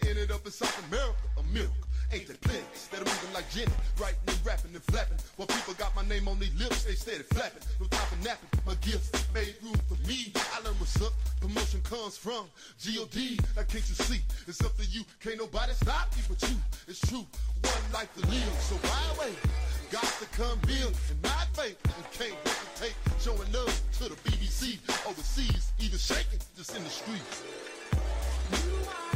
and 0.00 0.10
ended 0.10 0.30
up 0.30 0.44
in 0.44 0.52
South 0.52 0.76
America. 0.88 1.16
A 1.38 1.42
milk. 1.52 1.72
Ain't 2.12 2.26
that 2.28 2.40
plenty 2.40 2.62
that 2.92 3.02
are 3.02 3.10
moving 3.10 3.32
like 3.34 3.50
Jenny? 3.50 3.72
Writing 3.98 4.20
and 4.28 4.46
rapping 4.46 4.74
and 4.74 4.84
flapping. 4.84 5.18
While 5.36 5.48
people 5.48 5.74
got 5.74 5.94
my 5.96 6.06
name 6.06 6.28
on 6.28 6.38
their 6.38 6.54
lips, 6.56 6.84
they 6.84 6.94
steady 6.94 7.24
flapping. 7.24 7.62
No 7.80 7.86
time 7.86 8.06
for 8.06 8.20
napping. 8.24 8.48
My 8.64 8.74
gifts 8.80 9.10
made 9.34 9.56
room 9.62 9.74
for 9.88 9.98
me. 10.06 10.32
I 10.54 10.62
learned 10.62 10.78
what's 10.78 11.00
up. 11.02 11.12
Promotion 11.40 11.82
comes 11.82 12.16
from 12.16 12.46
G.O.D. 12.78 13.40
Now 13.56 13.62
can't 13.62 13.86
you 13.88 13.96
see? 13.98 14.20
It's 14.46 14.62
up 14.64 14.76
to 14.76 14.86
you. 14.86 15.02
Can't 15.20 15.38
nobody 15.38 15.72
stop 15.72 16.14
me 16.14 16.22
but 16.28 16.40
you. 16.48 16.56
It's 16.86 17.00
true. 17.00 17.26
One 17.62 17.86
life 17.92 18.12
to 18.14 18.20
live. 18.30 18.54
So 18.62 18.76
why 18.86 19.26
wait? 19.26 19.38
Got 19.90 20.06
to 20.22 20.26
come 20.30 20.58
build 20.66 20.94
in 21.10 21.18
my 21.22 21.42
faith. 21.54 21.78
And 21.84 22.06
can't 22.14 22.38
hesitate. 22.46 22.94
Showing 23.18 23.50
love 23.50 23.74
to 23.98 24.04
the 24.08 24.16
BBC. 24.22 24.78
Overseas, 25.08 25.72
even 25.80 25.98
shaking, 25.98 26.38
just 26.56 26.76
in 26.76 26.84
the 26.84 26.90
streets. 26.90 27.42
You 28.52 28.74
are 28.86 29.15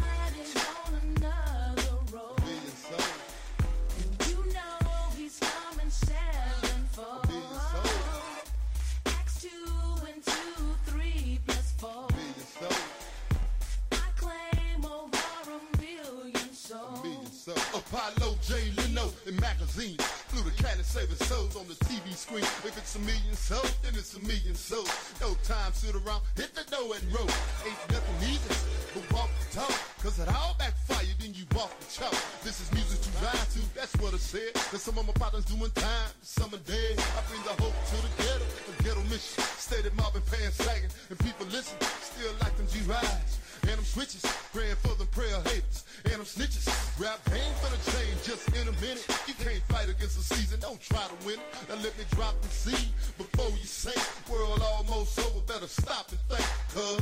Apollo, 17.91 18.38
Jay 18.47 18.70
Leno, 18.78 19.11
and 19.26 19.34
magazines. 19.41 19.99
Flew 20.30 20.47
the 20.47 20.55
cat 20.62 20.76
and 20.78 20.86
saving 20.86 21.18
souls 21.26 21.57
on 21.57 21.66
the 21.66 21.74
TV 21.91 22.14
screen. 22.14 22.47
If 22.62 22.78
it's 22.78 22.95
a 22.95 23.01
million 23.01 23.34
souls, 23.34 23.74
then 23.82 23.99
it's 23.99 24.14
a 24.14 24.22
million 24.22 24.55
souls. 24.55 24.86
No 25.20 25.34
time, 25.43 25.74
sit 25.74 25.99
around, 25.99 26.22
hit 26.38 26.55
the 26.55 26.62
door 26.70 26.95
and 26.95 27.03
roll. 27.11 27.26
Ain't 27.66 27.82
nothing 27.91 28.30
easy, 28.30 28.55
but 28.95 29.03
walk 29.11 29.30
the 29.43 29.59
talk. 29.59 29.74
Cause 29.99 30.22
it 30.22 30.30
all 30.30 30.55
backfire, 30.55 31.03
then 31.18 31.34
you 31.34 31.43
walk 31.51 31.74
the 31.82 31.86
chalk. 31.91 32.14
This 32.47 32.62
is 32.62 32.70
music 32.70 33.03
to 33.03 33.11
ride 33.26 33.51
to, 33.59 33.61
that's 33.74 33.95
what 33.99 34.14
I 34.14 34.22
said. 34.22 34.55
Cause 34.70 34.86
some 34.86 34.97
of 34.97 35.07
my 35.07 35.14
partners 35.18 35.45
doing 35.45 35.74
time, 35.74 36.14
some 36.22 36.55
are 36.55 36.62
dead. 36.62 36.95
I 36.95 37.20
bring 37.26 37.43
the 37.43 37.59
hope 37.59 37.74
to 37.74 37.97
the 38.07 38.11
ghetto, 38.22 38.47
a 38.70 38.82
ghetto 38.86 39.03
mission. 39.11 39.43
Steady 39.59 39.91
mobbing, 39.99 40.22
pants 40.30 40.62
sagging, 40.62 40.95
and 41.11 41.18
people 41.18 41.47
listen. 41.51 41.74
Still 42.07 42.30
like 42.38 42.55
them 42.55 42.70
G-Rides. 42.70 43.39
And 43.62 43.78
them 43.78 43.84
switches, 43.84 44.22
praying 44.52 44.76
for 44.76 44.94
the 44.96 45.06
prayer 45.06 45.40
haters. 45.44 45.84
And 46.04 46.14
them 46.14 46.24
snitches, 46.24 46.66
rap 46.98 47.24
pain 47.26 47.52
for 47.61 47.70
the 47.70 47.80
change 47.92 48.24
just 48.24 48.48
in 48.56 48.68
a 48.68 48.72
minute. 48.80 49.06
You 49.26 49.34
can't 49.34 49.62
fight 49.68 49.88
against 49.88 50.16
the 50.16 50.34
season, 50.34 50.61
don't 50.61 50.80
try 50.80 51.04
to 51.06 51.26
win 51.26 51.38
it. 51.38 51.68
Now 51.68 51.76
let 51.76 51.96
me 51.98 52.04
drop 52.12 52.40
the 52.40 52.48
seed 52.48 52.88
before 53.18 53.50
you 53.50 53.64
say 53.64 53.98
world 54.30 54.62
almost 54.62 55.18
over. 55.18 55.40
Better 55.46 55.68
stop 55.68 56.11
and 56.11 56.20
think, 56.28 56.48
cuz. 56.74 57.00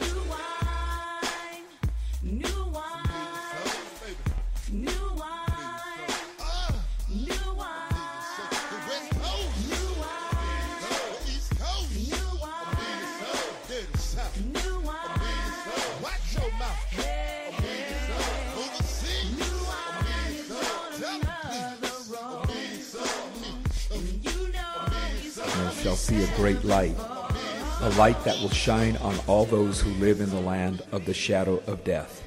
New 0.00 0.20
wine, 0.30 1.64
new 2.22 2.64
wine, 2.72 4.16
new 4.70 5.01
shall 25.82 25.96
see 25.96 26.22
a 26.22 26.36
great 26.36 26.62
light, 26.62 26.96
a 27.80 27.88
light 27.98 28.22
that 28.22 28.40
will 28.40 28.48
shine 28.48 28.96
on 28.98 29.18
all 29.26 29.44
those 29.44 29.80
who 29.80 29.90
live 29.94 30.20
in 30.20 30.30
the 30.30 30.40
land 30.40 30.80
of 30.92 31.04
the 31.06 31.12
shadow 31.12 31.60
of 31.66 31.82
death. 31.82 32.21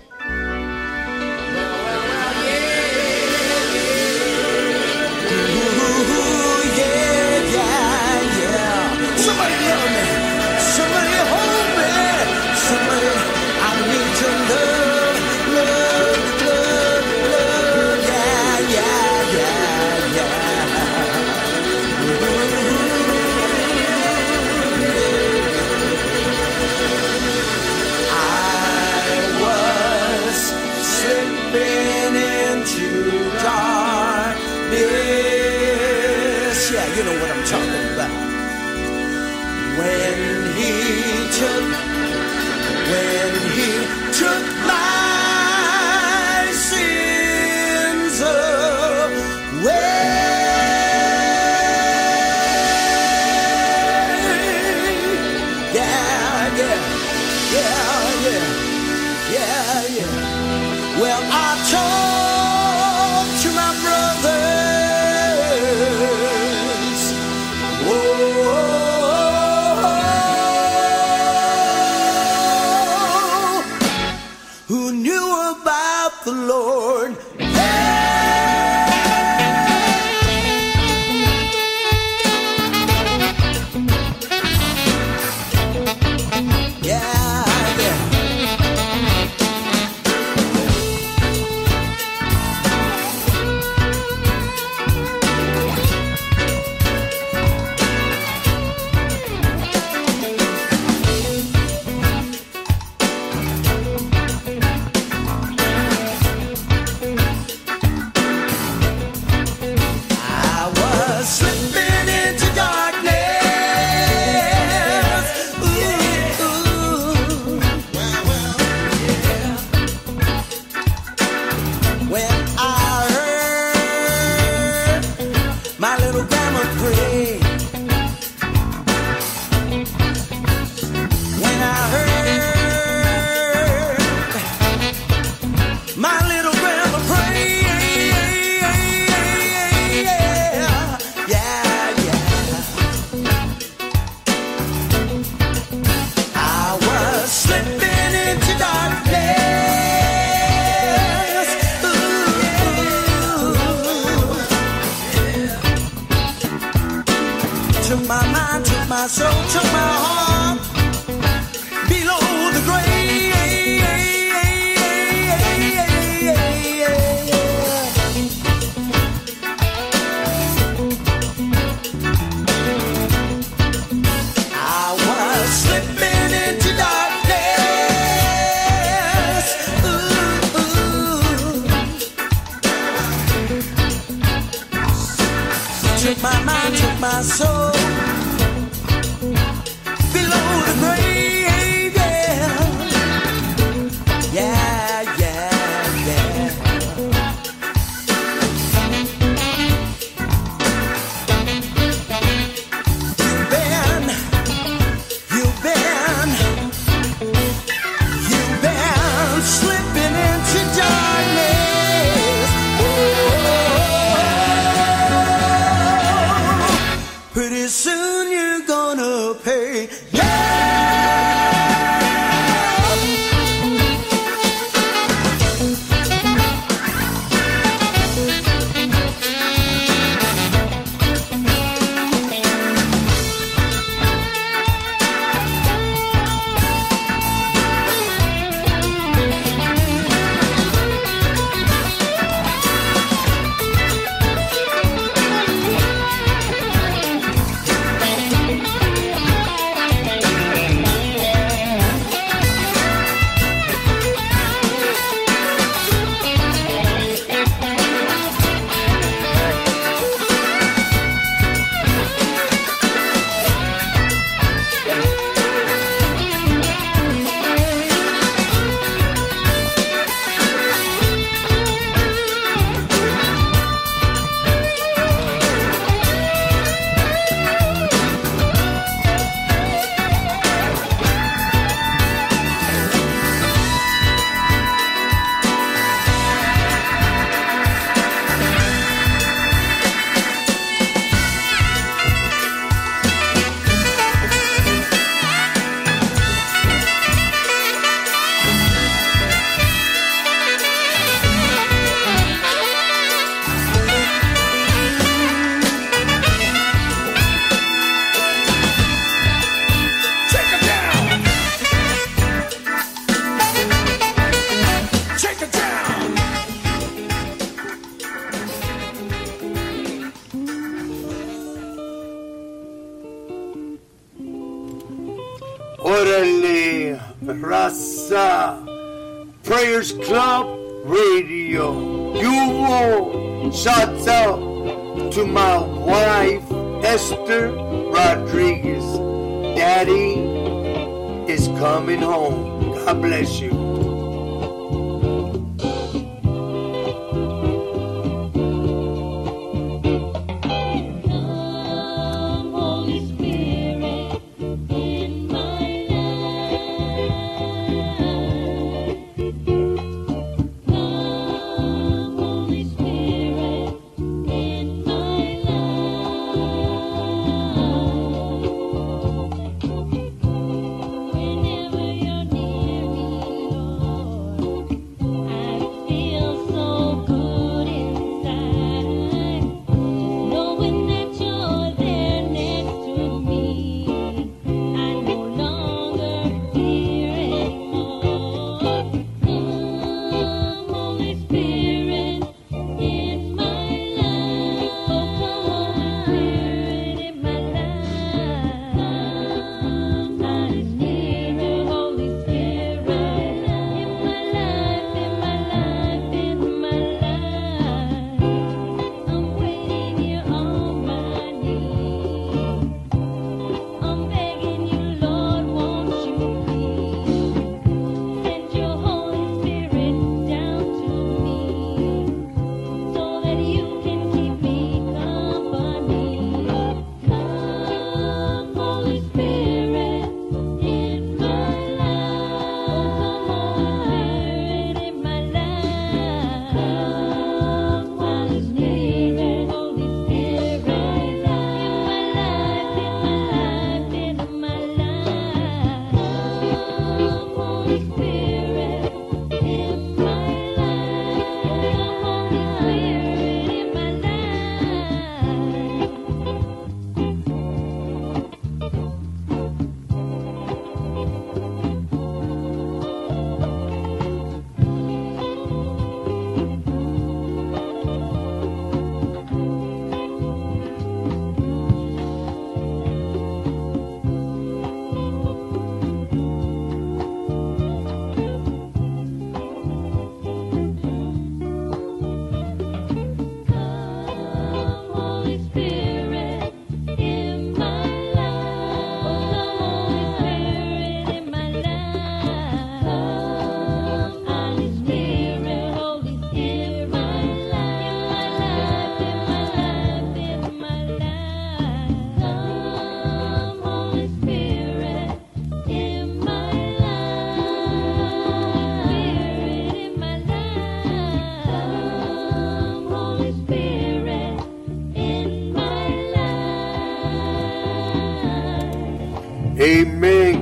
I 61.27 61.57
talked 61.71 62.04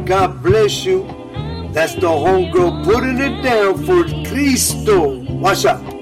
God 0.05 0.43
bless 0.43 0.83
you. 0.85 1.03
That's 1.71 1.95
the 1.95 2.01
homegirl 2.01 2.83
putting 2.83 3.19
it 3.19 3.41
down 3.41 3.83
for 3.85 4.03
Cristo. 4.27 5.19
Watch 5.39 5.65
out. 5.65 5.92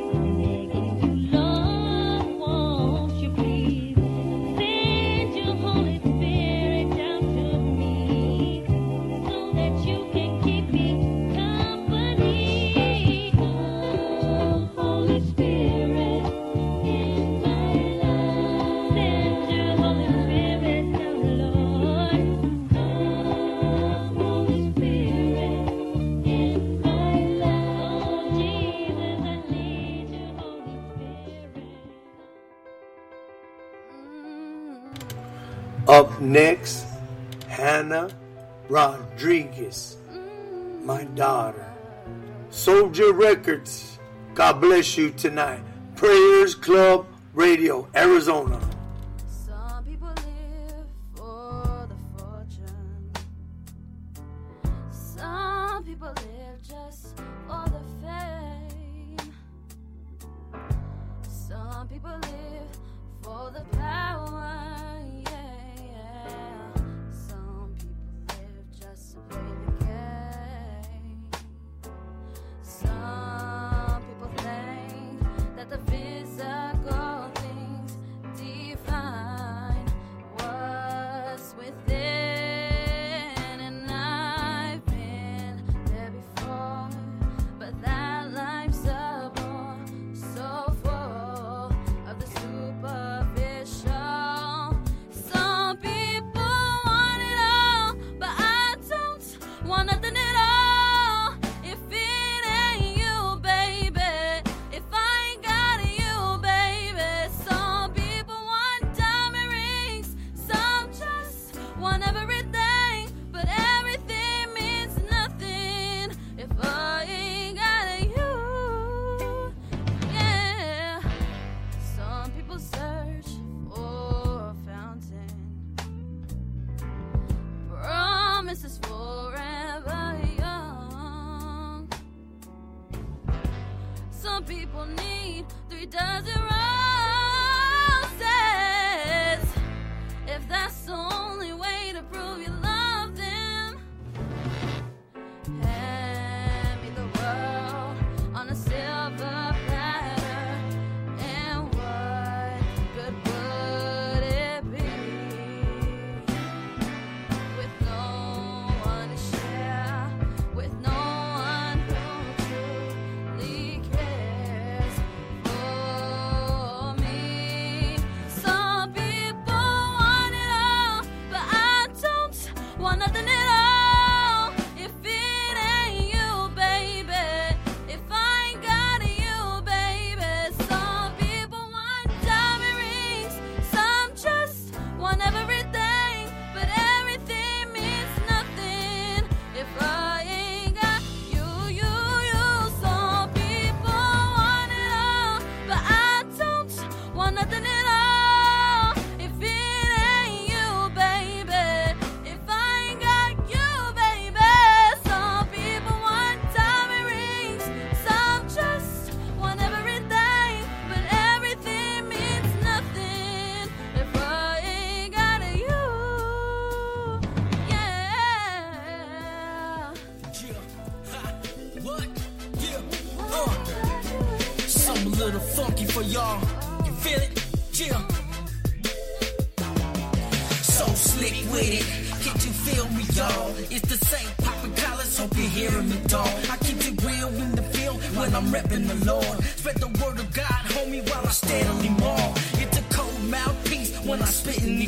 Soldier 42.64 43.12
Records. 43.12 43.98
God 44.36 44.62
bless 44.62 44.96
you 44.96 45.10
tonight. 45.10 45.64
Prayers 45.96 46.54
Club 46.54 47.08
Radio, 47.34 47.88
Arizona. 47.96 48.60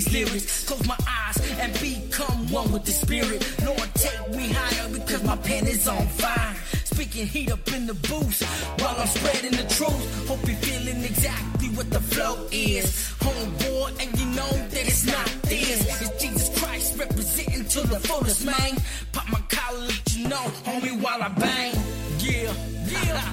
These 0.03 0.13
lyrics. 0.13 0.65
Close 0.65 0.87
my 0.87 0.97
eyes 1.07 1.59
and 1.59 1.73
become 1.79 2.51
one 2.51 2.71
with 2.71 2.85
the 2.85 2.91
spirit. 2.91 3.41
Lord, 3.65 3.89
take 3.95 4.29
me 4.31 4.49
higher 4.49 4.89
because 4.89 5.23
my 5.23 5.35
pen 5.37 5.67
is 5.67 5.87
on 5.87 6.05
fire. 6.07 6.55
Speaking 6.83 7.27
heat 7.27 7.51
up 7.51 7.67
in 7.73 7.87
the 7.87 7.93
booth 7.93 8.41
while 8.79 8.95
I'm 8.99 9.07
spreading 9.07 9.51
the 9.51 9.67
truth. 9.75 10.27
Hope 10.27 10.45
you're 10.45 10.55
feeling 10.57 11.03
exactly 11.03 11.69
what 11.69 11.89
the 11.89 11.99
flow 11.99 12.47
is. 12.51 13.13
Homeboy, 13.19 13.89
and 14.01 14.19
you 14.19 14.25
know 14.27 14.51
that 14.69 14.87
it's 14.87 15.05
not 15.05 15.25
this. 15.43 16.01
It's 16.01 16.21
Jesus 16.21 16.59
Christ 16.59 16.97
representing 16.97 17.65
to 17.65 17.81
the 17.87 17.99
fullest, 17.99 18.45
man. 18.45 18.77
Pop 19.11 19.29
my 19.29 19.41
collar, 19.49 19.79
let 19.79 20.15
you 20.15 20.27
know, 20.27 20.45
homie, 20.65 21.01
while 21.01 21.21
I 21.21 21.29
bang. 21.29 21.73
Yeah, 22.19 22.53
yeah. 22.87 23.23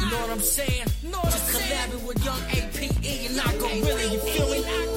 You 0.00 0.10
know 0.10 0.20
what 0.20 0.30
I'm 0.30 0.40
saying? 0.40 0.86
Just 1.30 1.52
collabing 1.52 2.06
with 2.06 2.24
young 2.24 2.40
APE 2.50 3.30
and 3.30 3.40
I 3.40 3.56
go 3.58 3.68
really, 3.68 4.12
you 4.14 4.18
feel 4.18 4.50
me? 4.50 4.89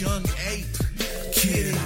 Young 0.00 0.24
Ape. 0.48 0.64
It. 1.42 1.76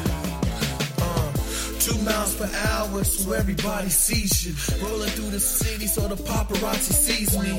Uh, 1.01 1.33
two 1.81 1.99
miles 2.05 2.37
per 2.37 2.49
hour, 2.69 3.03
so 3.03 3.33
everybody 3.33 3.89
sees 3.89 4.47
you. 4.47 4.55
Rolling 4.87 5.11
through 5.11 5.31
the 5.31 5.41
city, 5.41 5.89
so 5.89 6.07
the 6.07 6.15
paparazzi 6.15 6.93
sees 6.93 7.37
me. 7.37 7.59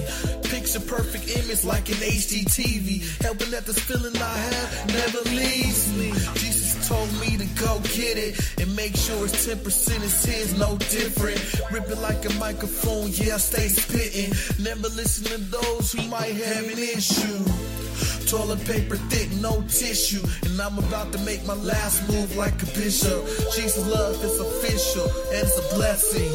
Picture 0.50 0.80
perfect 0.80 1.28
image 1.36 1.66
like 1.66 1.90
an 1.90 1.96
HD 1.96 2.46
TV. 2.46 3.04
Helping 3.22 3.52
that 3.52 3.66
this 3.66 3.80
feeling 3.80 4.16
I 4.16 4.38
have 4.38 4.94
never 4.94 5.30
leaves 5.36 5.92
me. 5.98 6.12
Jesus 6.40 6.88
told 6.88 7.12
me 7.20 7.36
to 7.36 7.46
go 7.60 7.80
get 7.92 8.18
it 8.18 8.40
and 8.62 8.74
make 8.78 8.96
sure 8.96 9.26
it's 9.26 9.46
10% 9.46 10.04
is 10.04 10.24
his, 10.24 10.58
no 10.58 10.78
different. 10.78 11.40
Rip 11.70 11.90
it 11.90 11.98
like 11.98 12.24
a 12.24 12.34
microphone, 12.36 13.10
yeah, 13.12 13.36
I 13.36 13.38
stay 13.40 13.68
spitting. 13.68 14.32
Never 14.64 14.88
listen 14.88 15.26
to 15.26 15.38
those 15.38 15.92
who 15.92 16.08
might 16.08 16.36
have 16.36 16.64
an 16.64 16.80
issue. 16.80 17.85
Toilet 18.28 18.64
paper 18.66 18.98
thick, 19.10 19.32
no 19.42 19.62
tissue. 19.68 20.24
And 20.44 20.60
I'm 20.60 20.78
about 20.78 21.12
to 21.14 21.20
make 21.20 21.46
my 21.46 21.56
last 21.56 22.08
move 22.10 22.36
like 22.36 22.62
a 22.64 22.68
bishop. 22.68 23.26
Jesus' 23.56 23.88
love 23.88 24.24
is 24.24 24.40
official, 24.40 25.08
and 25.32 25.44
it's 25.48 25.58
a 25.58 25.76
blessing. 25.76 26.32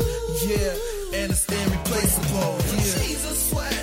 Yeah, 0.46 1.20
and 1.20 1.32
it's 1.32 1.46
irreplaceable. 1.48 2.56
Yeah. 2.76 3.06
Jesus 3.06 3.50
swagging 3.50 3.80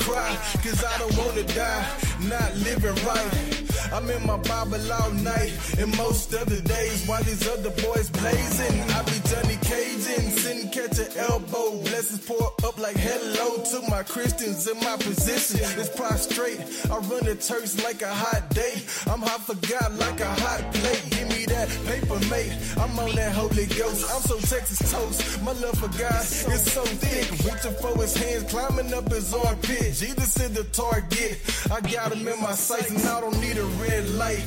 cry. 0.00 0.36
Cause 0.62 0.84
I 0.84 0.98
don't 0.98 1.16
wanna 1.16 1.44
die, 1.44 1.86
not 2.28 2.54
living 2.56 2.96
right. 3.04 3.60
I'm 3.92 4.08
in 4.08 4.24
my 4.24 4.36
Bible 4.36 4.92
all 4.92 5.10
night, 5.10 5.52
and 5.78 5.96
most 5.96 6.32
of 6.32 6.48
the 6.48 6.60
days 6.60 7.06
while 7.06 7.22
these 7.24 7.46
other 7.48 7.70
boys 7.70 8.08
blazing, 8.10 8.80
I 8.90 9.02
be 9.02 9.18
Johnny 9.28 9.56
Cajun, 9.62 10.30
sitting 10.30 10.70
catch 10.70 10.98
an 10.98 11.10
elbow. 11.16 11.82
Blessings 11.82 12.24
pour 12.24 12.52
up 12.64 12.78
like 12.78 12.96
hello 12.96 13.62
to 13.64 13.90
my 13.90 14.02
Christians 14.04 14.68
in 14.68 14.78
my 14.78 14.96
position. 14.96 15.66
It's 15.80 15.88
prostrate. 15.96 16.60
I 16.90 16.98
run 16.98 17.24
the 17.24 17.34
church 17.34 17.82
like 17.82 18.02
a 18.02 18.14
hot 18.14 18.50
day. 18.50 18.74
I'm 19.06 19.22
hot 19.22 19.42
for 19.46 19.56
God 19.66 19.98
like 19.98 20.20
a 20.20 20.32
hot 20.44 20.72
plate. 20.72 21.04
Give 21.10 21.28
me 21.28 21.39
that 21.46 21.68
paper, 21.86 22.18
mate. 22.30 22.52
I'm 22.78 22.98
on 22.98 23.14
that 23.16 23.32
Holy 23.32 23.66
Ghost. 23.66 24.10
I'm 24.12 24.22
so 24.22 24.36
Texas 24.38 24.90
toast. 24.90 25.42
My 25.42 25.52
love 25.52 25.78
for 25.78 25.88
God 25.98 26.20
is 26.22 26.72
so 26.72 26.84
thick. 26.84 27.30
Reaching 27.44 27.74
for 27.80 28.00
his 28.00 28.16
hands, 28.16 28.50
climbing 28.50 28.92
up 28.94 29.10
his 29.10 29.32
armpit. 29.34 29.94
Jesus 29.94 30.36
is 30.40 30.52
the 30.52 30.64
target. 30.72 31.38
I 31.70 31.80
got 31.80 32.12
him 32.12 32.26
in 32.26 32.40
my 32.40 32.52
sights, 32.52 32.90
and 32.90 33.00
I 33.08 33.20
don't 33.20 33.40
need 33.40 33.58
a 33.58 33.64
red 33.64 34.08
light. 34.10 34.44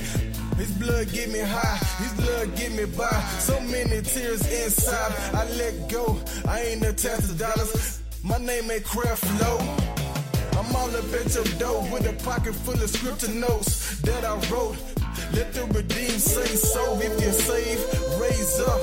His 0.57 0.71
blood 0.77 1.11
get 1.11 1.29
me 1.29 1.39
high, 1.39 1.77
his 1.97 2.13
blood 2.13 2.55
get 2.55 2.71
me 2.73 2.85
by. 2.85 3.09
So 3.39 3.59
many 3.61 4.01
tears 4.03 4.45
inside. 4.63 5.11
I 5.33 5.49
let 5.57 5.89
go. 5.89 6.19
I 6.47 6.61
ain't 6.61 6.83
attached 6.85 7.29
to 7.29 7.35
dollars. 7.35 8.01
My 8.23 8.37
name 8.37 8.69
ain't 8.69 8.83
Craft 8.85 9.25
Flow. 9.25 9.57
I'm 10.59 10.75
all 10.75 10.95
up 10.95 11.13
at 11.13 11.33
your 11.33 11.43
door 11.57 11.81
with 11.91 12.07
a 12.07 12.13
pocket 12.23 12.53
full 12.53 12.75
of 12.75 12.89
scripture 12.89 13.33
notes 13.33 13.99
that 14.01 14.23
I 14.23 14.35
wrote. 14.49 14.77
Let 15.33 15.51
the 15.53 15.65
redeemed 15.65 16.21
say 16.21 16.45
so. 16.55 16.99
If 16.99 17.19
you're 17.21 17.31
saved, 17.31 17.83
raise 18.21 18.59
up. 18.59 18.81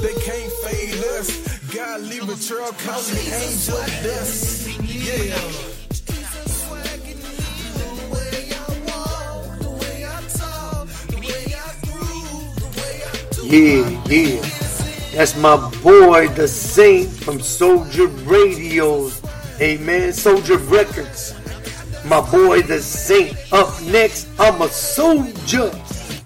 They 0.00 0.14
can't 0.22 0.52
fade 0.64 1.04
us. 1.18 1.28
God 1.74 2.02
leave 2.02 2.28
a 2.28 2.36
trail, 2.36 2.72
call 2.84 3.02
me 3.10 3.20
angel 3.32 3.76
dust. 4.02 4.68
Yeah. 4.80 5.70
Yeah, 13.42 14.04
yeah. 14.06 14.40
That's 15.12 15.36
my 15.36 15.56
boy, 15.82 16.28
the 16.28 16.46
Saint 16.46 17.10
from 17.10 17.40
Soldier 17.40 18.06
Radios. 18.06 19.20
Amen. 19.60 20.12
Soldier 20.12 20.56
Records. 20.58 21.34
My 22.10 22.28
boy, 22.28 22.62
the 22.62 22.82
Saint. 22.82 23.36
Up 23.52 23.80
next, 23.82 24.26
I'm 24.36 24.60
a 24.62 24.68
Soldier 24.68 25.70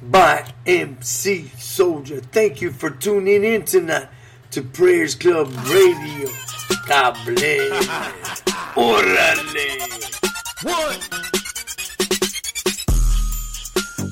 by 0.04 0.50
MC 0.64 1.48
Soldier. 1.58 2.22
Thank 2.32 2.62
you 2.62 2.70
for 2.70 2.88
tuning 2.88 3.44
in 3.44 3.66
tonight 3.66 4.08
to 4.52 4.62
Prayers 4.62 5.14
Club 5.14 5.52
Radio. 5.66 6.30
God 6.88 7.18
bless. 7.26 8.40
Orale. 8.74 9.68
One. 10.62 11.00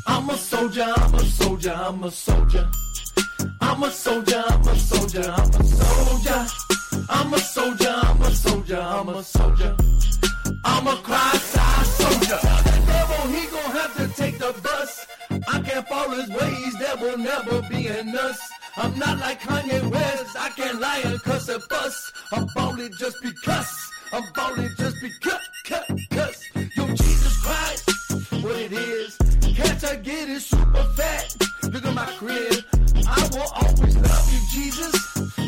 I'm 0.07 0.28
a 0.28 0.36
soldier, 0.36 0.93
I'm 0.94 1.15
a 1.15 1.24
soldier, 1.24 1.73
I'm 1.73 2.05
a 2.05 2.11
soldier. 2.11 2.70
I'm 3.62 3.82
a 3.82 3.90
soldier, 3.90 4.44
I'm 4.47 4.69
a 4.69 4.77
soldier, 4.77 5.35
I'm 5.39 5.49
a 5.49 5.65
soldier. 5.65 6.47
I'm 7.09 7.32
a 7.32 7.39
soldier, 7.39 7.94
I'm 7.97 8.20
a 8.20 8.31
soldier, 8.31 8.78
I'm 8.78 9.09
a 9.09 9.23
soldier. 9.23 9.77
I'm 10.65 10.86
a 10.86 10.97
Christ-sized 10.97 11.62
soldier. 12.03 12.41
Devil, 12.87 13.23
he 13.35 13.43
gon' 13.55 13.70
have 13.81 13.95
to 13.97 14.09
take 14.20 14.39
the 14.39 14.53
bus. 14.62 15.07
I 15.49 15.61
can't 15.61 15.87
follow 15.89 16.15
his 16.20 16.29
ways, 16.29 16.73
that 16.79 17.01
will 17.01 17.19
never 17.19 17.62
be 17.69 17.89
in 17.89 18.16
us. 18.16 18.41
I'm 18.77 18.99
not 18.99 19.19
like 19.19 19.41
Kanye 19.41 19.83
West, 19.91 20.37
I 20.39 20.49
can't 20.51 20.81
lie 20.81 21.03
and 21.05 21.23
cuss 21.23 21.49
and 21.49 21.62
fuss. 21.65 22.12
I'm 22.33 22.47
ballin' 22.55 22.93
just 22.99 23.23
because. 23.23 23.91
I'm 24.12 24.24
ballin' 24.35 24.74
just 24.77 24.97
because, 25.01 25.49
cut, 25.65 25.87
cuss. 26.11 26.45
Yo, 26.77 26.87
Jesus 26.87 27.37
Christ, 27.45 28.43
what 28.43 28.57
it 28.57 28.73
is. 28.73 29.16
Can't 29.57 29.85
I 29.85 29.97
get 29.97 30.29
it 30.29 30.41
super 30.41 30.85
fat? 30.97 31.37
Look 31.65 31.85
at 31.85 31.95
my 31.95 32.07
crib. 32.19 32.65
I 33.07 33.29
will 33.33 33.51
always 33.62 33.97
love 33.97 34.33
you, 34.33 34.41
Jesus. 34.51 34.95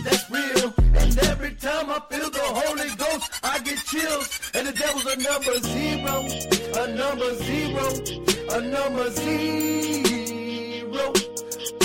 That's 0.04 0.30
real. 0.30 0.83
And 1.04 1.18
every 1.18 1.54
time 1.54 1.90
I 1.90 2.00
feel 2.10 2.30
the 2.30 2.40
Holy 2.40 2.88
Ghost, 2.96 3.30
I 3.42 3.58
get 3.60 3.78
chills. 3.84 4.40
And 4.54 4.66
the 4.68 4.72
devil's 4.72 5.04
a 5.04 5.16
number 5.28 5.58
zero, 5.60 6.26
a 6.82 6.86
number 7.02 7.30
zero, 7.44 7.86
a 8.56 8.58
number 8.76 9.10
zero. 9.10 11.12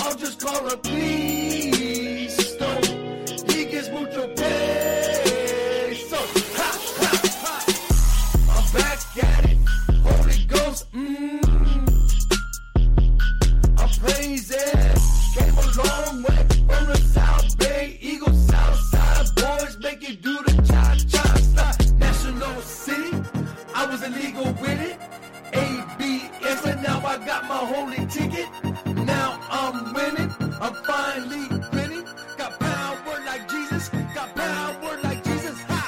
I'll 0.01 0.15
just 0.15 0.39
call 0.39 0.69
her 0.69 0.77
please. 0.77 2.33
Stone. 2.53 2.83
He 3.49 3.65
gets 3.65 3.89
mucho 3.89 4.27
pay. 4.35 5.93
So, 6.09 6.17
ha, 6.57 6.71
ha, 6.99 7.11
ha. 7.43 7.55
I'm 8.55 8.65
back 8.73 8.99
at 9.23 9.43
it. 9.51 9.57
Holy 10.07 10.39
Ghost, 10.45 10.83
mmm. 10.93 11.45
I'm 13.79 13.89
praising. 13.99 14.95
Came 15.35 15.57
a 15.57 15.59
long 15.83 16.15
way 16.23 16.41
from 16.67 16.83
the 16.87 16.97
South 17.13 17.49
Bay. 17.57 17.97
Eagle 18.01 18.33
Holy 27.71 28.05
ticket. 28.07 28.49
Now 29.05 29.39
I'm 29.49 29.93
winning. 29.93 30.31
I'm 30.59 30.75
finally 30.89 31.45
winning. 31.73 32.05
Got 32.37 32.59
power 32.59 33.17
like 33.25 33.49
Jesus. 33.49 33.89
Got 34.15 34.35
power 34.35 34.99
like 35.03 35.23
Jesus. 35.23 35.57
Ha! 35.69 35.81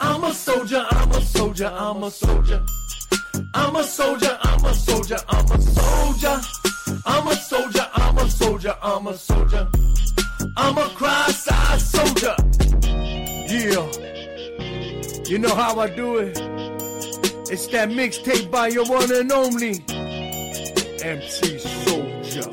I'm 0.00 0.24
a 0.24 0.32
soldier. 0.32 0.84
I'm 0.90 1.12
a 1.12 1.20
soldier. 1.20 1.68
I'm 1.68 2.02
a 2.02 2.10
soldier. 2.10 2.62
I'm 3.54 3.76
a 3.76 3.84
soldier, 3.84 4.38
I'm 4.42 4.64
a 4.64 4.74
soldier, 4.74 5.16
I'm 5.28 5.50
a 5.50 5.60
soldier. 5.60 6.40
I'm 7.06 7.26
a 7.26 7.36
soldier, 7.36 7.86
I'm 7.94 8.18
a 8.18 8.30
soldier, 8.30 8.74
I'm 8.82 9.06
a 9.06 9.16
soldier. 9.16 9.68
I'm 10.56 10.78
a 10.78 10.88
Christ-sized 10.90 11.86
soldier. 11.86 12.34
Yeah. 13.48 13.86
You 15.26 15.38
know 15.38 15.54
how 15.54 15.78
I 15.80 15.88
do 15.88 16.18
it? 16.18 16.38
It's 17.50 17.66
that 17.68 17.88
mixtape 17.90 18.50
by 18.50 18.68
your 18.68 18.86
one 18.86 19.10
and 19.12 19.32
only 19.32 19.84
MC 21.02 21.58
Soldier. 21.58 22.48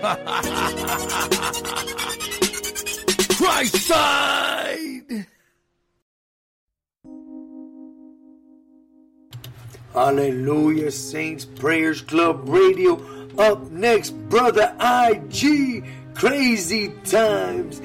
Christ 3.36 3.76
side. 3.86 5.26
Hallelujah, 9.92 10.90
Saints 10.92 11.44
Prayers 11.44 12.00
Club 12.02 12.48
Radio. 12.48 13.00
Up 13.38 13.70
next, 13.70 14.10
Brother 14.28 14.74
IG, 14.80 15.84
Crazy 16.14 16.92
Times, 17.04 17.80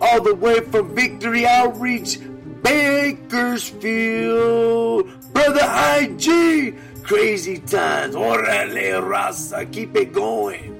all 0.00 0.20
the 0.22 0.34
way 0.34 0.60
from 0.60 0.94
Victory 0.94 1.46
Outreach, 1.46 2.18
Bakersfield. 2.62 5.08
Brother 5.32 5.68
IG, 6.00 6.74
Crazy 7.06 7.58
Times. 7.58 8.16
Orale, 8.16 9.00
Rasa, 9.00 9.64
keep 9.66 9.94
it 9.94 10.12
going. 10.12 10.75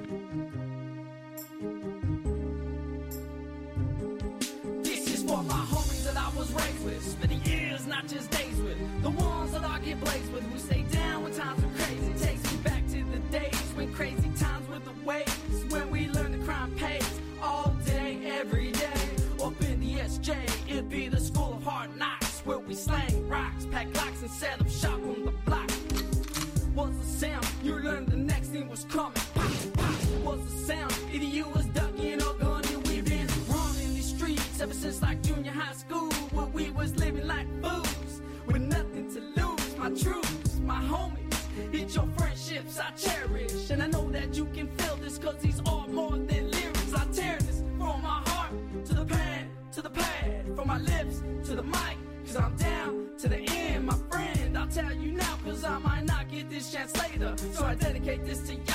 Later. 56.85 57.35
So 57.53 57.65
I 57.65 57.75
dedicate 57.75 58.25
this 58.25 58.39
to 58.47 58.53
y'all 58.53 58.66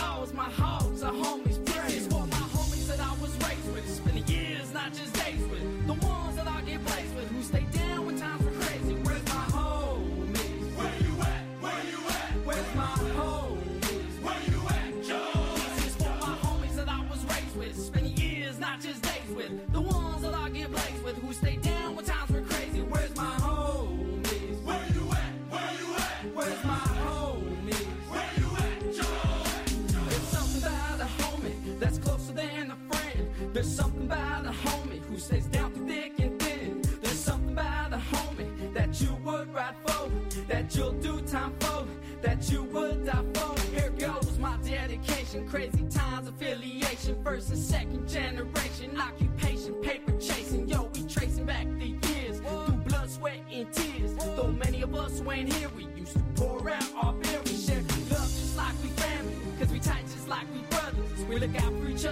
There's 33.63 33.77
something 33.77 34.07
about 34.07 34.45
a 34.45 34.51
homie 34.51 35.01
who 35.05 35.17
stays 35.19 35.47
down 35.47 35.73
through 35.73 35.87
thick 35.87 36.19
and 36.19 36.37
thin. 36.43 36.83
There's 37.01 37.17
something 37.17 37.53
about 37.53 37.93
a 37.93 37.97
homie 37.97 38.75
that 38.75 39.01
you 39.01 39.15
would 39.25 39.55
ride 39.55 39.77
for, 39.87 40.11
that 40.49 40.75
you'll 40.75 40.95
do 40.95 41.21
time 41.21 41.55
for, 41.61 41.87
that 42.23 42.51
you 42.51 42.65
would 42.65 43.07
die 43.07 43.23
for. 43.35 43.55
Here 43.73 43.91
goes 43.91 44.37
my 44.41 44.57
dedication, 44.65 45.47
crazy 45.47 45.85
times, 45.89 46.27
affiliation, 46.27 47.23
first 47.23 47.51
and 47.51 47.59
second 47.59 48.09
generation, 48.09 49.01
occupation, 49.01 49.75
paper 49.75 50.11
chasing. 50.19 50.67
Yo, 50.67 50.91
we 50.97 51.07
tracing 51.07 51.45
back 51.45 51.69
the 51.79 51.97
years 52.09 52.41
through 52.41 52.77
blood, 52.89 53.09
sweat, 53.09 53.39
and 53.53 53.73
tears. 53.73 54.17
Though 54.17 54.51
many 54.51 54.83
of 54.83 54.93
us 54.97 55.23
ain't 55.31 55.53
here, 55.53 55.69
we 55.77 55.85
used 55.97 56.15
to 56.15 56.25
pour 56.35 56.69
out 56.69 56.83
our 57.01 57.13
beer. 57.13 57.41
We 57.45 57.55
share 57.55 57.83
love 58.11 58.27
just 58.27 58.57
like 58.57 58.75
we 58.83 58.89
family, 58.89 59.37
cause 59.61 59.69
we 59.69 59.79
tight 59.79 60.03
just 60.03 60.27
like 60.27 60.53
we 60.53 60.63
brothers. 60.63 61.25
We 61.29 61.39
look 61.39 61.55
out 61.63 61.73
for 61.79 61.87
each 61.87 62.05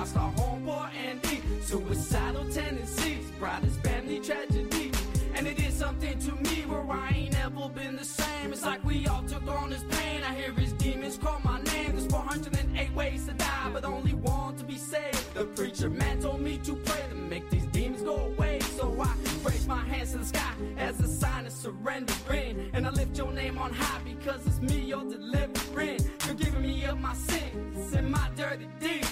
lost 0.00 0.16
our 0.16 0.32
homeboy 0.32 0.88
Andy. 0.94 1.42
Suicidal 1.60 2.44
tendencies 2.50 3.30
brought 3.38 3.62
his 3.62 3.76
family 3.78 4.18
tragedy. 4.18 4.90
And 5.34 5.46
it 5.46 5.58
did 5.58 5.74
something 5.74 6.18
to 6.20 6.32
me 6.36 6.64
where 6.70 6.90
I 6.90 7.10
ain't 7.14 7.38
ever 7.44 7.68
been 7.68 7.96
the 7.96 8.04
same. 8.04 8.50
It's 8.50 8.64
like 8.64 8.82
we 8.82 9.06
all 9.06 9.22
took 9.24 9.46
on 9.46 9.70
his 9.70 9.84
pain. 9.84 10.22
I 10.26 10.34
hear 10.34 10.52
his 10.52 10.72
demons 10.72 11.18
call 11.18 11.38
my 11.44 11.60
name. 11.72 11.92
There's 11.92 12.06
408 12.06 12.94
ways 12.94 13.26
to 13.26 13.34
die, 13.34 13.70
but 13.74 13.84
only 13.84 14.14
one 14.14 14.56
to 14.56 14.64
be 14.64 14.78
saved. 14.78 15.34
The 15.34 15.44
preacher 15.44 15.90
man 15.90 16.18
told 16.22 16.40
me 16.40 16.56
to 16.64 16.74
pray 16.76 17.04
to 17.10 17.14
make 17.14 17.50
these 17.50 17.66
demons 17.66 18.02
go 18.02 18.16
away. 18.16 18.60
So 18.78 18.96
I 19.02 19.12
raise 19.44 19.66
my 19.66 19.84
hands 19.84 20.12
to 20.12 20.18
the 20.18 20.24
sky 20.24 20.54
as 20.78 20.98
a 21.00 21.08
sign 21.08 21.44
of 21.44 21.52
surrendering. 21.52 22.70
And 22.72 22.86
I 22.86 22.90
lift 22.90 23.18
your 23.18 23.32
name 23.32 23.58
on 23.58 23.74
high 23.74 24.00
because 24.02 24.46
it's 24.46 24.60
me 24.60 24.80
you're 24.80 25.04
delivering. 25.04 26.00
You're 26.24 26.36
giving 26.36 26.62
me 26.62 26.86
up 26.86 26.98
my 26.98 27.14
sins 27.14 27.92
and 27.92 28.10
my 28.10 28.30
dirty 28.34 28.68
deeds. 28.80 29.09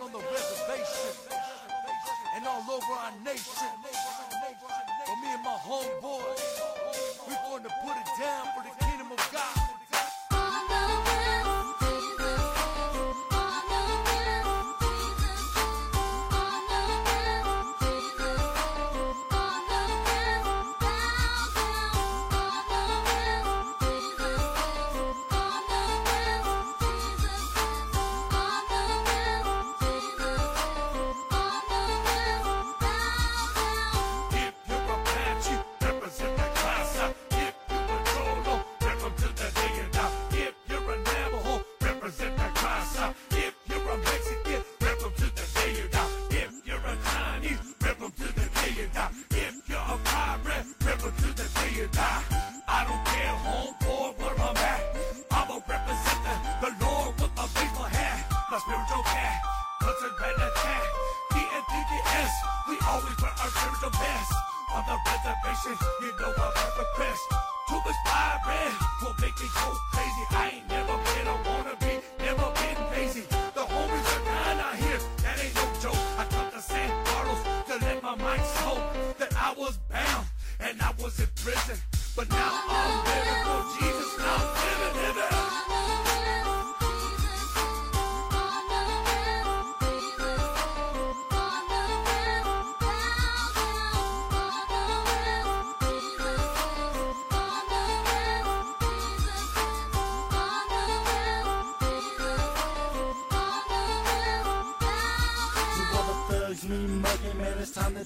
down 0.00 0.06
on 0.06 0.12
the 0.12 0.18
reservation 0.18 1.12
and 2.36 2.46
all 2.46 2.62
over 2.70 2.92
our 2.92 3.12
nation. 3.24 3.68
For 5.06 5.16
me 5.16 5.28
and 5.28 5.42
my 5.44 5.58
homeboy. 5.62 6.19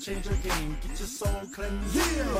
change 0.04 0.26
your 0.26 0.36
game. 0.36 0.76
Get 0.82 0.98
your 0.98 1.08
soul 1.08 1.40
cleansed. 1.50 1.96
Yeah. 1.96 2.33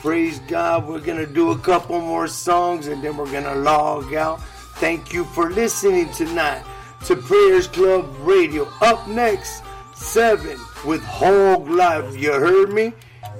Praise 0.00 0.38
God. 0.48 0.88
We're 0.88 1.00
going 1.00 1.18
to 1.18 1.30
do 1.30 1.50
a 1.50 1.58
couple 1.58 2.00
more 2.00 2.26
songs 2.26 2.86
and 2.86 3.02
then 3.02 3.18
we're 3.18 3.30
going 3.30 3.44
to 3.44 3.54
log 3.54 4.14
out. 4.14 4.42
Thank 4.76 5.12
you 5.12 5.24
for 5.24 5.50
listening 5.50 6.10
tonight 6.14 6.64
to 7.04 7.16
Prayers 7.16 7.66
Club 7.66 8.10
Radio. 8.20 8.66
Up 8.80 9.06
next, 9.08 9.62
7 9.94 10.58
with 10.86 11.02
Hog 11.02 11.68
Life. 11.68 12.16
You 12.16 12.32
heard 12.32 12.72
me? 12.72 12.94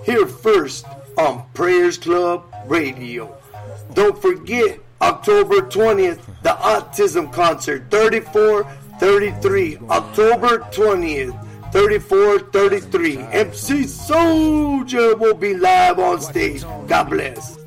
Here 0.04 0.26
first 0.26 0.84
on 1.16 1.46
Prayers 1.54 1.96
Club 1.96 2.44
Radio. 2.66 3.34
Don't 3.94 4.20
forget, 4.20 4.80
October 5.00 5.62
20th, 5.62 6.20
the 6.42 6.50
Autism 6.50 7.32
Concert, 7.32 7.90
3433. 7.90 9.78
October 9.88 10.58
20th. 10.58 11.46
3433. 11.72 13.18
MC 13.18 13.84
Soldier 13.86 15.16
will 15.16 15.34
be 15.34 15.54
live 15.54 15.98
on 15.98 16.20
stage. 16.20 16.62
God 16.86 17.10
bless. 17.10 17.59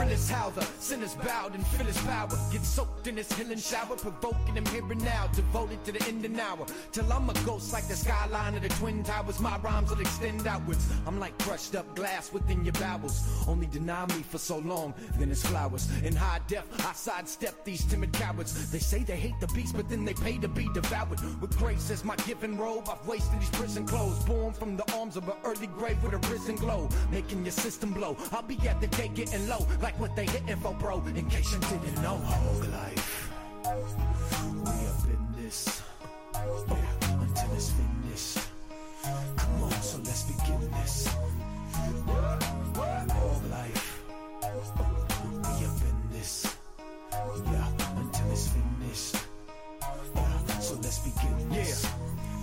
The 0.00 0.06
realest 0.06 0.30
how 0.30 0.48
the 0.48 0.62
sinners 0.78 1.14
bowed 1.14 1.54
and 1.54 1.66
fill 1.66 1.84
his 1.84 1.98
power. 1.98 2.30
Get 2.50 2.64
soaked 2.64 3.06
in 3.06 3.18
his 3.18 3.30
healing 3.34 3.58
shower, 3.58 3.96
provoking 3.96 4.54
him 4.54 4.64
here 4.66 4.90
and 4.90 5.04
now. 5.04 5.28
Devoted 5.34 5.84
to 5.84 5.92
the 5.92 6.02
end 6.08 6.24
of 6.24 6.38
hour. 6.38 6.64
Till 6.90 7.12
I'm 7.12 7.28
a 7.28 7.34
ghost 7.44 7.70
like 7.74 7.86
the 7.86 7.94
skyline 7.94 8.54
of 8.54 8.62
the 8.62 8.70
Twin 8.70 9.04
Towers. 9.04 9.40
My 9.40 9.58
rhymes 9.58 9.90
will 9.90 10.00
extend 10.00 10.46
outwards. 10.46 10.88
I'm 11.06 11.20
like 11.20 11.36
crushed 11.40 11.74
up 11.76 11.94
glass 11.94 12.32
within 12.32 12.64
your 12.64 12.72
bowels. 12.72 13.20
Only 13.46 13.66
deny 13.66 14.06
me 14.06 14.22
for 14.22 14.38
so 14.38 14.60
long, 14.60 14.94
then 15.18 15.30
it's 15.30 15.46
flowers. 15.46 15.86
In 16.02 16.16
high 16.16 16.40
def, 16.48 16.64
I 16.86 16.94
sidestep 16.94 17.62
these 17.66 17.84
timid 17.84 18.14
cowards. 18.14 18.70
They 18.70 18.78
say 18.78 19.02
they 19.02 19.16
hate 19.16 19.38
the 19.38 19.48
beast, 19.48 19.76
but 19.76 19.90
then 19.90 20.06
they 20.06 20.14
pay 20.14 20.38
to 20.38 20.48
be 20.48 20.66
devoured. 20.72 21.20
With 21.42 21.58
grace 21.58 21.90
as 21.90 22.04
my 22.04 22.16
given 22.16 22.56
robe, 22.56 22.88
I've 22.90 23.06
wasted 23.06 23.38
these 23.38 23.50
prison 23.50 23.86
clothes. 23.86 24.18
Born 24.24 24.54
from 24.54 24.78
the 24.78 24.90
arms 24.94 25.18
of 25.18 25.28
an 25.28 25.34
early 25.44 25.66
grave 25.66 26.02
with 26.02 26.14
a 26.14 26.32
risen 26.32 26.56
glow. 26.56 26.88
Making 27.10 27.44
your 27.44 27.52
system 27.52 27.92
blow. 27.92 28.16
I'll 28.32 28.40
be 28.40 28.56
at 28.66 28.80
the 28.80 28.86
gate 28.86 29.12
getting 29.14 29.46
low, 29.46 29.66
like 29.82 29.89
what 29.98 30.14
they 30.16 30.26
hitting 30.26 30.56
for, 30.56 30.74
bro. 30.74 31.02
In 31.14 31.28
case 31.28 31.52
you 31.52 31.58
didn't 31.60 32.02
know. 32.02 32.16
Hog 32.16 32.68
life. 32.72 33.30
We 33.64 34.70
up 34.86 35.04
in 35.04 35.42
this. 35.42 35.82
Yeah, 36.34 37.20
until 37.20 37.52
it's 37.54 37.70
finished. 37.70 38.48
Come 39.36 39.62
on, 39.62 39.72
so 39.82 39.98
let's 39.98 40.24
begin 40.24 40.70
this. 40.72 41.08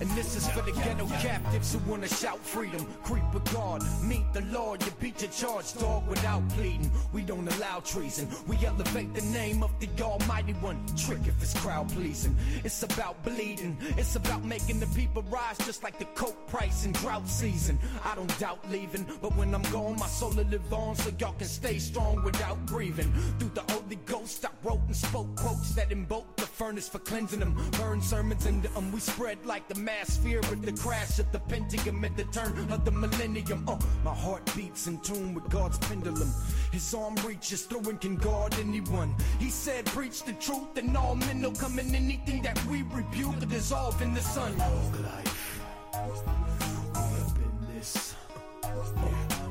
And 0.08 0.16
this 0.16 0.36
is 0.36 0.48
for 0.48 0.62
the 0.62 0.72
ghetto 0.72 1.06
captives 1.20 1.74
who 1.74 1.78
wanna 1.90 2.08
shout 2.08 2.38
freedom. 2.38 2.86
Creep 3.04 3.24
with 3.34 3.44
God, 3.52 3.82
meet 4.02 4.24
the 4.32 4.40
Lord, 4.52 4.82
you 4.82 4.90
beat 5.00 5.20
your 5.20 5.30
charge, 5.30 5.74
dog, 5.74 6.08
without 6.08 6.48
pleading. 6.50 6.90
We 7.12 7.22
don't 7.22 7.46
allow 7.56 7.80
treason. 7.80 8.28
We 8.46 8.56
elevate 8.64 9.12
the 9.12 9.22
name 9.22 9.62
of 9.62 9.70
the 9.80 9.88
Almighty 10.02 10.54
One. 10.54 10.82
Trick 10.96 11.20
if 11.26 11.42
it's 11.42 11.58
crowd 11.60 11.90
pleasing. 11.90 12.34
It's 12.64 12.82
about 12.82 13.22
bleeding. 13.22 13.76
It's 13.98 14.16
about 14.16 14.44
making 14.44 14.80
the 14.80 14.86
people 14.88 15.22
rise 15.30 15.58
just 15.58 15.82
like 15.82 15.98
the 15.98 16.06
coke 16.06 16.46
price 16.48 16.86
in 16.86 16.92
drought 16.92 17.28
season. 17.28 17.78
I 18.02 18.14
don't 18.14 18.38
doubt 18.38 18.60
leaving, 18.70 19.06
but 19.20 19.36
when 19.36 19.54
I'm 19.54 19.62
gone, 19.64 19.98
my 19.98 20.06
soul 20.06 20.30
will 20.30 20.44
live 20.44 20.72
on 20.72 20.96
so 20.96 21.10
y'all 21.18 21.34
can 21.34 21.46
stay 21.46 21.78
strong 21.78 22.24
without 22.24 22.64
grieving. 22.64 23.12
Through 23.38 23.50
the 23.54 23.72
Holy 23.72 23.96
Ghost, 24.06 24.44
I 24.46 24.50
wrote 24.66 24.80
and 24.86 24.96
spoke 24.96 25.36
quotes 25.36 25.74
that 25.74 25.92
invoke 25.92 26.36
the 26.36 26.46
furnace 26.46 26.88
for 26.88 26.98
cleansing 26.98 27.40
them. 27.40 27.54
Burn 27.72 28.00
sermons 28.00 28.46
into 28.46 28.68
them. 28.68 28.90
We 28.90 29.00
spread 29.00 29.44
like 29.44 29.68
the 29.68 29.74
mass 29.74 29.98
fear 30.16 30.40
with 30.50 30.62
the 30.62 30.72
crash 30.72 31.18
of 31.18 31.30
the 31.32 31.38
pentagon 31.40 32.04
at 32.04 32.16
the 32.16 32.24
turn 32.24 32.70
of 32.72 32.84
the 32.84 32.90
millennium. 32.90 33.64
Oh, 33.68 33.78
my 34.04 34.14
heart 34.14 34.50
beats 34.56 34.86
in 34.86 34.98
tune 35.00 35.34
with 35.34 35.48
God's 35.48 35.78
pendulum. 35.78 36.32
His 36.72 36.92
arm 36.94 37.14
reaches 37.26 37.62
through 37.62 37.88
and 37.88 38.00
can 38.00 38.16
guard 38.16 38.54
anyone. 38.58 39.14
He 39.38 39.50
said, 39.50 39.86
Preach 39.86 40.24
the 40.24 40.32
truth, 40.34 40.76
and 40.76 40.96
all 40.96 41.14
men 41.14 41.42
will 41.42 41.54
come 41.54 41.78
in 41.78 41.94
anything 41.94 42.42
that 42.42 42.62
we 42.66 42.82
rebuke 42.82 43.28
will 43.40 43.46
dissolve 43.46 44.00
in 44.02 44.14
the 44.14 44.20
sun. 44.20 44.56
Life. 44.58 45.60
We 45.92 46.00
up 46.00 47.38
in 47.38 47.74
this. 47.74 48.14
Yeah, 48.62 48.70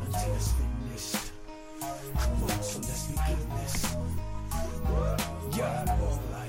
until 0.06 0.36
it's 0.36 0.54
finished. 0.54 1.32
Come 2.18 2.44
on, 2.44 2.64
so 2.64 2.80
let's 2.80 3.08
begin 3.08 3.50
this. 3.58 3.96
Yeah. 5.58 5.86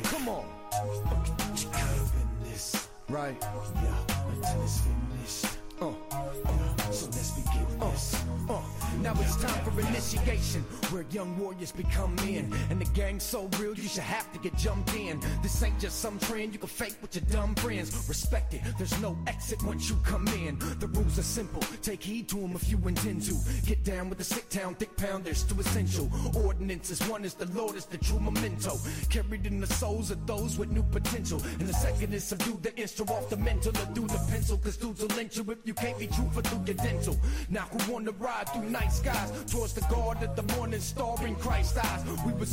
Come 0.04 0.28
on. 0.28 0.44
We 0.82 0.98
up 1.08 2.14
in 2.14 2.50
this. 2.50 2.88
Right. 3.08 3.36
Yeah, 3.40 3.97
now 9.08 9.20
it's 9.22 9.36
time 9.36 9.64
for 9.64 9.80
initiation, 9.80 10.60
where 10.90 11.06
young 11.10 11.38
warriors 11.38 11.72
become 11.72 12.14
men. 12.16 12.52
And 12.68 12.78
the 12.78 12.84
gang's 12.92 13.22
so 13.22 13.48
real, 13.58 13.74
you 13.74 13.88
should 13.88 14.02
have 14.02 14.30
to 14.34 14.38
get 14.38 14.54
jumped 14.56 14.94
in. 14.94 15.18
This 15.42 15.62
ain't 15.62 15.80
just 15.80 16.00
some 16.00 16.18
trend 16.18 16.52
you 16.52 16.58
can 16.58 16.68
fake 16.68 16.96
with 17.00 17.14
your 17.14 17.24
dumb 17.30 17.54
friends. 17.54 17.88
Respect 18.06 18.52
it, 18.52 18.60
there's 18.76 19.00
no 19.00 19.16
exit 19.26 19.62
once 19.62 19.88
you 19.88 19.96
come 20.04 20.28
in. 20.28 20.58
The 20.78 20.88
rules 20.88 21.18
are 21.18 21.22
simple, 21.22 21.62
take 21.80 22.02
heed 22.02 22.28
to 22.28 22.36
them 22.36 22.52
if 22.54 22.68
you 22.68 22.76
intend 22.86 23.22
to. 23.22 23.34
Get 23.64 23.82
down 23.82 24.10
with 24.10 24.18
the 24.18 24.24
sick 24.24 24.50
town, 24.50 24.74
thick 24.74 24.94
pound, 24.98 25.24
there's 25.24 25.42
two 25.42 25.58
essential 25.58 26.10
ordinances. 26.36 27.00
One 27.08 27.24
is 27.24 27.32
the 27.32 27.46
Lord, 27.58 27.76
is 27.76 27.86
the 27.86 27.96
true 27.96 28.20
memento. 28.20 28.76
Carried 29.08 29.46
in 29.46 29.58
the 29.58 29.66
souls 29.66 30.10
of 30.10 30.26
those 30.26 30.58
with 30.58 30.70
new 30.70 30.82
potential. 30.82 31.40
And 31.58 31.66
the 31.66 31.72
second 31.72 32.12
is 32.12 32.24
subdue 32.24 32.58
the 32.60 32.72
instru 32.72 33.08
off 33.08 33.30
the 33.30 33.38
mental 33.38 33.70
or 33.70 33.86
through 33.94 34.08
the 34.08 34.26
pencil. 34.30 34.58
Cause 34.58 34.76
dudes 34.76 35.00
will 35.00 35.16
lynch 35.16 35.38
you 35.38 35.50
if 35.50 35.58
you 35.64 35.72
can't 35.72 35.98
be 35.98 36.08
truthful 36.08 36.42
through 36.42 36.64
your 36.66 36.76
dental. 36.76 37.16
Now 37.48 37.62
who 37.72 37.92
wanna 37.92 38.12
ride 38.12 38.50
through 38.50 38.68
night 38.68 38.92
skies 38.98 39.30
towards 39.50 39.72
the 39.72 39.80
guard 39.82 40.22
of 40.22 40.34
the 40.34 40.54
morning 40.54 40.80
star 40.80 41.16
in 41.26 41.34
Christ's 41.36 41.78
eyes? 41.78 42.04
We 42.26 42.32
were 42.32 42.46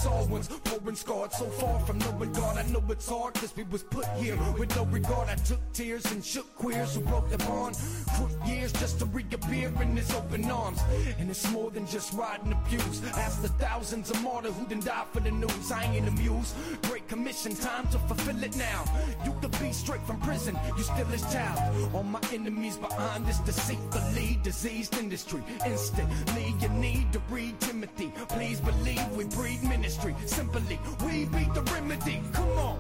poor 0.64 0.90
and 0.90 0.98
scarred, 0.98 1.34
so 1.34 1.46
far 1.46 1.80
from 1.82 1.98
knowing 2.00 2.32
God. 2.34 2.58
I 2.58 2.64
know 2.72 2.84
it's 2.90 3.10
hard 3.10 3.34
cause 3.36 3.54
we 3.56 3.64
was 3.64 3.84
put 3.84 4.06
here 4.18 4.38
with 4.58 4.76
no 4.76 4.86
regard. 4.86 5.30
I 5.30 5.36
took 5.36 5.62
tears 5.74 6.06
and 6.12 6.24
shook 6.24 6.48
queers 6.56 6.96
who 6.96 7.02
broke 7.02 7.30
their 7.30 7.44
bond. 7.50 7.78
Crook 8.16 8.32
years 8.46 8.72
just 8.74 9.00
to 9.00 9.06
reappear 9.06 9.72
in 9.82 9.96
his 9.96 10.12
open 10.14 10.46
arms. 10.46 10.80
And 11.20 11.30
it's 11.30 11.50
more 11.52 11.72
than 11.72 11.88
just 11.88 12.14
riding 12.14 12.50
the 12.50 12.58
pews. 12.70 13.02
Ask 13.16 13.42
the 13.42 13.50
thousands 13.66 14.12
of 14.12 14.22
martyrs 14.22 14.54
who 14.58 14.66
done 14.68 14.82
died 14.82 15.08
for 15.12 15.22
the 15.22 15.32
news. 15.32 15.72
I 15.72 15.84
ain't 15.96 16.08
amused. 16.08 16.54
Great 16.84 17.08
commission, 17.08 17.56
time 17.56 17.88
to 17.90 18.00
fulfill 18.00 18.44
it 18.44 18.56
now. 18.58 18.84
You 19.26 19.36
could 19.42 19.58
be 19.60 19.72
straight 19.72 20.02
from 20.02 20.20
prison, 20.22 20.58
you 20.78 20.84
still 20.84 21.06
his 21.06 21.24
child. 21.34 21.60
All 21.94 22.04
my 22.04 22.22
enemies 22.34 22.78
behind 22.78 23.26
this 23.26 23.40
deceitfully 23.40 24.40
diseased 24.44 24.96
industry. 24.98 25.42
Instantly, 26.36 26.68
you 26.68 26.82
need 26.82 27.14
to 27.14 27.20
read 27.30 27.60
Timothy. 27.60 28.12
Please 28.30 28.60
believe 28.60 29.08
we 29.16 29.26
breed 29.26 29.64
ministry. 29.64 30.16
Simply, 30.26 30.80
we 31.06 31.26
beat 31.26 31.54
the 31.54 31.62
remedy. 31.74 32.22
Come 32.34 32.50
on. 32.58 32.80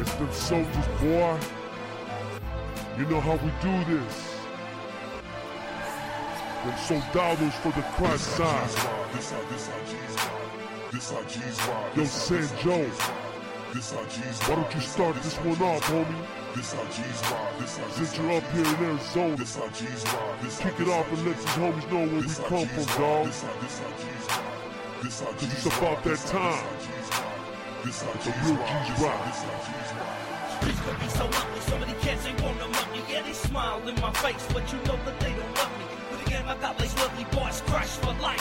It's 0.00 0.14
them 0.14 0.32
soldiers, 0.32 0.86
boy. 1.00 1.57
You 2.98 3.04
know 3.06 3.20
how 3.20 3.36
we 3.36 3.50
do 3.62 3.84
this. 3.94 4.34
Them 6.64 6.76
soldados 6.84 7.54
for 7.62 7.70
the 7.72 7.82
Christ 7.94 8.24
side. 8.36 8.68
This 9.14 9.30
how, 9.30 9.40
this 9.50 9.68
how 9.68 9.78
G's 9.86 10.14
ride. 10.16 10.92
This 10.92 11.10
how 11.12 11.22
G's 11.22 11.68
ride. 11.68 11.96
Yo, 11.96 12.02
This 12.02 12.12
how 12.12 12.24
San 12.24 12.40
G's 12.42 12.62
Joe. 12.64 12.82
ride. 12.82 13.72
This 13.74 13.92
how 13.92 14.04
G's 14.04 14.38
Why 14.42 14.54
don't 14.56 14.64
ride. 14.64 14.74
you 14.74 14.80
This 14.80 14.90
start 14.90 15.14
how- 15.14 15.22
this 15.22 15.36
how 15.36 15.42
one 15.44 15.54
G's 15.54 15.62
off, 15.62 15.90
ride. 15.92 16.06
homie? 16.06 16.26
This 16.56 16.72
how 16.72 16.84
G's 16.84 17.20
ride. 17.30 17.58
This 17.60 17.76
how 17.78 17.84
Since 17.88 17.98
this 17.98 18.16
you're 18.18 18.26
how 18.28 18.36
up 18.36 18.50
here 18.50 18.58
in 18.58 18.64
G's 18.66 18.74
ride. 18.74 18.88
Arizona, 18.88 19.36
This 19.36 19.54
how 19.56 19.68
G's 19.68 20.04
ride. 20.04 20.40
This 20.42 20.58
how- 20.58 20.64
kick 20.68 20.74
it 20.74 20.84
this 20.84 20.88
off 20.88 21.06
how 21.06 21.14
and 21.14 21.22
let 21.26 21.36
G's 21.36 21.44
these 21.44 21.56
ride. 21.58 21.74
homies 21.74 21.86
know 21.92 21.98
where 21.98 22.08
we 22.08 22.22
This 22.22 22.38
how 22.38 22.44
come 22.48 22.58
G's 22.58 22.74
from, 22.74 22.82
ride. 22.82 22.98
dawg. 22.98 23.26
This 23.28 23.42
how- 23.42 23.60
this 23.62 23.78
how 23.78 23.90
G's 24.02 24.26
ride. 24.26 24.42
This 25.06 25.20
how 25.20 25.26
Cause 25.30 25.38
G's 25.40 25.52
it's 25.54 25.66
about 25.66 25.82
ride. 25.82 26.02
that 26.02 26.10
This 26.10 26.30
how- 26.32 26.38
time. 26.38 26.66
This 27.86 28.02
how 28.02 28.10
The 28.10 28.18
G's 28.18 28.34
real 28.42 28.56
ride. 28.58 28.66
G's 28.68 28.88
This 28.90 28.98
how- 28.98 29.06
rock. 29.06 29.22
this 29.24 29.38
how 29.38 29.54
G's 29.62 29.90
ride. 29.94 30.18
In 33.88 34.00
my 34.00 34.12
face, 34.12 34.46
but 34.52 34.70
you 34.70 34.78
know 34.84 34.98
that 35.04 35.18
they 35.20 35.30
don't 35.30 35.54
love 35.56 35.78
me. 35.78 35.86
But 36.10 36.26
again, 36.26 36.44
I 36.46 36.56
got 36.58 36.78
these 36.78 36.94
lovely 36.98 37.24
boys, 37.24 37.62
crash 37.66 37.96
for 37.96 38.12
life. 38.22 38.37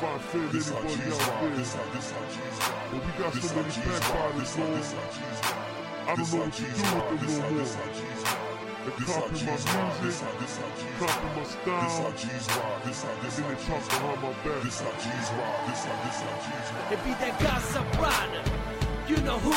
If 0.00 0.06
I 0.08 0.16
offend 0.16 0.50
This 0.50 0.70
how 0.70 0.78
anybody 0.80 0.96
Jesus 0.96 1.20
out 1.20 1.40
there, 1.40 1.50
this 1.60 1.74
how- 1.76 1.92
this 1.92 2.08
how 2.10 2.24
Jesus 2.32 2.56
rock. 2.56 2.80
But 2.90 3.00
we 3.04 3.12
got 3.20 3.32
This 3.36 3.44
so 3.44 3.48
how 3.52 3.60
many 3.60 3.68
Jesus 3.68 4.00
backbiters, 4.00 4.40
this 4.40 4.56
Lord. 4.56 4.72
this 4.80 4.92
how 4.96 5.04
Jesus 5.12 5.40
rock. 5.44 5.60
I 5.60 6.16
don't 6.16 6.16
know 6.16 6.24
how 6.24 6.40
what 6.40 6.50
to 6.50 6.60
Jesus 6.60 6.80
do 6.80 6.96
with 6.96 7.20
them 7.20 7.28
no 7.30 7.50
more. 7.50 7.60
how 7.60 7.88
Jesus 8.00 8.22
rock. 8.24 8.40
They 8.80 8.92
This 8.96 9.10
how 9.12 9.20
copy 9.20 9.28
my 9.30 9.60
Jesus 9.60 9.60
rock, 9.60 9.92
this 9.92 10.00
music, 10.00 10.24
how- 10.24 10.40
this 10.40 10.54
how 10.56 10.70
Jesus 10.80 10.96
copy 11.04 11.28
my 11.36 11.44
style, 11.52 11.92
how 12.00 12.12
Jesus 12.16 12.48
rock, 12.56 12.76
this 12.80 13.00
how- 13.04 13.12
and 13.12 13.20
then 13.20 13.44
they 13.44 13.58
talk 13.60 13.82
Jesus 13.84 13.92
behind 13.92 14.20
my 14.24 14.32
back. 14.40 14.60
This 14.64 14.78
how 14.80 14.92
Jesus 15.04 15.28
rock, 15.36 15.56
this 15.68 15.82
how- 15.84 16.00
this 16.00 16.18
how 16.24 16.36
Jesus 16.48 16.68
rock. 16.72 16.92
It 16.96 17.00
be 17.04 17.12
that 17.20 17.34
gossip 17.44 17.86
rider. 18.00 18.42
You 19.04 19.18
know 19.20 19.38
who? 19.44 19.52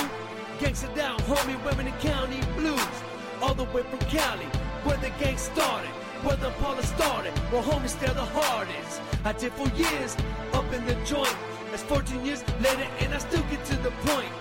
Gangsta 0.60 0.90
down, 0.92 1.18
homie, 1.24 1.56
wearing 1.64 1.88
the 1.88 1.96
county 2.04 2.42
blues. 2.60 2.96
All 3.40 3.56
the 3.56 3.64
way 3.72 3.84
from 3.88 4.00
Cali, 4.12 4.48
where 4.84 5.00
the 5.00 5.10
gang 5.24 5.38
started. 5.40 5.96
Where 6.24 6.38
the 6.38 6.52
Paula 6.62 6.84
started, 6.84 7.34
where 7.52 7.62
homies 7.62 8.00
they're 8.00 8.14
the 8.14 8.26
hardest. 8.26 9.02
I 9.26 9.34
did 9.34 9.52
for 9.54 9.68
years, 9.76 10.16
up 10.54 10.72
in 10.74 10.86
the 10.86 10.96
joint. 11.06 11.36
That's 11.70 11.84
14 11.84 12.26
years 12.26 12.44
later, 12.62 12.88
and 13.00 13.14
I 13.14 13.18
still 13.18 13.44
get 13.52 13.66
to 13.66 13.76
the 13.78 13.92
point. 14.08 14.32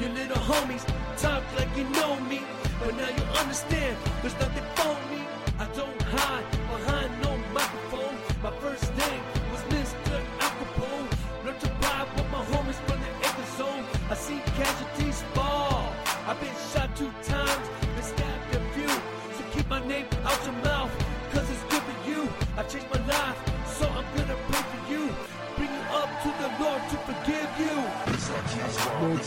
You 0.00 0.08
little 0.08 0.36
homies 0.36 0.86
talk 1.18 1.42
like 1.56 1.68
you 1.76 1.84
know 1.90 2.18
me, 2.30 2.40
but 2.80 2.94
now 2.96 3.08
you 3.08 3.24
understand 3.40 3.96
there's 4.22 4.38
nothing 4.40 4.64
for 4.76 4.94
me. 5.10 5.20
I 5.58 5.66
don't 5.76 6.00
hide 6.02 6.46
behind 6.70 7.10
no 7.20 7.36
microphone. 7.52 8.16
My 8.42 8.52
first 8.62 8.88
name 8.96 9.22
was 9.50 9.60
Mr. 9.74 10.14
Al 10.40 10.52
Capone. 10.58 11.08
Learned 11.44 11.60
to 11.60 11.70
ride 11.82 12.08
with 12.14 12.30
my 12.30 12.42
homies 12.52 12.78
from 12.86 13.00
the 13.04 13.10
acre 13.26 13.48
zone. 13.58 13.84
I 14.08 14.14
see 14.14 14.40
casualties 14.56 15.22
fall. 15.34 15.92
I've 16.28 16.40
been 16.40 16.54
shot 16.72 16.94
two 16.96 17.10
times, 17.24 17.66
been 17.96 18.04
stabbed 18.04 18.54
a 18.54 18.60
few. 18.74 18.88
So 19.36 19.42
keep 19.50 19.68
my 19.68 19.84
name 19.86 20.06
out 20.24 20.44
your 20.44 20.52
mouth, 20.52 20.67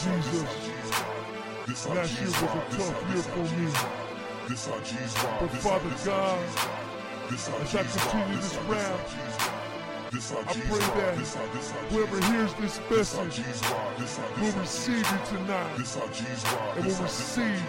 Jesus, 0.01 1.85
last 1.85 2.19
year 2.19 2.25
was 2.25 2.41
a 2.41 2.45
tough 2.71 2.97
year 3.13 3.21
for 3.21 3.45
me. 3.55 3.69
But 5.39 5.51
Father 5.61 5.93
God, 6.03 6.41
as 7.31 7.49
I 7.49 7.83
continue 7.83 8.37
this 8.37 8.55
rap, 8.67 8.99
I 10.11 10.53
pray 10.53 10.85
that 10.97 11.15
whoever 11.89 12.19
hears 12.31 12.53
this 12.55 12.75
message 12.89 13.45
will 14.39 14.55
receive 14.59 15.05
you 15.05 15.19
tonight 15.29 15.77
and 16.75 16.85
will 16.85 17.01
receive 17.03 17.63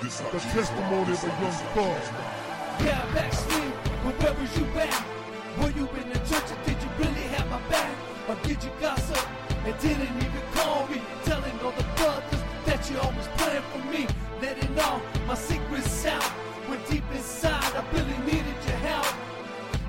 the 0.00 0.08
testimony 0.08 1.12
of 1.12 1.24
a 1.24 1.28
young 1.28 1.60
buck. 1.74 2.02
Yeah, 2.80 3.04
backswing, 3.12 3.72
wherever 4.02 4.44
you 4.58 4.64
at. 4.80 5.04
Were 5.58 5.70
you 5.70 5.86
in 6.00 6.08
the 6.08 6.18
church 6.20 6.50
or 6.50 6.58
did 6.64 6.82
you 6.82 6.88
really 6.98 7.26
have 7.36 7.48
my 7.50 7.60
back? 7.68 7.94
Or 8.28 8.34
did 8.46 8.64
you 8.64 8.70
gossip 8.80 9.28
and 9.64 9.78
didn't 9.80 10.16
even 10.16 10.42
call 10.52 10.86
me? 10.88 11.00
Telling 11.24 11.58
all 11.60 11.72
the 11.72 11.84
brothers 11.96 12.42
that 12.66 12.90
you 12.90 12.98
always 12.98 13.28
praying 13.38 13.62
for 13.72 13.82
me. 13.92 14.06
Letting 14.42 14.78
all 14.80 15.00
my 15.26 15.34
secrets 15.34 16.06
out. 16.06 16.22
When 16.68 16.80
deep 16.90 17.04
inside 17.12 17.72
I 17.74 17.82
really 17.92 18.18
needed 18.28 18.56
your 18.66 18.76
help. 18.88 19.06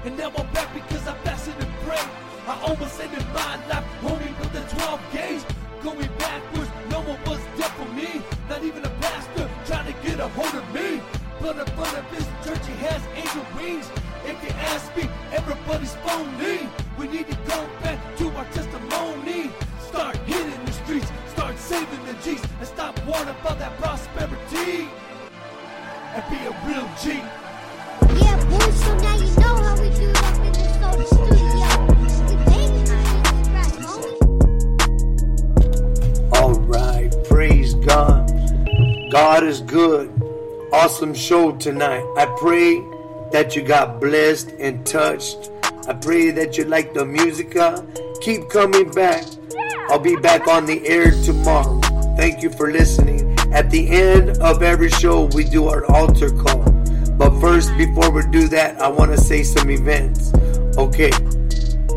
And 0.06 0.18
now 0.18 0.32
I'm 0.38 0.48
back 0.54 0.74
because 0.74 1.08
I 1.08 1.14
fasted 1.26 1.56
and 1.60 1.74
prayed. 1.84 2.10
I 2.48 2.62
almost 2.68 3.00
ended 3.02 3.26
my 3.34 3.56
life 3.68 3.86
only 4.04 4.32
with 4.40 4.54
the 4.54 4.64
12 4.76 5.02
gauge. 5.12 5.44
Going 5.84 6.10
backwards, 6.18 6.72
no 6.90 7.00
one 7.02 7.20
was 7.26 7.42
there 7.58 7.74
for 7.78 7.90
me. 7.94 8.22
Not 8.50 8.64
even 8.64 8.86
a 8.86 8.90
pastor 9.02 9.50
trying 9.66 9.92
to 9.92 9.96
get 10.08 10.20
a 10.20 10.28
hold 10.30 10.56
of 10.56 10.66
me. 10.74 11.02
But 11.42 11.58
in 11.58 11.66
front 11.76 11.98
of 11.98 12.06
this 12.12 12.28
church, 12.46 12.66
he 12.66 12.76
has 12.86 13.02
angel 13.16 13.46
wings. 13.58 13.90
If 14.26 14.42
you 14.44 14.50
ask 14.74 14.96
me, 14.96 15.10
everybody's 15.34 15.96
phony. 16.06 16.70
We 16.98 17.08
need 17.08 17.28
to 17.28 17.36
go 17.48 17.68
back 17.84 18.00
to 18.18 18.30
our 18.38 18.46
saving 21.76 22.06
the 22.06 22.14
G's, 22.24 22.42
and 22.60 22.68
stop 22.68 22.98
worrying 23.06 23.28
about 23.28 23.60
that 23.60 23.78
prosperity. 23.78 24.88
And 26.16 26.24
be 26.30 26.38
a 26.38 26.52
real 26.66 26.88
G. 27.02 27.04
Yeah, 28.24 28.38
boy, 28.50 28.70
so 28.72 28.92
now 29.00 29.16
you 29.18 29.30
know 29.42 29.56
how 29.66 29.76
we 29.82 29.90
do 29.90 30.08
up 30.10 30.38
in 30.46 30.54
the 30.54 30.64
soda 30.80 31.06
studio. 31.14 31.68
We 32.00 32.08
banging 32.46 32.90
on 32.96 33.04
this 33.12 33.40
track, 33.50 33.72
homie. 33.84 34.18
All 36.38 36.56
right, 36.62 37.12
praise 37.28 37.74
God. 37.74 38.22
God 39.12 39.44
is 39.44 39.60
good. 39.62 40.08
Awesome 40.72 41.14
show 41.14 41.52
tonight. 41.58 42.06
I 42.16 42.26
pray 42.40 42.82
that 43.32 43.56
you 43.56 43.64
got 43.64 44.00
blessed 44.00 44.52
and 44.60 44.86
touched. 44.86 45.52
I 45.90 45.94
pray 45.94 46.32
that 46.32 46.58
you 46.58 46.64
like 46.64 46.94
the 46.94 47.06
musica. 47.06 47.86
Keep 48.22 48.50
coming 48.50 48.90
back. 48.92 49.26
I'll 49.90 50.00
be 50.00 50.16
back 50.16 50.48
on 50.48 50.66
the 50.66 50.86
air 50.88 51.12
tomorrow. 51.24 51.80
Thank 52.18 52.42
you 52.42 52.50
for 52.50 52.72
listening. 52.72 53.38
At 53.54 53.70
the 53.70 53.88
end 53.88 54.38
of 54.40 54.64
every 54.64 54.90
show, 54.90 55.26
we 55.26 55.44
do 55.44 55.68
our 55.68 55.86
altar 55.92 56.32
call. 56.32 56.64
But 57.18 57.40
first, 57.40 57.76
before 57.78 58.10
we 58.12 58.24
do 58.32 58.48
that, 58.50 58.82
I 58.82 58.90
want 58.90 59.12
to 59.12 59.18
say 59.18 59.44
some 59.44 59.70
events. 59.70 60.34
Okay, 60.78 61.12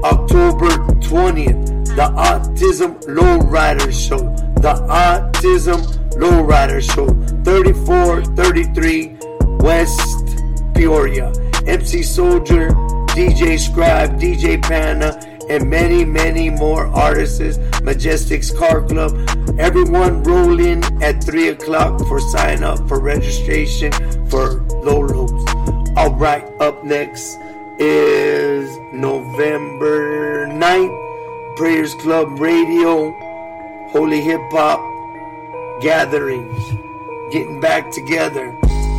October 0.04 0.68
20th, 1.00 1.86
the 1.96 2.12
Autism 2.14 3.00
Lowrider 3.04 3.90
Show. 3.92 4.18
The 4.60 4.74
Autism 4.88 5.80
Lowrider 6.12 6.82
Show, 6.82 7.06
3433 7.44 9.16
West 9.64 10.74
Peoria. 10.74 11.32
MC 11.66 12.02
Soldier, 12.02 12.70
DJ 13.08 13.58
Scribe, 13.58 14.18
DJ 14.20 14.62
Panna, 14.62 15.20
and 15.48 15.68
many, 15.68 16.04
many 16.04 16.50
more 16.50 16.86
artists. 16.88 17.58
Majestics 17.88 18.56
Car 18.56 18.82
Club. 18.82 19.12
Everyone 19.58 20.22
roll 20.22 20.60
in 20.60 20.82
at 21.02 21.24
3 21.24 21.48
o'clock 21.48 21.98
for 22.06 22.20
sign 22.20 22.62
up 22.62 22.86
for 22.88 23.00
registration 23.00 23.92
for 24.28 24.60
Lolos. 24.84 25.32
All 25.96 26.14
right, 26.14 26.44
up 26.60 26.84
next 26.84 27.38
is 27.78 28.76
November 28.92 30.46
9th, 30.48 31.56
Prayers 31.56 31.94
Club 31.94 32.38
Radio, 32.38 33.12
Holy 33.90 34.20
Hip 34.20 34.40
Hop 34.50 34.80
Gatherings, 35.80 36.58
getting 37.32 37.60
back 37.60 37.90
together. 37.90 38.56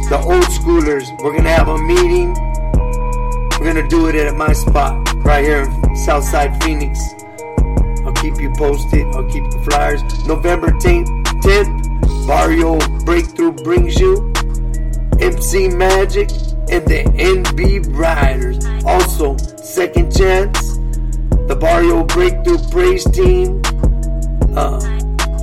The 0.09 0.17
old 0.17 0.43
schoolers, 0.45 1.05
we're 1.21 1.35
gonna 1.35 1.49
have 1.49 1.67
a 1.67 1.77
meeting. 1.77 2.33
We're 3.59 3.73
gonna 3.73 3.87
do 3.87 4.07
it 4.07 4.15
at 4.15 4.35
my 4.35 4.53
spot 4.53 5.13
right 5.23 5.43
here 5.43 5.63
in 5.63 5.78
Southside 5.95 6.61
Phoenix. 6.63 6.99
I'll 8.05 8.13
keep 8.13 8.39
you 8.39 8.51
posted. 8.55 9.05
I'll 9.07 9.29
keep 9.29 9.49
the 9.51 9.61
flyers. 9.69 10.01
November 10.25 10.69
10th, 10.69 11.07
10th 11.41 12.27
Barrio 12.27 12.77
Breakthrough 13.05 13.51
brings 13.51 13.99
you 13.99 14.31
MC 15.19 15.67
Magic 15.67 16.29
and 16.69 16.85
the 16.85 17.03
NB 17.17 17.85
Ridaz. 17.87 18.85
Also, 18.85 19.35
Second 19.57 20.15
Chance, 20.15 20.77
the 21.47 21.57
Barrio 21.59 22.03
Breakthrough 22.03 22.59
Praise 22.69 23.03
Team, 23.09 23.61
uh, 24.55 24.79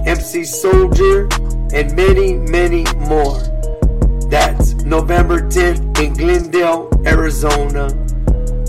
MC 0.06 0.44
Soldier, 0.44 1.28
and 1.74 1.94
many, 1.94 2.34
many 2.34 2.84
more. 3.08 3.38
That's 4.30 4.74
November 4.84 5.40
10th 5.40 5.98
in 6.00 6.14
Glendale, 6.14 6.88
Arizona. 7.04 7.92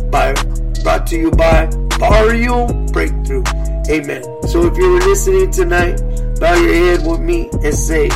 By 0.10 0.34
brought 0.80 1.08
to 1.08 1.18
you 1.18 1.32
by 1.32 1.68
Barrio 2.00 2.68
Breakthrough. 2.92 3.44
Amen. 3.90 4.24
So 4.48 4.66
if 4.66 4.78
you 4.78 4.92
were 4.92 5.00
listening 5.00 5.52
tonight, 5.52 6.00
bow 6.40 6.56
your 6.56 6.74
head 6.74 7.06
with 7.06 7.20
me 7.20 7.50
and 7.64 7.74
say, 7.74 8.10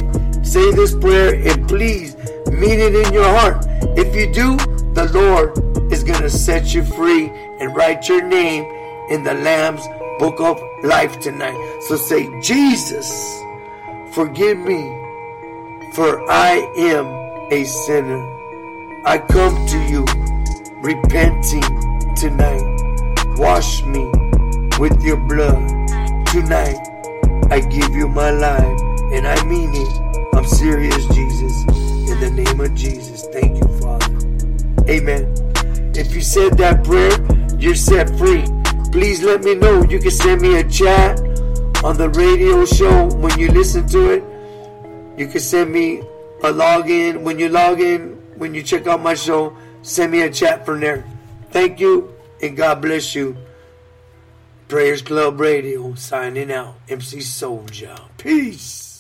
say 0.44 0.72
this 0.72 0.96
prayer 0.96 1.36
and 1.36 1.68
please 1.68 2.16
mean 2.52 2.80
it 2.80 2.96
in 2.96 3.14
your 3.14 3.26
heart. 3.26 3.66
If 3.98 4.16
you 4.16 4.32
do, 4.34 4.58
the 4.94 5.10
Lord 5.14 5.92
is 5.92 6.04
going 6.04 6.22
to 6.22 6.30
set 6.30 6.74
you 6.74 6.84
free 6.84 7.28
and 7.60 7.76
write 7.76 8.08
your 8.08 8.22
name 8.26 8.64
in 9.10 9.24
the 9.24 9.34
Lamb's 9.34 9.86
book 10.20 10.40
of 10.40 10.62
life 10.84 11.20
tonight. 11.20 11.58
So 11.88 11.96
say, 11.96 12.30
Jesus, 12.42 13.42
forgive 14.14 14.58
me, 14.58 14.82
for 15.94 16.30
I 16.30 16.72
am 16.78 17.06
a 17.52 17.64
sinner. 17.64 18.22
I 19.06 19.18
come 19.18 19.66
to 19.68 19.80
you 19.90 20.06
repenting 20.82 21.91
tonight. 22.22 22.62
Wash 23.38 23.84
me 23.84 24.06
with 24.78 25.02
your 25.02 25.18
blood 25.18 25.58
tonight. 26.28 26.78
I 27.50 27.62
give 27.62 27.96
you 27.96 28.08
my 28.08 28.30
life, 28.30 28.80
and 29.12 29.26
I 29.26 29.44
mean 29.46 29.72
it. 29.74 30.36
I'm 30.36 30.46
serious, 30.46 31.04
Jesus. 31.08 31.56
In 32.12 32.20
the 32.20 32.30
name 32.30 32.62
of 32.62 32.76
Jesus, 32.76 33.26
thank 33.34 33.58
you, 33.58 33.68
Father. 33.80 34.14
Amen. 34.88 35.34
If 35.96 36.14
you 36.14 36.22
said 36.22 36.60
that 36.60 36.84
prayer, 36.84 37.18
you're 37.58 37.74
set 37.74 38.16
free. 38.20 38.46
Please 38.92 39.24
let 39.24 39.44
me 39.44 39.56
know. 39.56 39.82
You 39.86 39.98
can 39.98 40.12
send 40.12 40.42
me 40.42 40.60
a 40.60 40.70
chat 40.70 41.20
on 41.84 41.98
the 41.98 42.12
radio 42.14 42.66
show 42.66 43.08
when 43.16 43.40
you 43.40 43.50
listen 43.50 43.88
to 43.88 44.12
it. 44.12 44.24
You 45.18 45.26
can 45.26 45.40
send 45.40 45.72
me 45.72 46.02
a 46.44 46.54
login. 46.54 47.24
When 47.24 47.40
you 47.40 47.50
log 47.50 47.82
in, 47.82 48.16
when 48.38 48.54
you 48.54 48.62
check 48.62 48.86
out 48.86 49.02
my 49.02 49.16
show, 49.16 49.58
send 49.82 50.12
me 50.12 50.22
a 50.22 50.30
chat 50.30 50.68
from 50.68 50.82
there. 50.82 51.04
Thank 51.52 51.80
you, 51.80 52.14
and 52.42 52.56
God 52.56 52.82
bless 52.82 53.14
you. 53.14 53.38
Prayers 54.68 55.02
Club 55.02 55.40
Radio 55.40 55.94
signing 55.96 56.52
out. 56.52 56.76
MC 56.88 57.20
Soldier. 57.20 57.96
Peace. 58.18 58.91